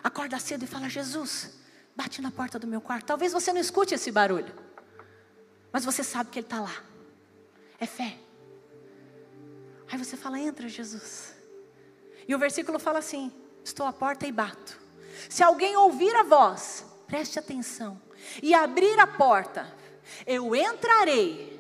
Acorda 0.03 0.39
cedo 0.39 0.65
e 0.65 0.67
fala: 0.67 0.89
Jesus, 0.89 1.64
bate 1.97 2.21
na 2.21 2.31
porta 2.31 2.59
do 2.59 2.67
meu 2.67 2.81
quarto. 2.81 3.07
Talvez 3.07 3.33
você 3.33 3.53
não 3.53 3.61
escute 3.61 3.95
esse 3.95 4.11
barulho, 4.11 4.55
mas 5.73 5.85
você 5.85 6.03
sabe 6.03 6.31
que 6.31 6.39
Ele 6.39 6.47
está 6.47 6.61
lá. 6.61 6.83
É 7.79 7.87
fé. 7.87 8.19
Aí 9.91 9.99
você 9.99 10.17
fala: 10.17 10.39
entra, 10.39 10.69
Jesus. 10.69 11.35
E 12.27 12.35
o 12.35 12.39
versículo 12.39 12.79
fala 12.79 12.99
assim: 12.99 13.33
estou 13.63 13.87
à 13.87 13.93
porta 13.93 14.27
e 14.27 14.33
bato. 14.33 14.81
Se 15.29 15.43
alguém 15.43 15.77
ouvir 15.77 16.15
a 16.17 16.23
voz, 16.23 16.85
preste 17.07 17.39
atenção 17.39 18.01
e 18.43 18.55
abrir 18.55 18.99
a 18.99 19.07
porta, 19.07 19.73
eu 20.27 20.55
entrarei 20.55 21.55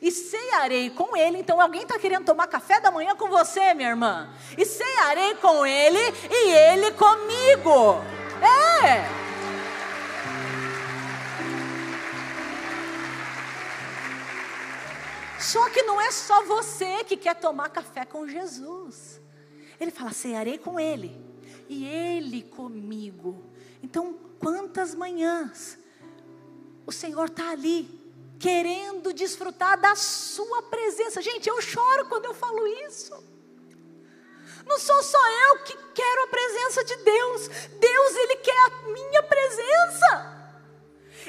e 0.00 0.10
cearei 0.10 0.90
com 0.90 1.16
ele. 1.16 1.38
Então, 1.38 1.60
alguém 1.60 1.82
está 1.82 1.98
querendo 1.98 2.24
tomar 2.24 2.46
café 2.46 2.80
da 2.80 2.90
manhã 2.90 3.16
com 3.16 3.28
você, 3.28 3.72
minha 3.74 3.88
irmã? 3.88 4.32
E 4.56 4.64
cearei 4.64 5.34
com 5.36 5.64
ele 5.64 5.98
e 6.30 6.50
ele 6.50 6.92
comigo. 6.92 8.02
É. 8.42 9.26
Só 15.40 15.70
que 15.70 15.82
não 15.82 16.00
é 16.00 16.10
só 16.10 16.44
você 16.44 17.04
que 17.04 17.16
quer 17.16 17.34
tomar 17.34 17.68
café 17.68 18.04
com 18.04 18.26
Jesus. 18.26 19.20
Ele 19.80 19.90
fala: 19.90 20.12
cearei 20.12 20.58
com 20.58 20.78
ele 20.78 21.18
e 21.68 21.86
ele 21.86 22.42
comigo. 22.42 23.44
Então, 23.82 24.14
quantas 24.38 24.94
manhãs 24.94 25.78
o 26.86 26.92
Senhor 26.92 27.26
está 27.26 27.50
ali, 27.50 27.88
querendo 28.38 29.12
desfrutar 29.12 29.80
da 29.80 29.94
Sua 29.96 30.62
presença. 30.62 31.20
Gente, 31.20 31.48
eu 31.48 31.60
choro 31.60 32.06
quando 32.06 32.26
eu 32.26 32.34
falo 32.34 32.66
isso. 32.66 33.12
Não 34.66 34.78
sou 34.80 35.00
só 35.02 35.30
eu 35.48 35.58
que 35.60 35.76
quero 35.94 36.22
a 36.24 36.26
presença 36.26 36.84
de 36.84 36.96
Deus, 36.96 37.48
Deus, 37.78 38.16
Ele 38.16 38.36
quer 38.36 38.58
a 38.58 38.70
minha 38.88 39.22
presença. 39.22 40.36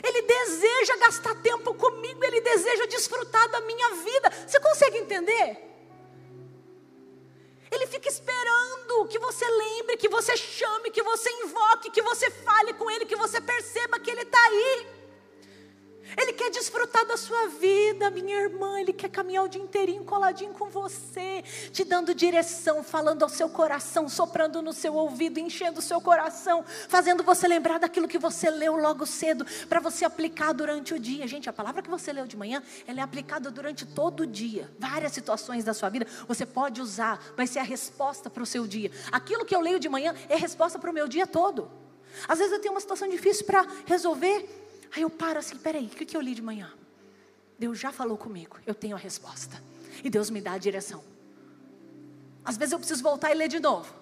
Ele 0.03 0.21
deseja 0.23 0.97
gastar 0.97 1.35
tempo 1.35 1.73
comigo, 1.75 2.23
Ele 2.23 2.41
deseja 2.41 2.85
desfrutar 2.88 3.47
da 3.49 3.61
minha 3.61 3.89
vida. 3.95 4.31
Você 4.45 4.59
consegue 4.59 4.97
entender? 4.97 5.67
Ele 7.69 7.85
fica 7.88 8.07
esperando 8.09 9.07
que 9.07 9.19
você 9.19 9.47
lembre, 9.47 9.97
que 9.97 10.09
você 10.09 10.35
chame, 10.35 10.89
que 10.89 11.03
você 11.03 11.29
invoque, 11.43 11.91
que 11.91 12.01
você 12.01 12.31
fale 12.31 12.73
com 12.73 12.89
Ele, 12.89 13.05
que 13.05 13.15
você 13.15 13.39
perceba 13.39 13.99
que 13.99 14.09
Ele 14.09 14.21
está 14.21 14.39
aí. 14.39 14.97
Ele 16.18 16.34
quer 16.34 16.49
desfrutar 16.49 17.05
da 17.05 17.15
sua 17.15 17.47
vida, 17.47 18.09
minha 18.09 18.36
irmã. 18.36 18.80
Ele 18.80 18.91
quer 18.91 19.07
caminhar 19.07 19.43
o 19.43 19.47
dia 19.47 19.61
inteirinho 19.61 20.03
coladinho 20.03 20.51
com 20.51 20.68
você, 20.68 21.43
te 21.72 21.84
dando 21.84 22.15
direção, 22.15 22.84
falando 22.84 23.22
ao 23.22 23.30
seu 23.30 23.47
coração, 23.47 24.09
soprando 24.09 24.59
no 24.63 24.74
seu 24.74 24.95
ouvido, 24.95 25.39
enchendo 25.39 25.80
o 25.80 25.82
seu 25.82 26.01
coração, 26.01 26.65
fazendo 26.89 27.22
você 27.24 27.47
lembrar 27.47 27.78
daquilo 27.78 28.07
que 28.07 28.18
você 28.18 28.49
leu 28.49 28.76
logo 28.76 29.05
cedo, 29.05 29.45
para 29.70 29.80
você 29.80 30.05
aplicar 30.05 30.53
durante 30.53 30.91
o 30.93 30.99
dia. 30.99 31.28
Gente, 31.28 31.47
a 31.49 31.53
palavra 31.53 31.84
que 31.84 31.89
você 31.89 32.11
leu 32.11 32.26
de 32.26 32.36
manhã, 32.36 32.63
ela 32.88 32.99
é 32.99 33.03
aplicada 33.03 33.51
durante 33.51 33.86
todo 33.86 34.22
o 34.22 34.28
dia. 34.28 34.72
Várias 34.80 35.11
situações 35.11 35.63
da 35.63 35.74
sua 35.74 35.89
vida 35.89 36.07
você 36.28 36.47
pode 36.47 36.82
usar, 36.82 37.22
vai 37.38 37.45
ser 37.45 37.59
a 37.59 37.63
resposta 37.63 38.28
para 38.28 38.41
o 38.41 38.45
seu 38.45 38.65
dia. 38.65 38.91
Aquilo 39.11 39.45
que 39.45 39.55
eu 39.55 39.61
leio 39.61 39.80
de 39.80 39.88
manhã 39.88 40.15
é 40.28 40.36
resposta 40.36 40.80
para 40.80 40.89
o 40.89 40.93
meu 40.93 41.07
dia 41.07 41.28
todo. 41.28 41.70
Às 42.28 42.39
vezes 42.39 42.53
eu 42.53 42.59
tenho 42.59 42.74
uma 42.74 42.82
situação 42.82 43.07
difícil 43.07 43.45
para 43.45 43.68
resolver. 43.86 44.66
Aí 44.95 45.01
eu 45.01 45.09
paro 45.09 45.39
assim, 45.39 45.57
peraí, 45.57 45.85
o 45.85 45.89
que, 45.89 46.05
que 46.05 46.15
eu 46.15 46.21
li 46.21 46.33
de 46.33 46.41
manhã? 46.41 46.71
Deus 47.57 47.79
já 47.79 47.91
falou 47.91 48.17
comigo, 48.17 48.57
eu 48.65 48.75
tenho 48.75 48.95
a 48.95 48.99
resposta. 48.99 49.61
E 50.03 50.09
Deus 50.09 50.29
me 50.29 50.41
dá 50.41 50.53
a 50.53 50.57
direção. 50.57 51.03
Às 52.43 52.57
vezes 52.57 52.71
eu 52.71 52.79
preciso 52.79 53.03
voltar 53.03 53.31
e 53.31 53.35
ler 53.35 53.47
de 53.47 53.59
novo, 53.59 53.93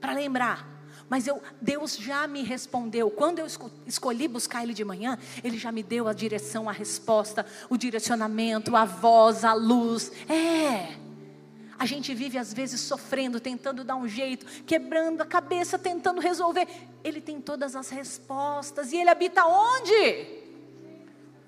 para 0.00 0.12
lembrar. 0.12 0.68
Mas 1.08 1.26
eu, 1.26 1.42
Deus 1.60 1.96
já 1.96 2.26
me 2.28 2.44
respondeu. 2.44 3.10
Quando 3.10 3.40
eu 3.40 3.46
escolhi 3.84 4.28
buscar 4.28 4.62
Ele 4.62 4.72
de 4.72 4.84
manhã, 4.84 5.18
Ele 5.42 5.58
já 5.58 5.72
me 5.72 5.82
deu 5.82 6.06
a 6.06 6.12
direção, 6.12 6.68
a 6.68 6.72
resposta, 6.72 7.44
o 7.68 7.76
direcionamento, 7.76 8.76
a 8.76 8.84
voz, 8.84 9.44
a 9.44 9.52
luz. 9.52 10.12
É. 10.28 10.99
A 11.80 11.86
gente 11.86 12.12
vive 12.12 12.36
às 12.36 12.52
vezes 12.52 12.78
sofrendo, 12.82 13.40
tentando 13.40 13.82
dar 13.82 13.96
um 13.96 14.06
jeito, 14.06 14.44
quebrando 14.64 15.22
a 15.22 15.24
cabeça, 15.24 15.78
tentando 15.78 16.20
resolver. 16.20 16.68
Ele 17.02 17.22
tem 17.22 17.40
todas 17.40 17.74
as 17.74 17.88
respostas 17.88 18.92
e 18.92 18.98
ele 18.98 19.08
habita 19.08 19.46
onde? 19.46 20.26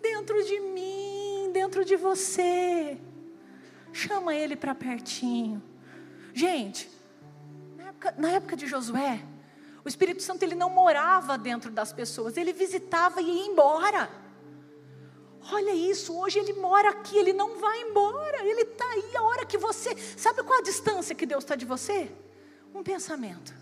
Dentro 0.01 0.43
de 0.43 0.59
mim, 0.59 1.51
dentro 1.53 1.85
de 1.85 1.97
você. 1.97 2.97
Chama 3.93 4.35
ele 4.35 4.57
para 4.57 4.74
pertinho. 4.74 5.62
Gente, 6.33 6.89
na 7.76 7.89
época, 7.89 8.14
na 8.16 8.30
época 8.30 8.57
de 8.57 8.66
Josué, 8.66 9.22
o 9.85 9.89
Espírito 9.89 10.22
Santo 10.22 10.45
ele 10.45 10.55
não 10.55 10.70
morava 10.70 11.37
dentro 11.37 11.70
das 11.70 11.93
pessoas, 11.93 12.39
ele 12.39 12.55
visitava 12.55 13.20
e 13.20 13.26
ia 13.26 13.47
embora. 13.49 14.09
Olha 15.51 15.74
isso, 15.74 16.16
hoje 16.16 16.38
ele 16.38 16.53
mora 16.53 16.90
aqui, 16.90 17.16
ele 17.16 17.32
não 17.32 17.59
vai 17.59 17.82
embora, 17.82 18.45
ele 18.45 18.62
está 18.62 18.84
aí 18.84 19.16
a 19.16 19.22
hora 19.22 19.45
que 19.45 19.59
você. 19.59 19.97
Sabe 20.16 20.43
qual 20.43 20.61
a 20.61 20.62
distância 20.62 21.14
que 21.14 21.26
Deus 21.26 21.43
está 21.43 21.57
de 21.57 21.64
você? 21.64 22.11
Um 22.74 22.82
pensamento. 22.82 23.53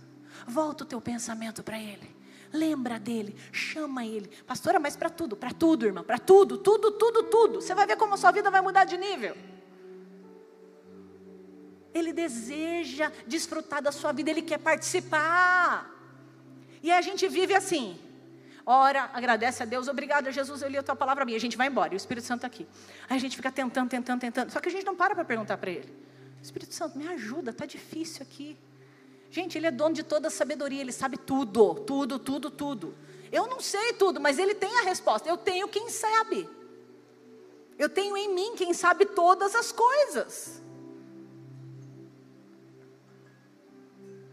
Volta 0.47 0.85
o 0.85 0.87
teu 0.87 1.01
pensamento 1.01 1.63
para 1.63 1.79
Ele. 1.79 2.21
Lembra 2.53 2.99
dele, 2.99 3.37
chama 3.53 4.05
ele. 4.05 4.29
Pastora, 4.45 4.81
mas 4.81 4.97
para 4.97 5.09
tudo, 5.09 5.37
para 5.37 5.53
tudo, 5.53 5.87
irmão, 5.87 6.03
para 6.03 6.19
tudo, 6.19 6.59
tudo, 6.59 6.91
tudo, 6.91 7.23
tudo. 7.25 7.61
Você 7.61 7.75
vai 7.75 7.87
ver 7.87 7.97
como 7.97 8.15
a 8.15 8.17
sua 8.17 8.33
vida 8.33 8.51
vai 8.51 8.61
mudar 8.61 8.85
de 8.85 8.97
nível. 8.97 9.37
Ele 11.95 12.13
deseja 12.13 13.13
desfrutar 13.27 13.81
da 13.81 13.93
sua 13.93 14.11
vida, 14.11 14.31
ele 14.31 14.43
quer 14.43 14.59
participar. 14.59 15.89
E 16.83 16.91
a 16.91 17.01
gente 17.01 17.29
vive 17.29 17.55
assim 17.55 17.99
ora, 18.71 19.11
agradece 19.13 19.63
a 19.63 19.67
Deus, 19.67 19.89
obrigado 19.89 20.31
Jesus, 20.31 20.63
eu 20.63 20.69
li 20.69 20.79
a 20.79 20.83
tua 20.83 20.95
palavra 20.95 21.25
minha, 21.25 21.37
a 21.37 21.41
gente 21.41 21.57
vai 21.57 21.67
embora, 21.67 21.93
e 21.93 21.97
o 21.97 21.99
Espírito 21.99 22.27
Santo 22.27 22.39
está 22.39 22.47
aqui. 22.47 22.67
Aí 23.09 23.17
a 23.17 23.21
gente 23.21 23.37
fica 23.37 23.51
tentando, 23.51 23.89
tentando, 23.89 24.21
tentando, 24.21 24.51
só 24.51 24.61
que 24.61 24.69
a 24.69 24.73
gente 24.73 24.85
não 24.87 24.95
para 24.95 25.15
para 25.15 25.25
perguntar 25.25 25.59
para 25.59 25.71
ele. 25.71 25.93
Espírito 26.41 26.75
Santo, 26.75 26.97
me 26.97 27.09
ajuda, 27.09 27.51
está 27.51 27.67
difícil 27.67 28.23
aqui. 28.23 28.57
Gente, 29.31 29.59
ele 29.59 29.67
é 29.67 29.71
dono 29.71 29.95
de 29.95 30.03
toda 30.03 30.29
a 30.29 30.31
sabedoria, 30.31 30.81
ele 30.81 30.93
sabe 30.93 31.17
tudo, 31.17 31.75
tudo, 31.75 32.19
tudo, 32.19 32.51
tudo. 32.51 32.95
Eu 33.31 33.47
não 33.47 33.61
sei 33.61 33.93
tudo, 33.93 34.21
mas 34.21 34.39
ele 34.39 34.55
tem 34.55 34.79
a 34.79 34.83
resposta. 34.83 35.29
Eu 35.29 35.37
tenho 35.37 35.69
quem 35.69 35.89
sabe. 35.89 36.49
Eu 37.79 37.89
tenho 37.89 38.17
em 38.17 38.35
mim 38.35 38.55
quem 38.57 38.75
sabe 38.75 39.07
todas 39.07 39.55
as 39.55 39.71
coisas. 39.71 40.60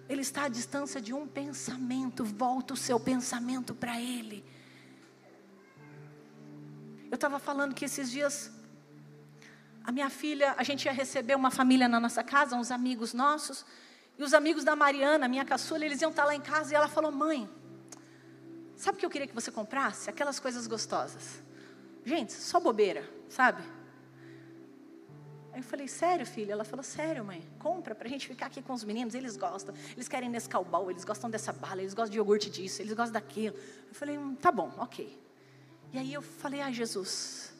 Ele 0.09 0.21
está 0.21 0.43
à 0.43 0.47
distância 0.47 1.01
de 1.01 1.13
um 1.13 1.27
pensamento. 1.27 2.23
Volta 2.23 2.73
o 2.73 2.77
seu 2.77 2.99
pensamento 2.99 3.75
para 3.75 3.99
Ele. 3.99 4.43
Eu 7.09 7.15
estava 7.15 7.39
falando 7.39 7.73
que 7.73 7.85
esses 7.85 8.11
dias 8.11 8.51
a 9.87 9.91
minha 9.93 10.09
filha, 10.09 10.53
a 10.57 10.63
gente 10.63 10.83
ia 10.83 10.91
receber 10.91 11.33
uma 11.33 11.49
família 11.49 11.87
na 11.87 11.97
nossa 11.97 12.21
casa, 12.21 12.57
uns 12.57 12.71
amigos 12.71 13.13
nossos, 13.13 13.65
e 14.17 14.23
os 14.23 14.33
amigos 14.33 14.65
da 14.65 14.75
Mariana, 14.75 15.29
minha 15.29 15.45
caçula, 15.45 15.85
eles 15.85 16.01
iam 16.01 16.11
estar 16.11 16.25
lá 16.25 16.35
em 16.35 16.41
casa 16.41 16.73
e 16.73 16.75
ela 16.75 16.89
falou: 16.89 17.09
Mãe, 17.09 17.49
sabe 18.75 18.97
o 18.97 18.99
que 18.99 19.05
eu 19.05 19.09
queria 19.09 19.25
que 19.25 19.33
você 19.33 19.49
comprasse? 19.49 20.09
Aquelas 20.09 20.41
coisas 20.41 20.67
gostosas. 20.67 21.41
Gente, 22.03 22.33
só 22.33 22.59
bobeira, 22.59 23.09
sabe? 23.29 23.63
Aí 25.57 25.63
eu 25.63 25.65
falei, 25.65 25.87
sério, 25.87 26.23
filha? 26.23 26.51
Ela 26.51 26.63
falou, 26.63 26.83
sério, 26.83 27.25
mãe, 27.25 27.41
compra 27.57 27.95
para 27.95 28.07
a 28.07 28.09
gente 28.11 28.27
ficar 28.27 28.45
aqui 28.45 28.61
com 28.61 28.73
os 28.73 28.83
meninos, 28.83 29.15
eles 29.15 29.35
gostam, 29.35 29.73
eles 29.95 30.07
querem 30.07 30.29
nesse 30.29 30.47
calbal, 30.47 30.91
eles 30.91 31.03
gostam 31.03 31.31
dessa 31.31 31.51
bala, 31.51 31.81
eles 31.81 31.95
gostam 31.95 32.11
de 32.11 32.17
iogurte 32.19 32.47
disso, 32.47 32.79
eles 32.79 32.93
gostam 32.93 33.13
daquilo. 33.13 33.55
Eu 33.89 33.95
falei, 33.95 34.19
hum, 34.19 34.35
tá 34.35 34.51
bom, 34.51 34.71
ok. 34.77 35.19
E 35.91 35.97
aí 35.97 36.13
eu 36.13 36.21
falei, 36.21 36.61
ai 36.61 36.71
Jesus, 36.71 37.55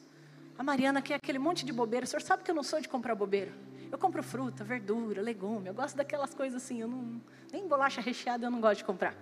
a 0.56 0.62
Mariana 0.62 1.02
quer 1.02 1.16
aquele 1.16 1.40
monte 1.40 1.66
de 1.66 1.72
bobeira, 1.72 2.04
o 2.04 2.08
senhor 2.08 2.22
sabe 2.22 2.44
que 2.44 2.52
eu 2.52 2.54
não 2.54 2.62
sou 2.62 2.80
de 2.80 2.88
comprar 2.88 3.16
bobeira. 3.16 3.52
Eu 3.90 3.98
compro 3.98 4.22
fruta, 4.22 4.62
verdura, 4.62 5.20
legume, 5.20 5.66
eu 5.66 5.74
gosto 5.74 5.96
daquelas 5.96 6.32
coisas 6.32 6.62
assim, 6.62 6.80
eu 6.80 6.86
não, 6.86 7.20
nem 7.52 7.66
bolacha 7.66 8.00
recheada 8.00 8.46
eu 8.46 8.50
não 8.52 8.60
gosto 8.60 8.78
de 8.78 8.84
comprar. 8.84 9.16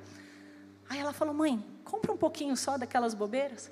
Aí 0.87 0.99
ela 0.99 1.15
falou, 1.15 1.33
mãe, 1.33 1.65
compra 1.83 2.13
um 2.13 2.19
pouquinho 2.19 2.55
só 2.55 2.77
daquelas 2.77 3.15
bobeiras. 3.15 3.71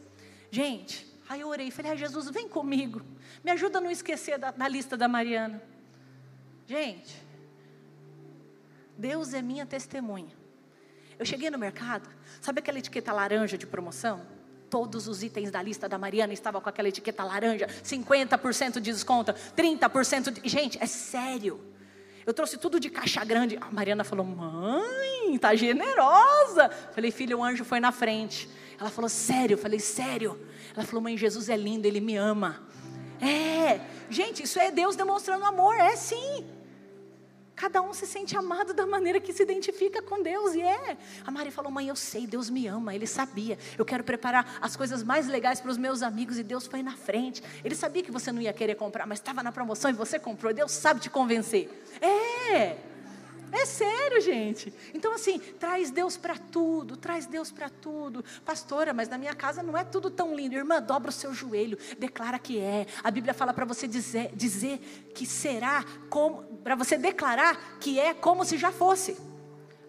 Gente, 0.50 1.13
Aí 1.28 1.40
eu 1.40 1.48
orei, 1.48 1.70
falei, 1.70 1.92
ah, 1.92 1.96
Jesus, 1.96 2.28
vem 2.30 2.48
comigo, 2.48 3.00
me 3.42 3.50
ajuda 3.50 3.78
a 3.78 3.80
não 3.80 3.90
esquecer 3.90 4.38
da, 4.38 4.50
da 4.50 4.68
lista 4.68 4.96
da 4.96 5.08
Mariana. 5.08 5.62
Gente, 6.66 7.22
Deus 8.96 9.34
é 9.34 9.42
minha 9.42 9.66
testemunha. 9.66 10.32
Eu 11.18 11.24
cheguei 11.24 11.50
no 11.50 11.58
mercado, 11.58 12.08
sabe 12.40 12.58
aquela 12.58 12.78
etiqueta 12.78 13.12
laranja 13.12 13.56
de 13.56 13.66
promoção? 13.66 14.22
Todos 14.68 15.06
os 15.06 15.22
itens 15.22 15.50
da 15.50 15.62
lista 15.62 15.88
da 15.88 15.96
Mariana 15.96 16.32
estavam 16.32 16.60
com 16.60 16.68
aquela 16.68 16.88
etiqueta 16.88 17.22
laranja, 17.22 17.66
50% 17.66 18.74
de 18.74 18.92
desconto, 18.92 19.32
30% 19.32 20.32
de. 20.32 20.48
Gente, 20.48 20.82
é 20.82 20.86
sério. 20.86 21.60
Eu 22.26 22.32
trouxe 22.32 22.56
tudo 22.56 22.80
de 22.80 22.90
caixa 22.90 23.24
grande. 23.24 23.56
A 23.60 23.70
Mariana 23.70 24.02
falou: 24.02 24.24
Mãe, 24.26 25.38
tá 25.38 25.54
generosa. 25.54 26.70
Falei, 26.92 27.10
filho, 27.10 27.38
o 27.38 27.44
anjo 27.44 27.64
foi 27.64 27.78
na 27.78 27.92
frente. 27.92 28.48
Ela 28.78 28.90
falou: 28.90 29.08
Sério? 29.08 29.54
Eu 29.54 29.58
falei: 29.58 29.80
Sério. 29.80 30.38
Ela 30.76 30.86
falou: 30.86 31.02
Mãe, 31.02 31.16
Jesus 31.16 31.48
é 31.48 31.56
lindo, 31.56 31.86
ele 31.86 32.00
me 32.00 32.16
ama. 32.16 32.62
É, 33.20 33.80
gente, 34.10 34.42
isso 34.42 34.58
é 34.58 34.70
Deus 34.70 34.96
demonstrando 34.96 35.44
amor, 35.44 35.74
é 35.76 35.96
sim. 35.96 36.44
Cada 37.56 37.80
um 37.80 37.94
se 37.94 38.04
sente 38.04 38.36
amado 38.36 38.74
da 38.74 38.84
maneira 38.84 39.20
que 39.20 39.32
se 39.32 39.42
identifica 39.42 40.02
com 40.02 40.20
Deus, 40.20 40.54
e 40.54 40.60
é. 40.60 40.96
A 41.24 41.30
Mari 41.30 41.50
falou: 41.52 41.70
Mãe, 41.70 41.88
eu 41.88 41.94
sei, 41.94 42.26
Deus 42.26 42.50
me 42.50 42.66
ama, 42.66 42.94
Ele 42.94 43.06
sabia. 43.06 43.56
Eu 43.78 43.84
quero 43.84 44.02
preparar 44.02 44.58
as 44.60 44.74
coisas 44.74 45.02
mais 45.02 45.28
legais 45.28 45.60
para 45.60 45.70
os 45.70 45.78
meus 45.78 46.02
amigos, 46.02 46.38
e 46.38 46.42
Deus 46.42 46.66
foi 46.66 46.82
na 46.82 46.96
frente. 46.96 47.42
Ele 47.64 47.74
sabia 47.74 48.02
que 48.02 48.10
você 48.10 48.32
não 48.32 48.42
ia 48.42 48.52
querer 48.52 48.74
comprar, 48.74 49.06
mas 49.06 49.20
estava 49.20 49.42
na 49.42 49.52
promoção 49.52 49.90
e 49.90 49.94
você 49.94 50.18
comprou, 50.18 50.52
Deus 50.52 50.72
sabe 50.72 51.00
te 51.00 51.08
convencer. 51.08 51.70
É. 52.00 52.93
É 53.56 53.64
sério, 53.66 54.20
gente. 54.20 54.74
Então, 54.92 55.12
assim, 55.14 55.38
traz 55.38 55.92
Deus 55.92 56.16
para 56.16 56.36
tudo, 56.36 56.96
traz 56.96 57.24
Deus 57.24 57.52
para 57.52 57.70
tudo. 57.70 58.24
Pastora, 58.44 58.92
mas 58.92 59.08
na 59.08 59.16
minha 59.16 59.32
casa 59.32 59.62
não 59.62 59.78
é 59.78 59.84
tudo 59.84 60.10
tão 60.10 60.34
lindo. 60.34 60.56
Irmã, 60.56 60.82
dobra 60.82 61.10
o 61.10 61.12
seu 61.12 61.32
joelho, 61.32 61.78
declara 61.96 62.36
que 62.36 62.58
é. 62.58 62.84
A 63.02 63.12
Bíblia 63.12 63.32
fala 63.32 63.54
para 63.54 63.64
você 63.64 63.86
dizer, 63.86 64.32
dizer 64.34 64.78
que 65.14 65.24
será 65.24 65.84
para 66.64 66.74
você 66.74 66.98
declarar 66.98 67.78
que 67.78 68.00
é 68.00 68.12
como 68.12 68.44
se 68.44 68.58
já 68.58 68.72
fosse. 68.72 69.16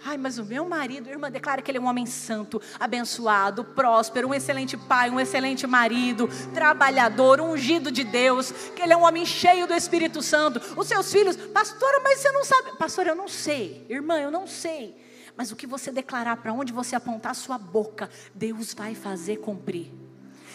Ai, 0.08 0.20
mas 0.20 0.38
o 0.38 0.46
meu 0.46 0.70
marido, 0.70 1.10
irmã, 1.10 1.32
declara 1.32 1.64
que 1.64 1.72
ele 1.72 1.80
é 1.80 1.82
um 1.82 1.88
homem 1.88 2.06
santo, 2.06 2.62
abençoado, 2.80 3.64
próspero, 3.64 4.28
um 4.28 4.36
excelente 4.36 4.78
pai, 4.78 5.10
um 5.10 5.20
excelente 5.20 5.66
marido, 5.66 6.30
trabalhador, 6.54 7.42
ungido 7.42 7.92
de 7.92 8.04
Deus, 8.04 8.52
que 8.76 8.84
ele 8.84 8.94
é 8.94 8.98
um 8.98 9.04
homem 9.04 9.26
cheio 9.26 9.66
do 9.66 9.74
Espírito 9.74 10.22
Santo. 10.22 10.62
Os 10.78 10.88
seus 10.88 11.12
filhos, 11.12 11.36
pastora, 11.36 12.02
mas 12.04 12.20
você 12.20 12.32
não 12.32 12.46
sabe. 12.46 12.78
Pastora, 12.78 13.10
eu 13.10 13.16
não 13.16 13.28
sei. 13.28 13.84
Irmã, 13.90 14.20
eu 14.20 14.30
não 14.30 14.46
sei. 14.46 14.96
Mas 15.36 15.52
o 15.52 15.56
que 15.56 15.66
você 15.66 15.92
declarar, 15.92 16.38
para 16.38 16.54
onde 16.54 16.72
você 16.72 16.96
apontar 16.96 17.32
a 17.32 17.36
sua 17.36 17.58
boca, 17.58 18.08
Deus 18.36 18.76
vai 18.76 18.94
fazer 18.94 19.38
cumprir. 19.38 19.92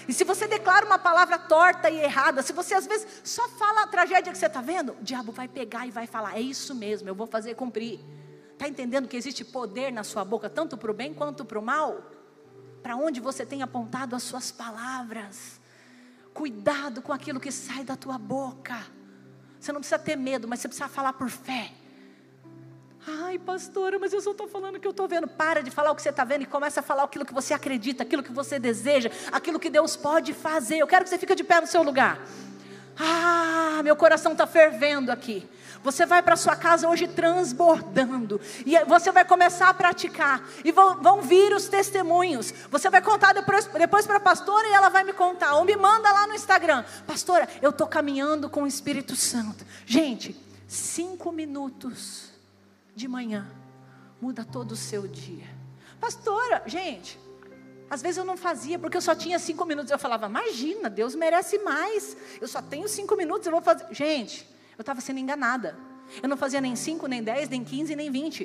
E 0.07 0.13
se 0.13 0.23
você 0.23 0.47
declara 0.47 0.87
uma 0.87 0.99
palavra 0.99 1.37
torta 1.37 1.91
e 1.91 1.99
errada, 1.99 2.41
se 2.41 2.53
você 2.53 2.73
às 2.73 2.87
vezes 2.87 3.21
só 3.25 3.49
fala 3.49 3.83
a 3.83 3.87
tragédia 3.89 4.31
que 4.31 4.39
você 4.39 4.47
está 4.47 4.61
vendo, 4.61 4.93
o 4.93 5.03
diabo 5.03 5.33
vai 5.33 5.49
pegar 5.49 5.89
e 5.89 5.91
vai 5.91 6.07
falar: 6.07 6.37
é 6.37 6.41
isso 6.41 6.73
mesmo, 6.73 7.09
eu 7.09 7.17
vou 7.17 7.27
fazer 7.27 7.57
cumprir. 7.57 7.99
Está 8.61 8.69
entendendo 8.69 9.09
que 9.09 9.17
existe 9.17 9.43
poder 9.43 9.91
na 9.91 10.05
sua 10.05 10.23
boca, 10.23 10.51
tanto 10.51 10.77
para 10.77 10.91
o 10.91 10.93
bem 10.93 11.15
quanto 11.15 11.47
para 11.47 11.59
o 11.59 11.63
mal? 11.63 12.03
Para 12.83 12.95
onde 12.95 13.19
você 13.19 13.47
tem 13.47 13.63
apontado 13.63 14.15
as 14.15 14.23
suas 14.23 14.53
palavras? 14.53 15.59
Cuidado 16.35 17.01
com 17.01 17.11
aquilo 17.11 17.41
que 17.41 17.51
sai 17.51 17.85
da 17.85 17.97
tua 17.97 18.19
boca. 18.19 18.77
Você 19.59 19.73
não 19.73 19.81
precisa 19.81 19.99
ter 19.99 20.15
medo, 20.15 20.47
mas 20.47 20.61
você 20.61 20.69
precisa 20.69 20.91
falar 20.91 21.15
por 21.15 21.31
fé. 21.31 21.73
Ai, 23.25 23.39
pastora, 23.39 23.99
mas 23.99 24.13
eu 24.13 24.21
só 24.21 24.33
estou 24.33 24.47
falando 24.47 24.77
o 24.77 24.79
que 24.79 24.87
eu 24.87 24.91
estou 24.91 25.09
vendo. 25.09 25.27
Para 25.27 25.63
de 25.63 25.71
falar 25.71 25.93
o 25.93 25.97
que 25.97 26.03
você 26.03 26.11
está 26.11 26.23
vendo 26.23 26.43
e 26.43 26.47
começa 26.47 26.81
a 26.81 26.83
falar 26.83 27.05
aquilo 27.05 27.25
que 27.25 27.33
você 27.33 27.55
acredita, 27.55 28.03
aquilo 28.03 28.23
que 28.23 28.31
você 28.31 28.59
deseja, 28.59 29.11
aquilo 29.33 29.59
que 29.59 29.71
Deus 29.71 29.97
pode 29.97 30.35
fazer. 30.35 30.77
Eu 30.77 30.87
quero 30.87 31.05
que 31.05 31.09
você 31.09 31.17
fique 31.17 31.35
de 31.35 31.45
pé 31.45 31.63
no 31.63 31.67
seu 31.67 31.83
lugar. 31.83 32.21
Ah, 32.99 33.81
meu 33.83 33.97
coração 33.97 34.33
está 34.33 34.47
fervendo 34.47 35.11
aqui. 35.11 35.49
Você 35.83 36.05
vai 36.05 36.23
para 36.23 36.37
sua 36.37 36.55
casa 36.55 36.89
hoje 36.89 37.09
transbordando. 37.09 38.41
E 38.67 38.79
você 38.85 39.11
vai 39.11 39.25
começar 39.25 39.69
a 39.69 39.75
praticar. 39.75 40.47
E 40.65 40.71
vão, 40.71 41.01
vão 41.03 41.23
vir 41.23 41.55
os 41.55 41.69
testemunhos. 41.69 42.53
Você 42.71 42.91
vai 42.91 43.01
contar 43.01 43.33
depois, 43.33 43.67
depois 43.67 44.07
para 44.07 44.17
a 44.17 44.21
pastora 44.21 44.69
e 44.69 44.73
ela 44.73 44.89
vai 44.89 45.05
me 45.05 45.13
contar. 45.13 45.55
Ou 45.55 45.65
me 45.65 45.77
manda 45.77 46.13
lá 46.13 46.27
no 46.27 46.35
Instagram. 46.35 46.85
Pastora, 47.07 47.49
eu 47.63 47.71
estou 47.71 47.87
caminhando 47.87 48.51
com 48.51 48.65
o 48.65 48.67
Espírito 48.67 49.17
Santo. 49.17 49.65
Gente, 49.87 50.39
cinco 50.69 51.33
minutos 51.33 52.31
de 52.95 53.09
manhã 53.09 53.51
muda 54.21 54.45
todo 54.45 54.73
o 54.73 54.77
seu 54.77 55.09
dia. 55.09 55.49
Pastora, 55.99 56.63
gente, 56.67 57.19
às 57.89 58.03
vezes 58.03 58.19
eu 58.19 58.25
não 58.25 58.37
fazia, 58.37 58.79
porque 58.79 58.97
eu 58.97 59.03
só 59.03 59.15
tinha 59.15 59.39
cinco 59.39 59.65
minutos. 59.65 59.91
Eu 59.91 59.99
falava, 59.99 60.27
imagina, 60.27 60.91
Deus 60.91 61.15
merece 61.15 61.59
mais. 61.59 62.17
Eu 62.41 62.47
só 62.47 62.61
tenho 62.61 62.87
cinco 62.87 63.17
minutos, 63.17 63.47
eu 63.47 63.53
vou 63.53 63.63
fazer. 63.63 63.87
Gente, 63.91 64.47
eu 64.81 64.83
estava 64.83 65.03
sendo 65.03 65.19
enganada. 65.19 65.77
Eu 66.23 66.29
não 66.29 66.39
fazia 66.39 66.59
nem 66.59 66.75
cinco, 66.75 67.07
nem 67.07 67.23
dez, 67.23 67.51
nem 67.51 67.63
quinze, 67.63 67.95
nem 67.95 68.11
vinte. 68.11 68.45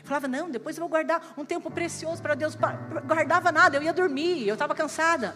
Eu 0.00 0.04
falava, 0.04 0.28
não, 0.28 0.50
depois 0.50 0.76
eu 0.76 0.82
vou 0.82 0.90
guardar 0.90 1.32
um 1.38 1.44
tempo 1.44 1.70
precioso 1.70 2.20
para 2.20 2.34
Deus. 2.34 2.54
Guardava 3.06 3.50
nada, 3.50 3.78
eu 3.78 3.82
ia 3.82 3.92
dormir, 3.94 4.46
eu 4.46 4.52
estava 4.52 4.74
cansada. 4.74 5.34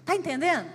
Está 0.00 0.16
entendendo? 0.16 0.68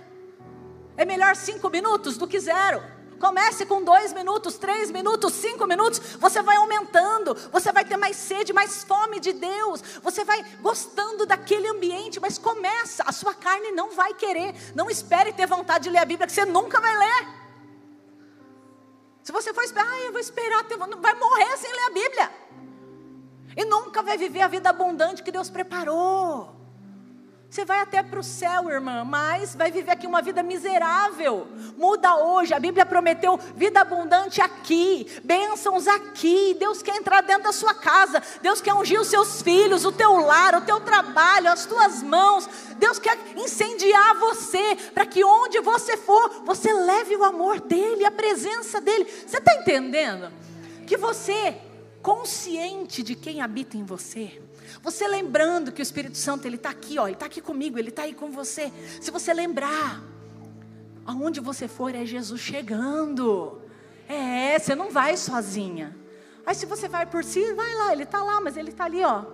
É 0.96 1.04
melhor 1.04 1.36
cinco 1.36 1.68
minutos 1.68 2.16
do 2.16 2.26
que 2.26 2.40
zero. 2.40 2.82
Comece 3.20 3.66
com 3.66 3.84
dois 3.84 4.14
minutos, 4.14 4.56
três 4.56 4.90
minutos, 4.90 5.34
cinco 5.34 5.66
minutos. 5.66 5.98
Você 6.18 6.40
vai 6.40 6.56
aumentando. 6.56 7.34
Você 7.52 7.70
vai 7.70 7.84
ter 7.84 7.98
mais 7.98 8.16
sede, 8.16 8.50
mais 8.50 8.82
fome 8.82 9.20
de 9.20 9.34
Deus. 9.34 9.82
Você 10.02 10.24
vai 10.24 10.42
gostando 10.62 11.26
daquele 11.26 11.68
ambiente. 11.68 12.18
Mas 12.18 12.38
começa. 12.38 13.02
A 13.06 13.12
sua 13.12 13.34
carne 13.34 13.72
não 13.72 13.94
vai 13.94 14.14
querer. 14.14 14.54
Não 14.74 14.88
espere 14.88 15.34
ter 15.34 15.46
vontade 15.46 15.84
de 15.84 15.90
ler 15.90 15.98
a 15.98 16.04
Bíblia, 16.06 16.26
que 16.26 16.32
você 16.32 16.46
nunca 16.46 16.80
vai 16.80 16.96
ler. 16.96 17.45
Se 19.26 19.32
você 19.32 19.52
for 19.52 19.64
esperar, 19.64 19.88
ah, 19.90 20.00
eu 20.02 20.12
vou 20.12 20.20
esperar, 20.20 20.64
vai 21.00 21.14
morrer 21.14 21.56
sem 21.56 21.72
ler 21.72 21.86
a 21.86 21.90
Bíblia. 21.90 22.30
E 23.56 23.64
nunca 23.64 24.00
vai 24.00 24.16
viver 24.16 24.40
a 24.40 24.46
vida 24.46 24.70
abundante 24.70 25.20
que 25.20 25.32
Deus 25.32 25.50
preparou. 25.50 26.54
Você 27.48 27.64
vai 27.64 27.80
até 27.80 28.02
para 28.02 28.18
o 28.18 28.24
céu, 28.24 28.68
irmã, 28.68 29.04
mas 29.04 29.54
vai 29.54 29.70
viver 29.70 29.92
aqui 29.92 30.06
uma 30.06 30.20
vida 30.20 30.42
miserável. 30.42 31.46
Muda 31.78 32.16
hoje. 32.16 32.52
A 32.52 32.58
Bíblia 32.58 32.84
prometeu 32.84 33.38
vida 33.54 33.80
abundante 33.80 34.40
aqui, 34.42 35.06
bênçãos 35.24 35.86
aqui. 35.86 36.56
Deus 36.58 36.82
quer 36.82 36.96
entrar 36.96 37.22
dentro 37.22 37.44
da 37.44 37.52
sua 37.52 37.72
casa. 37.72 38.22
Deus 38.42 38.60
quer 38.60 38.74
ungir 38.74 39.00
os 39.00 39.06
seus 39.06 39.42
filhos, 39.42 39.84
o 39.84 39.92
teu 39.92 40.16
lar, 40.18 40.56
o 40.56 40.62
teu 40.62 40.80
trabalho, 40.80 41.50
as 41.50 41.64
tuas 41.64 42.02
mãos. 42.02 42.48
Deus 42.78 42.98
quer 42.98 43.16
incendiar 43.36 44.18
você, 44.18 44.76
para 44.92 45.06
que 45.06 45.24
onde 45.24 45.60
você 45.60 45.96
for, 45.96 46.42
você 46.44 46.72
leve 46.72 47.16
o 47.16 47.24
amor 47.24 47.60
dEle, 47.60 48.04
a 48.04 48.10
presença 48.10 48.80
dEle. 48.80 49.04
Você 49.04 49.38
está 49.38 49.54
entendendo? 49.54 50.30
Que 50.86 50.96
você, 50.96 51.56
consciente 52.06 53.02
de 53.02 53.16
quem 53.16 53.40
habita 53.40 53.76
em 53.76 53.82
você, 53.82 54.40
você 54.80 55.08
lembrando 55.08 55.72
que 55.72 55.80
o 55.80 55.82
Espírito 55.82 56.16
Santo 56.16 56.46
ele 56.46 56.54
está 56.54 56.70
aqui, 56.70 57.00
ó, 57.00 57.08
ele 57.08 57.14
está 57.14 57.26
aqui 57.26 57.40
comigo, 57.40 57.80
ele 57.80 57.88
está 57.88 58.02
aí 58.02 58.14
com 58.14 58.30
você. 58.30 58.72
Se 59.00 59.10
você 59.10 59.34
lembrar, 59.34 60.00
aonde 61.04 61.40
você 61.40 61.66
for 61.66 61.92
é 61.92 62.06
Jesus 62.06 62.40
chegando. 62.40 63.60
É, 64.08 64.56
você 64.56 64.76
não 64.76 64.88
vai 64.88 65.16
sozinha. 65.16 65.96
Aí 66.46 66.54
se 66.54 66.64
você 66.64 66.86
vai 66.86 67.06
por 67.06 67.24
si, 67.24 67.52
vai 67.54 67.74
lá, 67.74 67.92
ele 67.92 68.04
está 68.04 68.22
lá, 68.22 68.40
mas 68.40 68.56
ele 68.56 68.68
está 68.68 68.84
ali, 68.84 69.02
ó, 69.02 69.24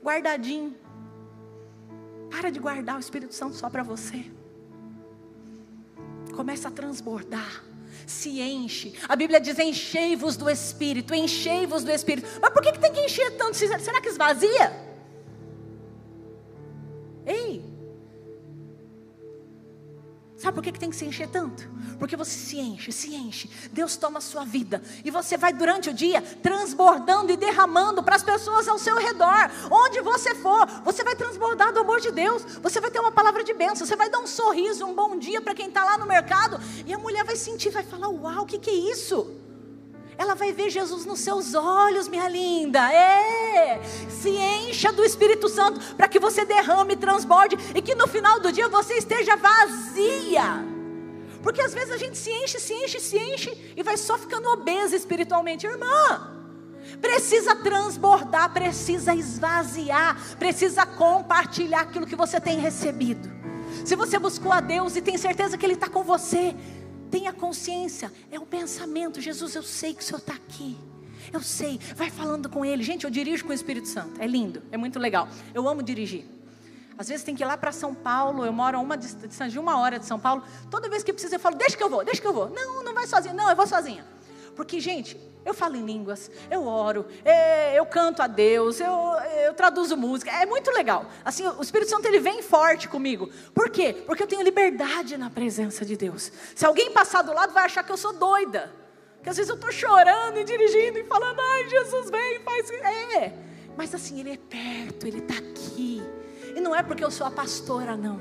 guardadinho. 0.00 0.76
Para 2.30 2.50
de 2.52 2.60
guardar 2.60 2.98
o 2.98 3.00
Espírito 3.00 3.34
Santo 3.34 3.56
só 3.56 3.68
para 3.68 3.82
você. 3.82 4.30
Começa 6.36 6.68
a 6.68 6.70
transbordar 6.70 7.71
se 8.06 8.40
enche. 8.40 8.92
A 9.08 9.16
Bíblia 9.16 9.40
diz: 9.40 9.58
enchei-vos 9.58 10.36
do 10.36 10.48
Espírito, 10.48 11.14
enchei-vos 11.14 11.84
do 11.84 11.90
Espírito. 11.90 12.28
Mas 12.40 12.52
por 12.52 12.62
que, 12.62 12.72
que 12.72 12.78
tem 12.78 12.92
que 12.92 13.00
encher 13.00 13.36
tanto? 13.36 13.56
Será 13.56 14.00
que 14.00 14.08
esvazia? 14.08 14.91
Sabe 20.42 20.56
por 20.56 20.64
que, 20.64 20.72
que 20.72 20.80
tem 20.80 20.90
que 20.90 20.96
se 20.96 21.04
encher 21.04 21.28
tanto? 21.28 21.70
Porque 22.00 22.16
você 22.16 22.32
se 22.32 22.58
enche, 22.58 22.90
se 22.90 23.14
enche. 23.14 23.48
Deus 23.70 23.94
toma 23.94 24.18
a 24.18 24.20
sua 24.20 24.44
vida. 24.44 24.82
E 25.04 25.10
você 25.10 25.36
vai 25.36 25.52
durante 25.52 25.88
o 25.88 25.94
dia 25.94 26.20
transbordando 26.20 27.30
e 27.30 27.36
derramando 27.36 28.02
para 28.02 28.16
as 28.16 28.24
pessoas 28.24 28.66
ao 28.66 28.76
seu 28.76 28.96
redor. 28.96 29.48
Onde 29.70 30.00
você 30.00 30.34
for, 30.34 30.66
você 30.84 31.04
vai 31.04 31.14
transbordar 31.14 31.72
do 31.72 31.78
amor 31.78 32.00
de 32.00 32.10
Deus. 32.10 32.42
Você 32.60 32.80
vai 32.80 32.90
ter 32.90 32.98
uma 32.98 33.12
palavra 33.12 33.44
de 33.44 33.54
bênção. 33.54 33.86
Você 33.86 33.94
vai 33.94 34.10
dar 34.10 34.18
um 34.18 34.26
sorriso, 34.26 34.84
um 34.84 34.96
bom 34.96 35.16
dia 35.16 35.40
para 35.40 35.54
quem 35.54 35.68
está 35.68 35.84
lá 35.84 35.96
no 35.96 36.06
mercado. 36.06 36.58
E 36.84 36.92
a 36.92 36.98
mulher 36.98 37.24
vai 37.24 37.36
sentir, 37.36 37.70
vai 37.70 37.84
falar: 37.84 38.08
Uau, 38.08 38.42
o 38.42 38.46
que, 38.46 38.58
que 38.58 38.70
é 38.70 38.74
isso? 38.74 39.41
Ela 40.18 40.34
vai 40.34 40.52
ver 40.52 40.70
Jesus 40.70 41.04
nos 41.04 41.20
seus 41.20 41.54
olhos, 41.54 42.08
minha 42.08 42.28
linda. 42.28 42.92
É! 42.92 43.80
Se 44.08 44.30
encha 44.30 44.92
do 44.92 45.04
Espírito 45.04 45.48
Santo 45.48 45.94
para 45.94 46.08
que 46.08 46.18
você 46.18 46.44
derrame, 46.44 46.96
transborde 46.96 47.56
e 47.74 47.82
que 47.82 47.94
no 47.94 48.06
final 48.06 48.40
do 48.40 48.52
dia 48.52 48.68
você 48.68 48.94
esteja 48.94 49.36
vazia. 49.36 50.64
Porque 51.42 51.60
às 51.60 51.74
vezes 51.74 51.92
a 51.92 51.96
gente 51.96 52.16
se 52.16 52.30
enche, 52.30 52.60
se 52.60 52.72
enche, 52.72 53.00
se 53.00 53.18
enche 53.18 53.72
e 53.76 53.82
vai 53.82 53.96
só 53.96 54.16
ficando 54.16 54.48
obesa 54.50 54.94
espiritualmente. 54.94 55.66
Irmã, 55.66 56.30
precisa 57.00 57.56
transbordar, 57.56 58.52
precisa 58.52 59.14
esvaziar, 59.14 60.16
precisa 60.38 60.86
compartilhar 60.86 61.80
aquilo 61.80 62.06
que 62.06 62.14
você 62.14 62.40
tem 62.40 62.58
recebido. 62.58 63.30
Se 63.84 63.96
você 63.96 64.18
buscou 64.18 64.52
a 64.52 64.60
Deus 64.60 64.94
e 64.94 65.02
tem 65.02 65.18
certeza 65.18 65.58
que 65.58 65.66
Ele 65.66 65.74
está 65.74 65.88
com 65.88 66.04
você, 66.04 66.54
Tenha 67.12 67.30
consciência, 67.30 68.10
é 68.30 68.40
um 68.40 68.46
pensamento. 68.46 69.20
Jesus, 69.20 69.54
eu 69.54 69.62
sei 69.62 69.92
que 69.92 70.02
o 70.02 70.04
Senhor 70.04 70.18
está 70.18 70.32
aqui. 70.32 70.78
Eu 71.30 71.42
sei, 71.42 71.78
vai 71.94 72.08
falando 72.08 72.48
com 72.48 72.64
Ele. 72.64 72.82
Gente, 72.82 73.04
eu 73.04 73.10
dirijo 73.10 73.44
com 73.44 73.50
o 73.50 73.54
Espírito 73.54 73.86
Santo. 73.86 74.18
É 74.18 74.26
lindo, 74.26 74.62
é 74.72 74.78
muito 74.78 74.98
legal. 74.98 75.28
Eu 75.52 75.68
amo 75.68 75.82
dirigir. 75.82 76.24
Às 76.96 77.08
vezes 77.08 77.22
tem 77.22 77.36
que 77.36 77.42
ir 77.42 77.46
lá 77.46 77.56
para 77.56 77.70
São 77.70 77.94
Paulo, 77.94 78.46
eu 78.46 78.52
moro 78.52 78.78
a 78.78 78.80
uma 78.80 78.96
distância 78.96 79.46
de 79.46 79.58
uma 79.58 79.78
hora 79.78 79.98
de 79.98 80.06
São 80.06 80.18
Paulo. 80.18 80.42
Toda 80.70 80.88
vez 80.88 81.02
que 81.02 81.12
precisa, 81.12 81.36
eu 81.36 81.40
falo, 81.40 81.56
deixa 81.56 81.76
que 81.76 81.82
eu 81.82 81.90
vou, 81.90 82.02
deixa 82.02 82.20
que 82.20 82.26
eu 82.26 82.32
vou. 82.32 82.48
Não, 82.48 82.82
não 82.82 82.94
vai 82.94 83.06
sozinha. 83.06 83.34
Não, 83.34 83.50
eu 83.50 83.56
vou 83.56 83.66
sozinha. 83.66 84.06
Porque, 84.56 84.80
gente, 84.80 85.18
eu 85.44 85.52
falo 85.52 85.76
em 85.76 85.84
línguas, 85.84 86.30
eu 86.50 86.66
oro, 86.66 87.06
é, 87.24 87.78
eu 87.78 87.84
canto 87.84 88.22
a 88.22 88.26
Deus, 88.26 88.80
eu, 88.80 88.92
eu 89.44 89.54
traduzo 89.54 89.96
música, 89.96 90.30
é 90.30 90.46
muito 90.46 90.70
legal. 90.70 91.06
Assim, 91.24 91.46
o 91.46 91.62
Espírito 91.62 91.90
Santo 91.90 92.06
ele 92.06 92.20
vem 92.20 92.42
forte 92.42 92.88
comigo. 92.88 93.28
Por 93.54 93.68
quê? 93.70 94.02
Porque 94.06 94.22
eu 94.22 94.26
tenho 94.26 94.42
liberdade 94.42 95.16
na 95.16 95.30
presença 95.30 95.84
de 95.84 95.96
Deus. 95.96 96.30
Se 96.54 96.64
alguém 96.64 96.92
passar 96.92 97.22
do 97.22 97.32
lado, 97.32 97.52
vai 97.52 97.64
achar 97.64 97.82
que 97.82 97.90
eu 97.90 97.96
sou 97.96 98.12
doida. 98.12 98.72
Que 99.22 99.28
às 99.28 99.36
vezes 99.36 99.50
eu 99.50 99.56
estou 99.56 99.70
chorando 99.70 100.38
e 100.38 100.44
dirigindo 100.44 100.98
e 100.98 101.04
falando, 101.04 101.40
ai, 101.40 101.68
Jesus 101.68 102.10
vem, 102.10 102.40
faz. 102.40 102.70
É. 102.70 103.32
Mas 103.76 103.94
assim, 103.94 104.20
Ele 104.20 104.32
é 104.32 104.36
perto, 104.36 105.06
Ele 105.06 105.18
está 105.18 105.34
aqui. 105.34 106.02
E 106.54 106.60
não 106.60 106.74
é 106.74 106.82
porque 106.82 107.04
eu 107.04 107.10
sou 107.10 107.26
a 107.26 107.30
pastora, 107.30 107.96
não. 107.96 108.20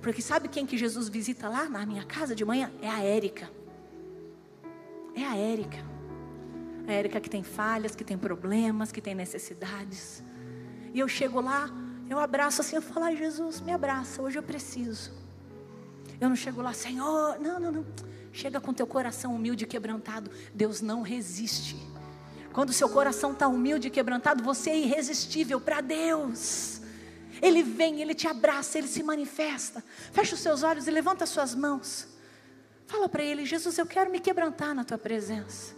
Porque 0.00 0.22
sabe 0.22 0.48
quem 0.48 0.66
que 0.66 0.76
Jesus 0.76 1.08
visita 1.08 1.48
lá 1.48 1.68
na 1.68 1.84
minha 1.84 2.04
casa 2.04 2.34
de 2.34 2.44
manhã? 2.44 2.70
É 2.80 2.88
a 2.88 3.02
Érica. 3.02 3.50
É 5.14 5.24
a 5.24 5.36
Érica. 5.36 5.95
A 6.86 6.92
Érica 6.92 7.20
que 7.20 7.28
tem 7.28 7.42
falhas, 7.42 7.94
que 7.94 8.04
tem 8.04 8.16
problemas, 8.16 8.92
que 8.92 9.00
tem 9.00 9.14
necessidades. 9.14 10.22
E 10.94 11.00
eu 11.00 11.08
chego 11.08 11.40
lá, 11.40 11.68
eu 12.08 12.18
abraço 12.18 12.60
assim, 12.60 12.76
eu 12.76 12.82
falo, 12.82 13.06
ai 13.06 13.16
Jesus, 13.16 13.60
me 13.60 13.72
abraça, 13.72 14.22
hoje 14.22 14.38
eu 14.38 14.42
preciso. 14.42 15.12
Eu 16.20 16.28
não 16.28 16.36
chego 16.36 16.62
lá, 16.62 16.72
Senhor, 16.72 17.38
não, 17.38 17.60
não, 17.60 17.72
não. 17.72 17.86
Chega 18.32 18.60
com 18.60 18.72
teu 18.72 18.86
coração 18.86 19.34
humilde 19.34 19.64
e 19.64 19.66
quebrantado. 19.66 20.30
Deus 20.54 20.80
não 20.80 21.02
resiste. 21.02 21.76
Quando 22.52 22.72
seu 22.72 22.88
coração 22.88 23.32
está 23.32 23.46
humilde 23.46 23.88
e 23.88 23.90
quebrantado, 23.90 24.42
você 24.42 24.70
é 24.70 24.78
irresistível 24.78 25.60
para 25.60 25.82
Deus. 25.82 26.80
Ele 27.42 27.62
vem, 27.62 28.00
ele 28.00 28.14
te 28.14 28.26
abraça, 28.26 28.78
ele 28.78 28.88
se 28.88 29.02
manifesta. 29.02 29.84
Fecha 30.10 30.34
os 30.34 30.40
seus 30.40 30.62
olhos 30.62 30.86
e 30.86 30.90
levanta 30.90 31.24
as 31.24 31.30
suas 31.30 31.54
mãos. 31.54 32.08
Fala 32.86 33.08
para 33.08 33.22
ele, 33.22 33.44
Jesus, 33.44 33.76
eu 33.76 33.84
quero 33.84 34.10
me 34.10 34.20
quebrantar 34.20 34.74
na 34.74 34.84
tua 34.84 34.96
presença. 34.96 35.75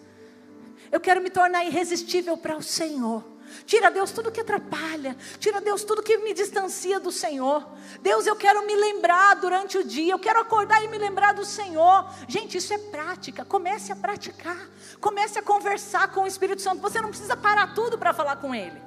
Eu 0.91 1.01
quero 1.01 1.20
me 1.20 1.30
tornar 1.30 1.64
irresistível 1.64 2.36
para 2.36 2.57
o 2.57 2.62
Senhor. 2.62 3.24
Tira 3.64 3.91
Deus 3.91 4.11
tudo 4.11 4.30
que 4.30 4.41
atrapalha, 4.41 5.16
tira 5.39 5.61
Deus 5.61 5.82
tudo 5.82 6.03
que 6.03 6.18
me 6.18 6.34
distancia 6.34 7.01
do 7.01 7.11
Senhor. 7.11 7.66
Deus, 8.03 8.26
eu 8.26 8.36
quero 8.36 8.66
me 8.66 8.74
lembrar 8.74 9.36
durante 9.36 9.78
o 9.78 9.84
dia, 9.84 10.12
eu 10.12 10.18
quero 10.18 10.41
acordar 10.41 10.82
e 10.84 10.89
me 10.89 10.99
lembrar 10.99 11.32
do 11.32 11.45
Senhor. 11.45 12.11
Gente, 12.26 12.59
isso 12.59 12.72
é 12.72 12.78
prática. 12.78 13.45
Comece 13.45 13.93
a 13.93 13.97
praticar, 13.97 14.68
comece 15.01 15.39
a 15.39 15.43
conversar 15.43 16.12
com 16.12 16.22
o 16.22 16.26
Espírito 16.26 16.62
Santo. 16.62 16.80
Você 16.80 17.01
não 17.01 17.09
precisa 17.11 17.36
parar 17.36 17.74
tudo 17.74 17.99
para 17.99 18.12
falar 18.12 18.36
com 18.36 18.55
Ele. 18.55 18.80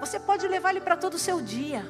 Você 0.00 0.18
pode 0.18 0.46
levar 0.46 0.70
Ele 0.70 0.80
para 0.80 0.96
todo 0.96 1.14
o 1.14 1.18
seu 1.18 1.40
dia. 1.40 1.84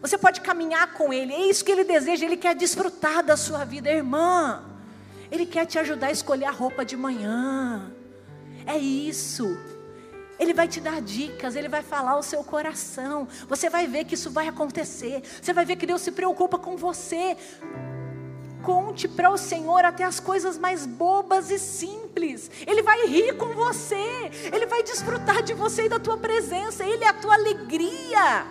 Você 0.00 0.16
pode 0.16 0.40
caminhar 0.40 0.92
com 0.92 1.12
Ele. 1.12 1.32
É 1.32 1.46
isso 1.46 1.64
que 1.64 1.72
Ele 1.72 1.84
deseja. 1.84 2.24
Ele 2.24 2.36
quer 2.36 2.54
desfrutar 2.54 3.24
da 3.24 3.36
sua 3.36 3.64
vida, 3.64 3.90
irmã. 3.90 4.64
Ele 5.30 5.44
quer 5.44 5.66
te 5.66 5.78
ajudar 5.78 6.08
a 6.08 6.12
escolher 6.12 6.46
a 6.46 6.50
roupa 6.50 6.84
de 6.84 6.96
manhã. 6.96 7.92
É 8.68 8.76
isso. 8.76 9.56
Ele 10.38 10.52
vai 10.52 10.68
te 10.68 10.78
dar 10.78 11.00
dicas, 11.00 11.56
ele 11.56 11.70
vai 11.70 11.82
falar 11.82 12.18
o 12.18 12.22
seu 12.22 12.44
coração. 12.44 13.26
Você 13.48 13.70
vai 13.70 13.86
ver 13.86 14.04
que 14.04 14.14
isso 14.14 14.30
vai 14.30 14.46
acontecer. 14.46 15.22
Você 15.40 15.54
vai 15.54 15.64
ver 15.64 15.76
que 15.76 15.86
Deus 15.86 16.02
se 16.02 16.12
preocupa 16.12 16.58
com 16.58 16.76
você. 16.76 17.34
Conte 18.62 19.08
para 19.08 19.30
o 19.30 19.38
Senhor 19.38 19.86
até 19.86 20.04
as 20.04 20.20
coisas 20.20 20.58
mais 20.58 20.84
bobas 20.84 21.50
e 21.50 21.58
simples. 21.58 22.50
Ele 22.66 22.82
vai 22.82 23.06
rir 23.06 23.38
com 23.38 23.54
você. 23.54 24.30
Ele 24.52 24.66
vai 24.66 24.82
desfrutar 24.82 25.42
de 25.42 25.54
você 25.54 25.86
e 25.86 25.88
da 25.88 25.98
tua 25.98 26.18
presença. 26.18 26.84
Ele 26.84 27.04
é 27.04 27.08
a 27.08 27.14
tua 27.14 27.32
alegria. 27.32 28.46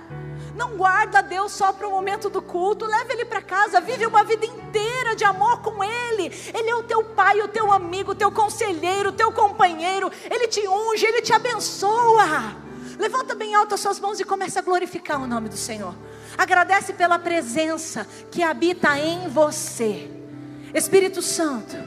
Não 0.58 0.76
guarda 0.76 1.22
Deus 1.22 1.52
só 1.52 1.72
para 1.72 1.88
o 1.88 1.92
momento 1.92 2.32
do 2.32 2.42
culto, 2.42 2.84
leva 2.84 3.14
Ele 3.14 3.26
para 3.26 3.44
casa, 3.44 3.80
vive 3.80 4.08
uma 4.08 4.24
vida 4.24 4.44
inteira 4.44 5.16
de 5.16 5.24
amor 5.24 5.62
com 5.62 5.84
Ele. 5.84 6.34
Ele 6.52 6.68
é 6.68 6.76
o 6.76 6.82
teu 6.82 7.04
pai, 7.04 7.40
o 7.42 7.48
teu 7.48 7.72
amigo, 7.72 8.12
o 8.12 8.16
teu 8.16 8.32
conselheiro, 8.32 9.10
o 9.10 9.14
teu 9.14 9.32
companheiro. 9.32 10.12
Ele 10.26 10.48
te 10.48 10.68
unge, 10.68 11.06
Ele 11.06 11.22
te 11.22 11.32
abençoa. 11.32 12.56
Levanta 12.98 13.36
bem 13.36 13.54
alto 13.54 13.76
as 13.76 13.80
suas 13.80 14.00
mãos 14.00 14.20
e 14.20 14.24
começa 14.24 14.58
a 14.58 14.64
glorificar 14.64 15.22
o 15.22 15.28
nome 15.28 15.48
do 15.48 15.56
Senhor. 15.56 15.94
Agradece 16.36 16.92
pela 16.92 17.20
presença 17.20 18.08
que 18.32 18.42
habita 18.42 18.98
em 18.98 19.30
você. 19.30 20.10
Espírito 20.74 21.22
Santo, 21.22 21.78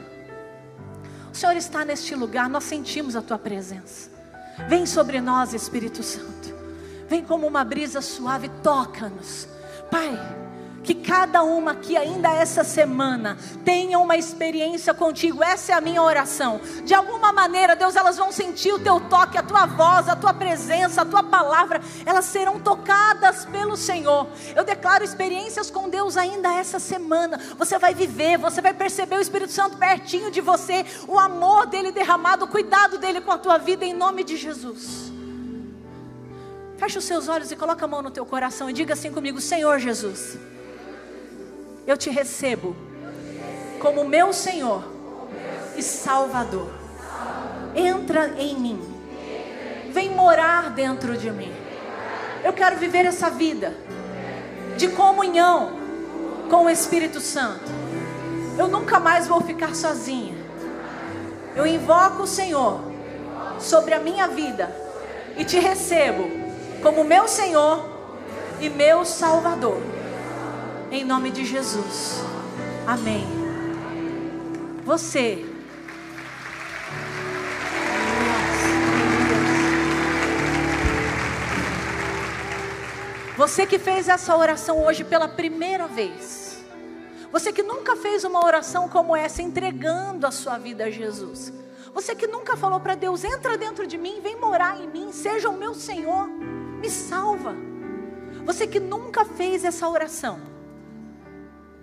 o 1.33 1.37
Senhor 1.37 1.57
está 1.57 1.85
neste 1.85 2.15
lugar, 2.15 2.49
nós 2.49 2.63
sentimos 2.63 3.17
a 3.17 3.23
tua 3.23 3.39
presença. 3.39 4.09
Vem 4.69 4.87
sobre 4.87 5.21
nós, 5.21 5.55
Espírito 5.55 6.05
Santo. 6.05 6.60
Vem 7.11 7.25
como 7.25 7.45
uma 7.45 7.65
brisa 7.65 8.01
suave, 8.01 8.49
toca-nos. 8.63 9.49
Pai, 9.91 10.17
que 10.85 10.95
cada 10.95 11.43
uma 11.43 11.73
aqui 11.73 11.97
ainda 11.97 12.33
essa 12.33 12.63
semana 12.63 13.37
tenha 13.65 13.99
uma 13.99 14.17
experiência 14.17 14.95
contigo. 14.95 15.43
Essa 15.43 15.73
é 15.73 15.75
a 15.75 15.81
minha 15.81 16.01
oração. 16.01 16.61
De 16.85 16.95
alguma 16.95 17.33
maneira, 17.33 17.75
Deus, 17.75 17.97
elas 17.97 18.17
vão 18.17 18.31
sentir 18.31 18.73
o 18.73 18.79
teu 18.79 19.01
toque, 19.01 19.37
a 19.37 19.43
tua 19.43 19.67
voz, 19.67 20.09
a 20.09 20.15
tua 20.15 20.33
presença, 20.33 21.03
a 21.03 21.05
tua 21.05 21.25
palavra. 21.25 21.81
Elas 22.07 22.27
serão 22.27 22.61
tocadas 22.61 23.45
pelo 23.45 23.77
Senhor. 23.77 24.29
Eu 24.55 24.63
declaro 24.63 25.03
experiências 25.03 25.69
com 25.69 25.89
Deus 25.89 26.17
ainda 26.17 26.55
essa 26.55 26.79
semana. 26.79 27.41
Você 27.59 27.77
vai 27.77 27.93
viver, 27.93 28.39
você 28.39 28.61
vai 28.61 28.73
perceber 28.73 29.17
o 29.17 29.21
Espírito 29.21 29.51
Santo 29.51 29.79
pertinho 29.79 30.31
de 30.31 30.41
você, 30.41 30.87
o 31.09 31.19
amor 31.19 31.67
dele 31.67 31.91
derramado, 31.91 32.45
o 32.45 32.49
cuidado 32.49 32.99
dele 32.99 33.21
com 33.21 33.33
a 33.33 33.39
tua 33.39 33.59
vida 33.59 33.85
em 33.85 33.93
nome 33.93 34.23
de 34.23 34.37
Jesus. 34.37 35.10
Feche 36.81 36.97
os 36.97 37.05
seus 37.05 37.29
olhos 37.29 37.53
e 37.53 37.57
coloca 37.57 37.85
a 37.85 37.89
mão 37.89 38.01
no 38.01 38.11
teu 38.11 38.25
coração 38.25 38.71
e 38.71 38.73
diga 38.73 38.95
assim 38.95 39.13
comigo: 39.13 39.39
Senhor 39.39 39.79
Jesus, 39.79 40.39
eu 41.87 41.95
te 41.95 42.09
recebo 42.09 42.75
como 43.79 44.03
meu 44.03 44.33
Senhor 44.33 44.83
e 45.77 45.83
Salvador. 45.83 46.71
Entra 47.77 48.35
em 48.39 48.59
mim, 48.59 48.81
vem 49.93 50.09
morar 50.09 50.71
dentro 50.71 51.19
de 51.19 51.31
mim. 51.31 51.53
Eu 52.43 52.55
quero 52.55 52.79
viver 52.79 53.05
essa 53.05 53.29
vida 53.29 53.77
de 54.79 54.89
comunhão 54.89 55.79
com 56.49 56.65
o 56.65 56.71
Espírito 56.71 57.21
Santo. 57.21 57.71
Eu 58.59 58.69
nunca 58.69 58.99
mais 58.99 59.29
vou 59.29 59.43
ficar 59.43 59.75
sozinha. 59.75 60.35
Eu 61.55 61.67
invoco 61.67 62.23
o 62.23 62.27
Senhor 62.27 62.81
sobre 63.59 63.93
a 63.93 64.01
minha 64.01 64.27
vida 64.29 64.75
e 65.37 65.45
te 65.45 65.59
recebo 65.59 66.50
como 66.83 67.05
meu 67.05 67.29
Senhor 67.29 67.89
e 68.61 68.69
meu 68.69 69.05
Salvador. 69.05 69.79
Em 70.91 71.05
nome 71.05 71.31
de 71.31 71.45
Jesus. 71.45 72.23
Amém. 72.87 73.27
Você. 74.85 75.47
Você 83.37 83.67
que 83.67 83.79
fez 83.79 84.09
essa 84.09 84.37
oração 84.37 84.85
hoje 84.85 85.05
pela 85.05 85.29
primeira 85.29 85.87
vez. 85.87 86.63
Você 87.33 87.53
que 87.53 87.63
nunca 87.63 87.95
fez 87.97 88.25
uma 88.25 88.45
oração 88.45 88.89
como 88.89 89.17
essa, 89.17 89.41
entregando 89.41 90.27
a 90.27 90.31
sua 90.31 90.59
vida 90.59 90.85
a 90.85 90.91
Jesus. 90.91 91.53
Você 91.95 92.15
que 92.15 92.27
nunca 92.27 92.57
falou 92.57 92.81
para 92.81 92.95
Deus: 92.95 93.23
entra 93.23 93.57
dentro 93.57 93.87
de 93.87 93.97
mim, 93.97 94.21
vem 94.21 94.37
morar 94.37 94.81
em 94.81 94.89
mim, 94.89 95.13
seja 95.13 95.49
o 95.49 95.57
meu 95.57 95.75
Senhor 95.75 96.29
me 96.81 96.91
salva. 96.91 97.55
Você 98.45 98.67
que 98.67 98.81
nunca 98.81 99.25
fez 99.25 99.65
essa 99.65 99.89
oração, 99.89 100.41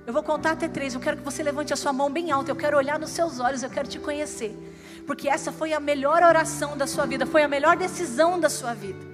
Eu 0.07 0.13
vou 0.13 0.23
contar 0.23 0.51
até 0.51 0.69
três. 0.69 0.93
Eu 0.93 1.01
quero 1.01 1.17
que 1.17 1.23
você 1.23 1.43
levante 1.43 1.73
a 1.73 1.75
sua 1.75 1.91
mão 1.91 2.09
bem 2.09 2.31
alta. 2.31 2.49
Eu 2.49 2.55
quero 2.55 2.77
olhar 2.77 2.97
nos 2.97 3.09
seus 3.09 3.41
olhos. 3.41 3.61
Eu 3.61 3.69
quero 3.69 3.89
te 3.89 3.99
conhecer. 3.99 4.57
Porque 5.05 5.27
essa 5.27 5.51
foi 5.51 5.73
a 5.73 5.81
melhor 5.81 6.23
oração 6.23 6.77
da 6.77 6.87
sua 6.87 7.05
vida. 7.05 7.25
Foi 7.25 7.43
a 7.43 7.47
melhor 7.47 7.75
decisão 7.75 8.39
da 8.39 8.49
sua 8.49 8.73
vida. 8.73 9.05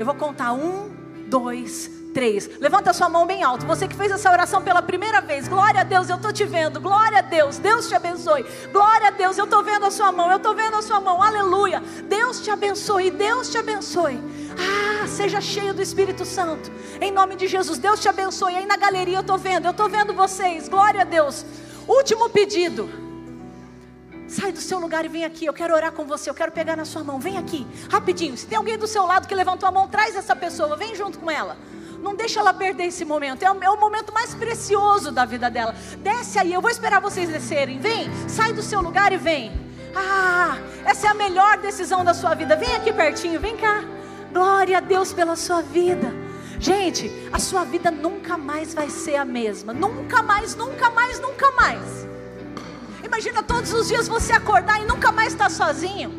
Eu 0.00 0.04
vou 0.04 0.16
contar 0.16 0.52
um, 0.52 0.90
dois, 1.28 1.88
três. 2.12 2.48
Levanta 2.60 2.92
sua 2.92 3.08
mão 3.08 3.26
bem 3.26 3.42
alto. 3.42 3.66
Você 3.66 3.88
que 3.88 3.96
fez 3.96 4.12
essa 4.12 4.30
oração 4.30 4.62
pela 4.62 4.82
primeira 4.82 5.20
vez. 5.20 5.48
Glória 5.48 5.80
a 5.80 5.84
Deus, 5.84 6.08
eu 6.08 6.16
estou 6.16 6.32
te 6.32 6.44
vendo. 6.44 6.80
Glória 6.80 7.18
a 7.18 7.22
Deus. 7.22 7.58
Deus 7.58 7.88
te 7.88 7.94
abençoe. 7.94 8.44
Glória 8.72 9.08
a 9.08 9.10
Deus, 9.10 9.38
eu 9.38 9.44
estou 9.44 9.62
vendo 9.62 9.86
a 9.86 9.90
sua 9.90 10.12
mão. 10.12 10.30
Eu 10.30 10.36
estou 10.36 10.54
vendo 10.54 10.76
a 10.76 10.82
sua 10.82 11.00
mão. 11.00 11.22
Aleluia. 11.22 11.82
Deus 12.08 12.40
te 12.40 12.50
abençoe. 12.50 13.10
Deus 13.10 13.50
te 13.50 13.58
abençoe. 13.58 14.20
Ah, 14.58 15.06
seja 15.06 15.40
cheio 15.40 15.74
do 15.74 15.82
Espírito 15.82 16.24
Santo. 16.24 16.70
Em 17.00 17.10
nome 17.10 17.36
de 17.36 17.46
Jesus, 17.48 17.78
Deus 17.78 18.00
te 18.00 18.08
abençoe. 18.08 18.54
Aí 18.54 18.66
na 18.66 18.76
galeria 18.76 19.16
eu 19.16 19.22
estou 19.22 19.38
vendo, 19.38 19.66
eu 19.66 19.72
estou 19.72 19.88
vendo 19.88 20.14
vocês. 20.14 20.68
Glória 20.68 21.00
a 21.00 21.04
Deus. 21.04 21.44
Último 21.88 22.28
pedido. 22.28 22.88
Sai 24.28 24.50
do 24.50 24.60
seu 24.60 24.78
lugar 24.78 25.04
e 25.04 25.08
vem 25.08 25.24
aqui. 25.24 25.44
Eu 25.44 25.52
quero 25.52 25.74
orar 25.74 25.92
com 25.92 26.06
você. 26.06 26.30
Eu 26.30 26.34
quero 26.34 26.52
pegar 26.52 26.76
na 26.76 26.84
sua 26.84 27.02
mão. 27.04 27.18
Vem 27.18 27.36
aqui, 27.36 27.66
rapidinho. 27.90 28.36
Se 28.36 28.46
tem 28.46 28.56
alguém 28.56 28.78
do 28.78 28.86
seu 28.86 29.04
lado 29.04 29.26
que 29.28 29.34
levantou 29.34 29.68
a 29.68 29.72
mão, 29.72 29.88
traz 29.88 30.16
essa 30.16 30.34
pessoa. 30.34 30.76
Vem 30.76 30.94
junto 30.94 31.18
com 31.18 31.30
ela. 31.30 31.56
Não 32.02 32.16
deixa 32.16 32.40
ela 32.40 32.52
perder 32.52 32.86
esse 32.86 33.04
momento. 33.04 33.44
É 33.44 33.50
o, 33.50 33.62
é 33.62 33.70
o 33.70 33.78
momento 33.78 34.12
mais 34.12 34.34
precioso 34.34 35.12
da 35.12 35.24
vida 35.24 35.48
dela. 35.48 35.74
Desce 35.98 36.38
aí. 36.38 36.52
Eu 36.52 36.60
vou 36.60 36.70
esperar 36.70 37.00
vocês 37.00 37.28
descerem. 37.28 37.78
Vem. 37.78 38.10
Sai 38.28 38.52
do 38.52 38.62
seu 38.62 38.80
lugar 38.80 39.12
e 39.12 39.16
vem. 39.16 39.52
Ah, 39.94 40.58
essa 40.84 41.06
é 41.06 41.10
a 41.10 41.14
melhor 41.14 41.58
decisão 41.58 42.04
da 42.04 42.12
sua 42.12 42.34
vida. 42.34 42.56
Vem 42.56 42.74
aqui 42.74 42.92
pertinho. 42.92 43.38
Vem 43.38 43.56
cá. 43.56 43.84
Glória 44.32 44.78
a 44.78 44.80
Deus 44.80 45.12
pela 45.12 45.36
sua 45.36 45.62
vida. 45.62 46.12
Gente, 46.58 47.10
a 47.32 47.38
sua 47.38 47.64
vida 47.64 47.90
nunca 47.90 48.36
mais 48.36 48.74
vai 48.74 48.90
ser 48.90 49.16
a 49.16 49.24
mesma. 49.24 49.72
Nunca 49.72 50.22
mais, 50.22 50.56
nunca 50.56 50.90
mais, 50.90 51.20
nunca 51.20 51.50
mais. 51.52 52.08
Imagina 53.04 53.42
todos 53.42 53.72
os 53.72 53.88
dias 53.88 54.08
você 54.08 54.32
acordar 54.32 54.80
e 54.80 54.86
nunca 54.86 55.12
mais 55.12 55.32
estar 55.32 55.50
sozinho. 55.50 56.12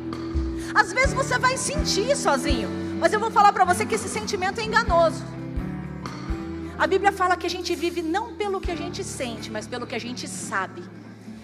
Às 0.73 0.93
vezes 0.93 1.13
você 1.13 1.37
vai 1.37 1.57
sentir 1.57 2.15
sozinho, 2.15 2.69
mas 2.99 3.11
eu 3.13 3.19
vou 3.19 3.29
falar 3.31 3.51
para 3.51 3.65
você 3.65 3.85
que 3.85 3.95
esse 3.95 4.07
sentimento 4.07 4.59
é 4.59 4.63
enganoso. 4.63 5.23
A 6.77 6.87
Bíblia 6.87 7.11
fala 7.11 7.37
que 7.37 7.45
a 7.45 7.49
gente 7.49 7.75
vive 7.75 8.01
não 8.01 8.33
pelo 8.33 8.59
que 8.59 8.71
a 8.71 8.75
gente 8.75 9.03
sente, 9.03 9.51
mas 9.51 9.67
pelo 9.67 9.85
que 9.85 9.95
a 9.95 9.99
gente 9.99 10.27
sabe. 10.27 10.83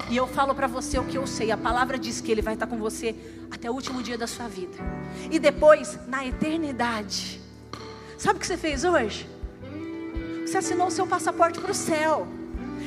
E 0.09 0.17
eu 0.17 0.25
falo 0.25 0.55
para 0.55 0.65
você 0.65 0.97
o 0.97 1.03
que 1.03 1.17
eu 1.17 1.27
sei. 1.27 1.51
A 1.51 1.57
palavra 1.57 1.97
diz 1.97 2.19
que 2.19 2.31
Ele 2.31 2.41
vai 2.41 2.55
estar 2.55 2.65
com 2.65 2.77
você 2.77 3.15
até 3.51 3.69
o 3.69 3.73
último 3.73 4.01
dia 4.01 4.17
da 4.17 4.25
sua 4.25 4.47
vida. 4.47 4.77
E 5.29 5.37
depois, 5.37 5.99
na 6.07 6.25
eternidade. 6.25 7.39
Sabe 8.17 8.37
o 8.37 8.39
que 8.39 8.47
você 8.47 8.57
fez 8.57 8.83
hoje? 8.83 9.29
Você 10.45 10.57
assinou 10.57 10.87
o 10.87 10.91
seu 10.91 11.05
passaporte 11.05 11.59
para 11.59 11.71
o 11.71 11.75
céu. 11.75 12.27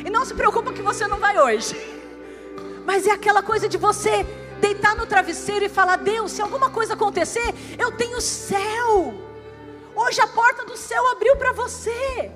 E 0.04 0.10
não 0.10 0.24
se 0.24 0.34
preocupa 0.34 0.72
que 0.72 0.82
você 0.82 1.06
não 1.06 1.18
vai 1.18 1.38
hoje. 1.38 1.76
Mas 2.84 3.06
é 3.06 3.12
aquela 3.12 3.42
coisa 3.42 3.68
de 3.68 3.78
você 3.78 4.26
deitar 4.60 4.96
no 4.96 5.06
travesseiro 5.06 5.64
e 5.64 5.68
falar: 5.68 5.96
Deus, 5.96 6.32
se 6.32 6.42
alguma 6.42 6.70
coisa 6.70 6.94
acontecer, 6.94 7.54
eu 7.78 7.92
tenho 7.92 8.20
céu. 8.20 9.31
Hoje 9.94 10.20
a 10.20 10.26
porta 10.26 10.64
do 10.64 10.76
céu 10.76 11.06
abriu 11.12 11.36
para 11.36 11.52
você. 11.52 12.30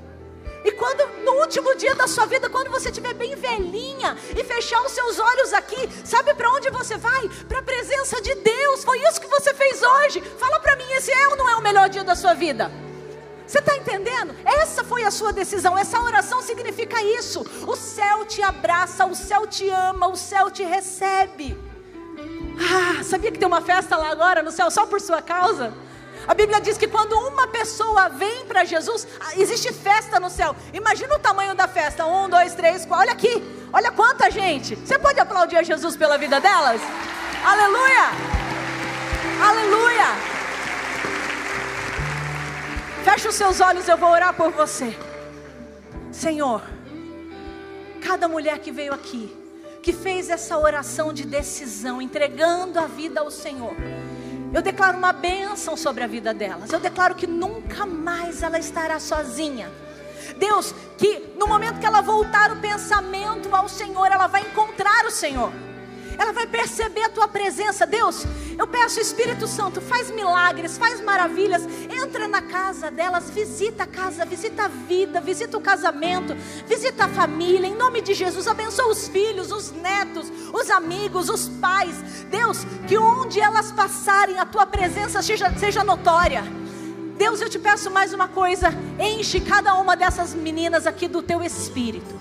E 0.65 0.73
quando 0.73 1.07
no 1.25 1.33
último 1.41 1.77
dia 1.77 1.95
da 1.95 2.09
sua 2.09 2.27
vida, 2.27 2.51
quando 2.51 2.71
você 2.71 2.89
estiver 2.89 3.15
bem 3.15 3.37
velhinha 3.37 4.17
e 4.37 4.43
fechar 4.43 4.83
os 4.83 4.93
seus 4.93 5.19
olhos 5.19 5.53
aqui, 5.53 5.89
sabe 6.05 6.35
para 6.35 6.51
onde 6.51 6.71
você 6.71 6.97
vai? 6.97 7.29
Para 7.49 7.61
a 7.61 7.63
presença 7.63 8.21
de 8.21 8.35
Deus. 8.35 8.83
Foi 8.83 8.99
isso 9.01 9.21
que 9.21 9.29
você 9.29 9.55
fez 9.55 9.81
hoje. 9.81 10.21
Fala 10.21 10.59
para 10.59 10.75
mim, 10.75 10.91
esse 10.93 11.13
é 11.13 11.29
ou 11.29 11.37
não 11.37 11.49
é 11.49 11.57
o 11.57 11.63
melhor 11.63 11.89
dia 11.89 12.03
da 12.03 12.17
sua 12.17 12.35
vida? 12.35 12.71
Você 13.47 13.61
está 13.61 13.77
entendendo? 13.77 14.35
Essa 14.45 14.83
foi 14.83 15.05
a 15.05 15.11
sua 15.11 15.33
decisão. 15.33 15.79
Essa 15.79 16.01
oração 16.01 16.43
significa 16.43 17.01
isso. 17.01 17.47
O 17.65 17.77
céu 17.77 18.25
te 18.25 18.43
abraça, 18.43 19.07
o 19.07 19.15
céu 19.15 19.47
te 19.47 19.69
ama, 19.71 20.09
o 20.09 20.17
céu 20.17 20.51
te 20.51 20.65
recebe. 20.65 21.57
Ah, 22.59 23.05
sabia 23.05 23.31
que 23.31 23.39
tem 23.39 23.47
uma 23.47 23.61
festa 23.61 23.97
lá 23.97 24.11
agora 24.11 24.43
no 24.43 24.51
céu 24.51 24.69
só 24.71 24.85
por 24.85 25.01
sua 25.01 25.23
causa? 25.23 25.73
A 26.27 26.35
Bíblia 26.35 26.61
diz 26.61 26.77
que 26.77 26.89
quando 26.89 27.13
uma 27.13 27.47
pessoa 27.47 28.09
vem 28.09 28.45
para 28.47 28.65
Jesus, 28.65 29.07
ah, 29.21 29.33
existe 29.37 29.73
festa 29.73 30.19
no 30.19 30.29
céu. 30.29 30.57
Imagina 30.73 31.15
o 31.15 31.19
tamanho 31.19 31.55
da 31.55 31.69
festa: 31.69 32.05
um, 32.05 32.29
dois, 32.29 32.55
três, 32.55 32.85
quatro. 32.85 33.05
Olha 33.05 33.13
aqui, 33.13 33.69
olha 33.73 33.93
quanta 33.93 34.31
gente. 34.31 34.75
Você 34.75 34.99
pode 34.99 35.21
aplaudir 35.21 35.57
a 35.57 35.63
Jesus 35.63 35.97
pela 35.97 36.19
vida 36.19 36.41
delas? 36.41 36.81
Aleluia! 37.45 38.11
Aleluia! 39.41 40.37
Feche 43.05 43.29
os 43.29 43.37
seus 43.37 43.61
olhos, 43.61 43.87
eu 43.87 43.97
vou 43.97 44.11
orar 44.11 44.35
por 44.35 44.51
você. 44.51 44.97
Senhor, 46.11 46.61
cada 48.05 48.27
mulher 48.27 48.59
que 48.59 48.73
veio 48.73 48.93
aqui, 48.93 49.33
que 49.81 49.93
fez 49.93 50.29
essa 50.29 50.59
oração 50.59 51.13
de 51.13 51.25
decisão, 51.25 52.03
entregando 52.03 52.81
a 52.81 52.87
vida 52.87 53.21
ao 53.21 53.31
Senhor. 53.31 53.77
Eu 54.57 54.63
declaro 54.63 54.97
uma 54.97 55.13
bênção 55.13 55.77
sobre 55.77 56.03
a 56.03 56.07
vida 56.07 56.33
delas. 56.33 56.73
Eu 56.73 56.81
declaro 56.81 57.15
que 57.15 57.27
nunca 57.27 57.85
mais 57.85 58.43
ela 58.43 58.59
estará 58.59 58.99
sozinha. 58.99 59.71
Deus, 60.39 60.75
que 60.97 61.35
no 61.39 61.47
momento 61.47 61.79
que 61.79 61.85
ela 61.85 62.01
voltar 62.01 62.51
o 62.51 62.57
pensamento 62.57 63.55
ao 63.55 63.69
Senhor, 63.69 64.07
ela 64.07 64.27
vai 64.27 64.41
encontrar 64.41 65.05
o 65.05 65.11
Senhor 65.11 65.53
ela 66.19 66.33
vai 66.33 66.47
perceber 66.47 67.03
a 67.03 67.09
tua 67.09 67.29
presença. 67.29 67.87
Deus, 67.87 68.25
eu 68.59 68.67
peço, 68.67 68.99
Espírito 69.01 69.47
Santo, 69.47 69.81
faz 69.81 70.11
milagres, 70.11 70.79
faz 70.79 71.01
maravilhas, 71.03 71.63
entra 71.91 72.27
na 72.27 72.41
casa 72.41 72.91
delas, 72.91 73.29
visita 73.31 73.83
a 73.83 73.87
casa, 73.87 74.25
visita 74.25 74.65
a 74.65 74.69
vida, 74.69 75.21
visita 75.21 75.59
o 75.59 75.61
casamento, 75.61 76.35
visita 76.67 77.05
a 77.05 77.09
família, 77.09 77.67
em 77.67 77.75
nome 77.75 78.01
de 78.01 78.15
Jesus, 78.15 78.47
abençoa 78.47 78.89
os 78.89 79.09
filhos, 79.09 79.53
os 79.53 79.73
netos, 79.73 80.33
os 80.55 80.71
amigos, 80.71 81.29
os 81.29 81.49
pais. 81.49 81.97
Deus, 82.31 82.65
que 82.89 82.97
onde 82.97 83.41
elas 83.41 83.73
passarem, 83.73 84.39
a 84.39 84.47
tua 84.47 84.67
presença 84.67 85.21
seja, 85.21 85.53
seja 85.59 85.85
notória. 85.85 86.43
Deus, 87.19 87.41
eu 87.41 87.49
te 87.49 87.59
peço 87.59 87.91
mais 87.91 88.13
uma 88.13 88.29
coisa: 88.29 88.73
enche 88.99 89.41
cada 89.41 89.75
uma 89.75 89.97
dessas 89.97 90.35
meninas 90.35 90.87
aqui 90.87 91.09
do 91.09 91.23
teu 91.23 91.43
espírito. 91.43 92.15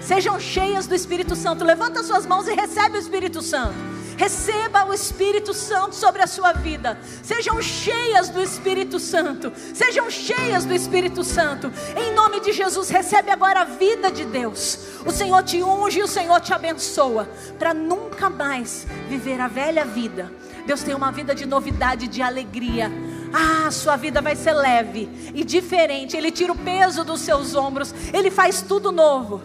Sejam 0.00 0.38
cheias 0.40 0.86
do 0.86 0.94
Espírito 0.94 1.36
Santo. 1.36 1.64
Levanta 1.64 2.02
suas 2.02 2.26
mãos 2.26 2.48
e 2.48 2.54
recebe 2.54 2.98
o 2.98 3.00
Espírito 3.00 3.40
Santo. 3.40 3.74
Receba 4.22 4.84
o 4.84 4.94
Espírito 4.94 5.52
Santo 5.52 5.96
sobre 5.96 6.22
a 6.22 6.28
sua 6.28 6.52
vida. 6.52 6.96
Sejam 7.24 7.60
cheias 7.60 8.28
do 8.28 8.40
Espírito 8.40 9.00
Santo. 9.00 9.52
Sejam 9.74 10.08
cheias 10.08 10.64
do 10.64 10.72
Espírito 10.72 11.24
Santo. 11.24 11.72
Em 11.96 12.14
nome 12.14 12.38
de 12.38 12.52
Jesus, 12.52 12.88
recebe 12.88 13.32
agora 13.32 13.62
a 13.62 13.64
vida 13.64 14.12
de 14.12 14.24
Deus. 14.24 14.78
O 15.04 15.10
Senhor 15.10 15.42
te 15.42 15.60
unge 15.60 15.98
e 15.98 16.02
o 16.04 16.06
Senhor 16.06 16.40
te 16.40 16.54
abençoa. 16.54 17.28
Para 17.58 17.74
nunca 17.74 18.30
mais 18.30 18.86
viver 19.08 19.40
a 19.40 19.48
velha 19.48 19.84
vida. 19.84 20.30
Deus 20.68 20.84
tem 20.84 20.94
uma 20.94 21.10
vida 21.10 21.34
de 21.34 21.44
novidade, 21.44 22.06
de 22.06 22.22
alegria. 22.22 22.92
Ah, 23.32 23.72
sua 23.72 23.96
vida 23.96 24.22
vai 24.22 24.36
ser 24.36 24.52
leve 24.52 25.10
e 25.34 25.42
diferente. 25.42 26.16
Ele 26.16 26.30
tira 26.30 26.52
o 26.52 26.58
peso 26.58 27.02
dos 27.02 27.22
seus 27.22 27.56
ombros. 27.56 27.92
Ele 28.12 28.30
faz 28.30 28.62
tudo 28.62 28.92
novo. 28.92 29.42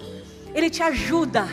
Ele 0.54 0.70
te 0.70 0.84
ajuda, 0.84 1.48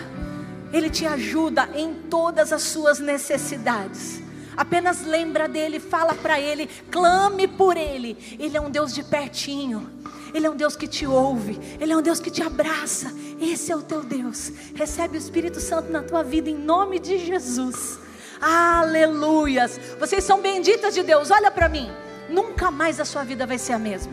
Ele 0.75 0.91
te 0.91 1.07
ajuda 1.07 1.69
em 1.73 1.95
todas 2.11 2.53
as 2.53 2.63
suas 2.63 2.99
necessidades. 2.99 4.21
Apenas 4.57 5.05
lembra 5.05 5.49
dele, 5.49 5.79
fala 5.79 6.15
para 6.15 6.41
ele, 6.41 6.69
clame 6.91 7.47
por 7.47 7.77
ele. 7.77 8.19
Ele 8.41 8.57
é 8.57 8.61
um 8.61 8.69
Deus 8.69 8.93
de 8.93 9.05
pertinho. 9.05 9.89
Ele 10.35 10.49
é 10.49 10.51
um 10.51 10.57
Deus 10.57 10.75
que 10.75 10.89
te 10.89 11.07
ouve, 11.07 11.61
Ele 11.81 11.93
é 11.93 11.97
um 11.97 12.03
Deus 12.03 12.19
que 12.19 12.29
te 12.29 12.43
abraça. 12.43 13.15
Esse 13.41 13.71
é 13.71 13.77
o 13.77 13.83
teu 13.83 14.03
Deus. 14.03 14.51
Recebe 14.75 15.17
o 15.17 15.19
Espírito 15.19 15.61
Santo 15.61 15.93
na 15.93 16.03
tua 16.03 16.25
vida 16.25 16.51
em 16.51 16.59
nome 16.59 16.99
de 16.99 17.19
Jesus. 17.19 18.01
Aleluias. 18.41 19.79
Vocês 20.01 20.25
são 20.25 20.41
benditas 20.43 20.93
de 20.93 21.05
Deus. 21.05 21.31
Olha 21.31 21.53
para 21.53 21.69
mim. 21.69 21.89
Nunca 22.29 22.69
mais 22.69 22.99
a 22.99 23.05
sua 23.05 23.23
vida 23.23 23.47
vai 23.47 23.59
ser 23.59 23.75
a 23.75 23.79
mesma. 23.79 24.13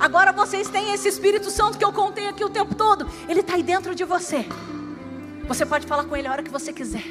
Agora 0.00 0.32
vocês 0.32 0.68
têm 0.68 0.92
esse 0.92 1.06
Espírito 1.06 1.48
Santo 1.52 1.78
que 1.78 1.84
eu 1.84 1.92
contei 1.92 2.26
aqui 2.26 2.44
o 2.44 2.50
tempo 2.50 2.74
todo. 2.74 3.08
Ele 3.28 3.38
está 3.38 3.54
aí 3.54 3.62
dentro 3.62 3.94
de 3.94 4.02
você. 4.02 4.44
Você 5.46 5.66
pode 5.66 5.86
falar 5.86 6.04
com 6.04 6.16
ele 6.16 6.26
a 6.26 6.32
hora 6.32 6.42
que 6.42 6.50
você 6.50 6.72
quiser. 6.72 7.04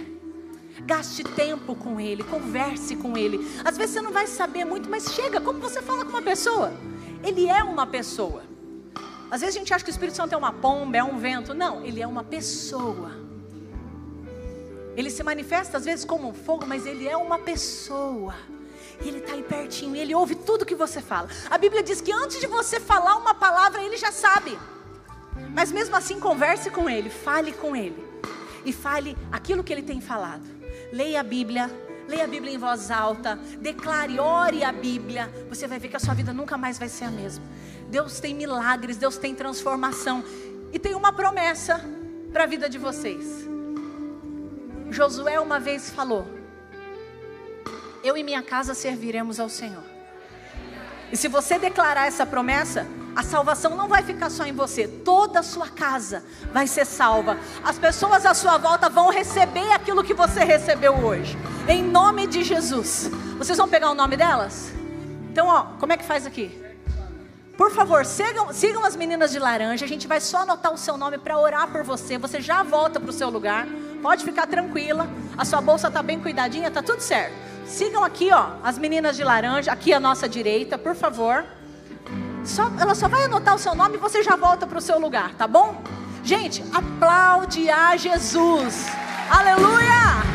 Gaste 0.82 1.24
tempo 1.24 1.76
com 1.76 2.00
ele, 2.00 2.24
converse 2.24 2.96
com 2.96 3.16
ele. 3.16 3.40
Às 3.64 3.78
vezes 3.78 3.94
você 3.94 4.02
não 4.02 4.12
vai 4.12 4.26
saber 4.26 4.66
muito, 4.66 4.90
mas 4.90 5.14
chega, 5.14 5.40
como 5.40 5.60
você 5.60 5.82
fala 5.84 6.04
com 6.04 6.10
uma 6.10 6.22
pessoa? 6.22 6.74
Ele 7.24 7.48
é 7.48 7.64
uma 7.64 7.86
pessoa. 7.86 8.44
Às 9.30 9.42
vezes 9.42 9.56
a 9.56 9.60
gente 9.60 9.74
acha 9.74 9.84
que 9.84 9.90
o 9.90 9.94
Espírito 9.94 10.18
Santo 10.18 10.34
é 10.34 10.38
uma 10.38 10.52
pomba, 10.52 10.98
é 10.98 11.04
um 11.04 11.18
vento. 11.18 11.54
Não, 11.54 11.86
ele 11.86 12.02
é 12.02 12.08
uma 12.08 12.24
pessoa. 12.24 13.12
Ele 14.98 15.12
se 15.12 15.24
manifesta 15.24 15.78
às 15.78 15.86
vezes 15.86 16.04
como 16.04 16.30
um 16.30 16.34
fogo, 16.34 16.66
mas 16.66 16.88
ele 16.88 17.08
é 17.08 17.16
uma 17.16 17.38
pessoa. 17.38 18.34
Ele 19.00 19.20
está 19.20 19.34
aí 19.34 19.44
pertinho, 19.44 19.96
ele 19.96 20.14
ouve 20.14 20.36
tudo 20.36 20.66
que 20.66 20.76
você 20.76 21.02
fala. 21.02 21.30
A 21.52 21.58
Bíblia 21.58 21.84
diz 21.84 22.02
que 22.02 22.12
antes 22.12 22.40
de 22.40 22.48
você 22.48 22.80
falar 22.80 23.16
uma 23.16 23.34
palavra, 23.36 23.84
ele 23.84 23.98
já 23.98 24.12
sabe. 24.12 24.58
Mas 25.54 25.72
mesmo 25.72 25.96
assim, 25.96 26.20
converse 26.20 26.72
com 26.72 26.90
ele, 26.90 27.10
fale 27.10 27.52
com 27.54 27.76
ele. 27.76 28.13
E 28.66 28.72
fale 28.72 29.18
aquilo 29.32 29.64
que 29.64 29.72
ele 29.72 29.82
tem 29.82 30.00
falado. 30.00 30.44
Leia 30.92 31.20
a 31.20 31.24
Bíblia, 31.24 31.70
leia 32.08 32.24
a 32.24 32.28
Bíblia 32.28 32.54
em 32.54 32.58
voz 32.58 32.92
alta, 32.92 33.36
declare, 33.60 34.20
ore 34.20 34.64
a 34.64 34.72
Bíblia. 34.72 35.32
Você 35.50 35.68
vai 35.68 35.80
ver 35.80 35.90
que 35.90 35.98
a 35.98 36.00
sua 36.00 36.14
vida 36.14 36.34
nunca 36.34 36.58
mais 36.58 36.78
vai 36.78 36.90
ser 36.90 37.06
a 37.06 37.12
mesma. 37.12 37.44
Deus 37.90 38.20
tem 38.20 38.34
milagres, 38.34 38.98
Deus 38.98 39.18
tem 39.18 39.36
transformação. 39.36 40.24
E 40.72 40.80
tem 40.80 40.96
uma 40.96 41.14
promessa 41.14 41.84
para 42.32 42.44
a 42.44 42.48
vida 42.48 42.70
de 42.70 42.78
vocês. 42.78 43.48
Josué 44.90 45.40
uma 45.40 45.60
vez 45.60 45.90
falou: 45.90 46.28
Eu 48.04 48.18
e 48.18 48.24
minha 48.24 48.42
casa 48.42 48.74
serviremos 48.74 49.40
ao 49.40 49.50
Senhor. 49.50 49.84
E 51.12 51.18
se 51.18 51.28
você 51.28 51.60
declarar 51.60 52.08
essa 52.08 52.26
promessa, 52.26 52.88
a 53.16 53.24
salvação 53.24 53.76
não 53.76 53.88
vai 53.88 54.04
ficar 54.04 54.30
só 54.30 54.46
em 54.46 54.54
você, 54.54 54.88
toda 54.88 55.40
a 55.40 55.44
sua 55.44 55.68
casa 55.68 56.24
vai 56.52 56.68
ser 56.68 56.86
salva. 56.86 57.38
As 57.64 57.78
pessoas 57.78 58.26
à 58.26 58.34
sua 58.34 58.58
volta 58.58 58.90
vão 58.90 59.10
receber 59.10 59.72
aquilo 59.72 60.04
que 60.04 60.14
você 60.14 60.44
recebeu 60.44 60.94
hoje, 60.94 61.38
em 61.68 61.84
nome 61.84 62.28
de 62.28 62.44
Jesus. 62.44 63.10
Vocês 63.38 63.58
vão 63.58 63.68
pegar 63.68 63.92
o 63.92 63.96
nome 63.96 64.18
delas? 64.18 64.72
Então, 65.32 65.48
ó, 65.48 65.64
como 65.80 65.94
é 65.94 65.98
que 65.98 66.06
faz 66.06 66.26
aqui? 66.26 66.62
Por 67.58 67.72
favor, 67.72 68.04
sigam, 68.04 68.52
sigam 68.52 68.84
as 68.84 68.96
meninas 68.96 69.32
de 69.32 69.38
laranja. 69.38 69.86
A 69.86 69.88
gente 69.88 70.08
vai 70.08 70.20
só 70.20 70.40
anotar 70.40 70.74
o 70.74 70.78
seu 70.78 70.98
nome 70.98 71.20
para 71.20 71.38
orar 71.38 71.72
por 71.72 71.84
você. 71.84 72.18
Você 72.18 72.42
já 72.42 72.64
volta 72.64 73.00
para 73.00 73.10
o 73.10 73.14
seu 73.14 73.30
lugar. 73.30 73.68
Pode 74.02 74.24
ficar 74.24 74.48
tranquila. 74.48 75.08
A 75.38 75.46
sua 75.46 75.62
bolsa 75.62 75.88
está 75.88 76.02
bem 76.02 76.20
cuidadinha, 76.20 76.72
tá 76.72 76.82
tudo 76.82 77.00
certo. 77.00 77.34
Sigam 77.66 78.04
aqui, 78.04 78.32
ó, 78.32 78.54
as 78.64 78.78
meninas 78.78 79.16
de 79.16 79.24
laranja, 79.24 79.72
aqui 79.72 79.94
à 79.94 80.00
nossa 80.00 80.28
direita, 80.28 80.78
por 80.78 80.96
favor. 80.96 81.46
Só, 82.46 82.70
ela 82.80 82.94
só 82.94 83.08
vai 83.08 83.24
anotar 83.24 83.56
o 83.56 83.60
seu 83.60 83.74
nome 83.74 83.96
e 83.96 84.00
você 84.00 84.22
já 84.22 84.36
volta 84.36 84.68
para 84.68 84.78
o 84.78 84.82
seu 84.82 85.00
lugar, 85.00 85.34
tá 85.36 85.48
bom? 85.48 85.82
Gente, 86.24 86.64
aplaude 86.74 87.70
a 87.70 87.96
Jesus. 87.98 88.88
Aleluia! 89.30 90.33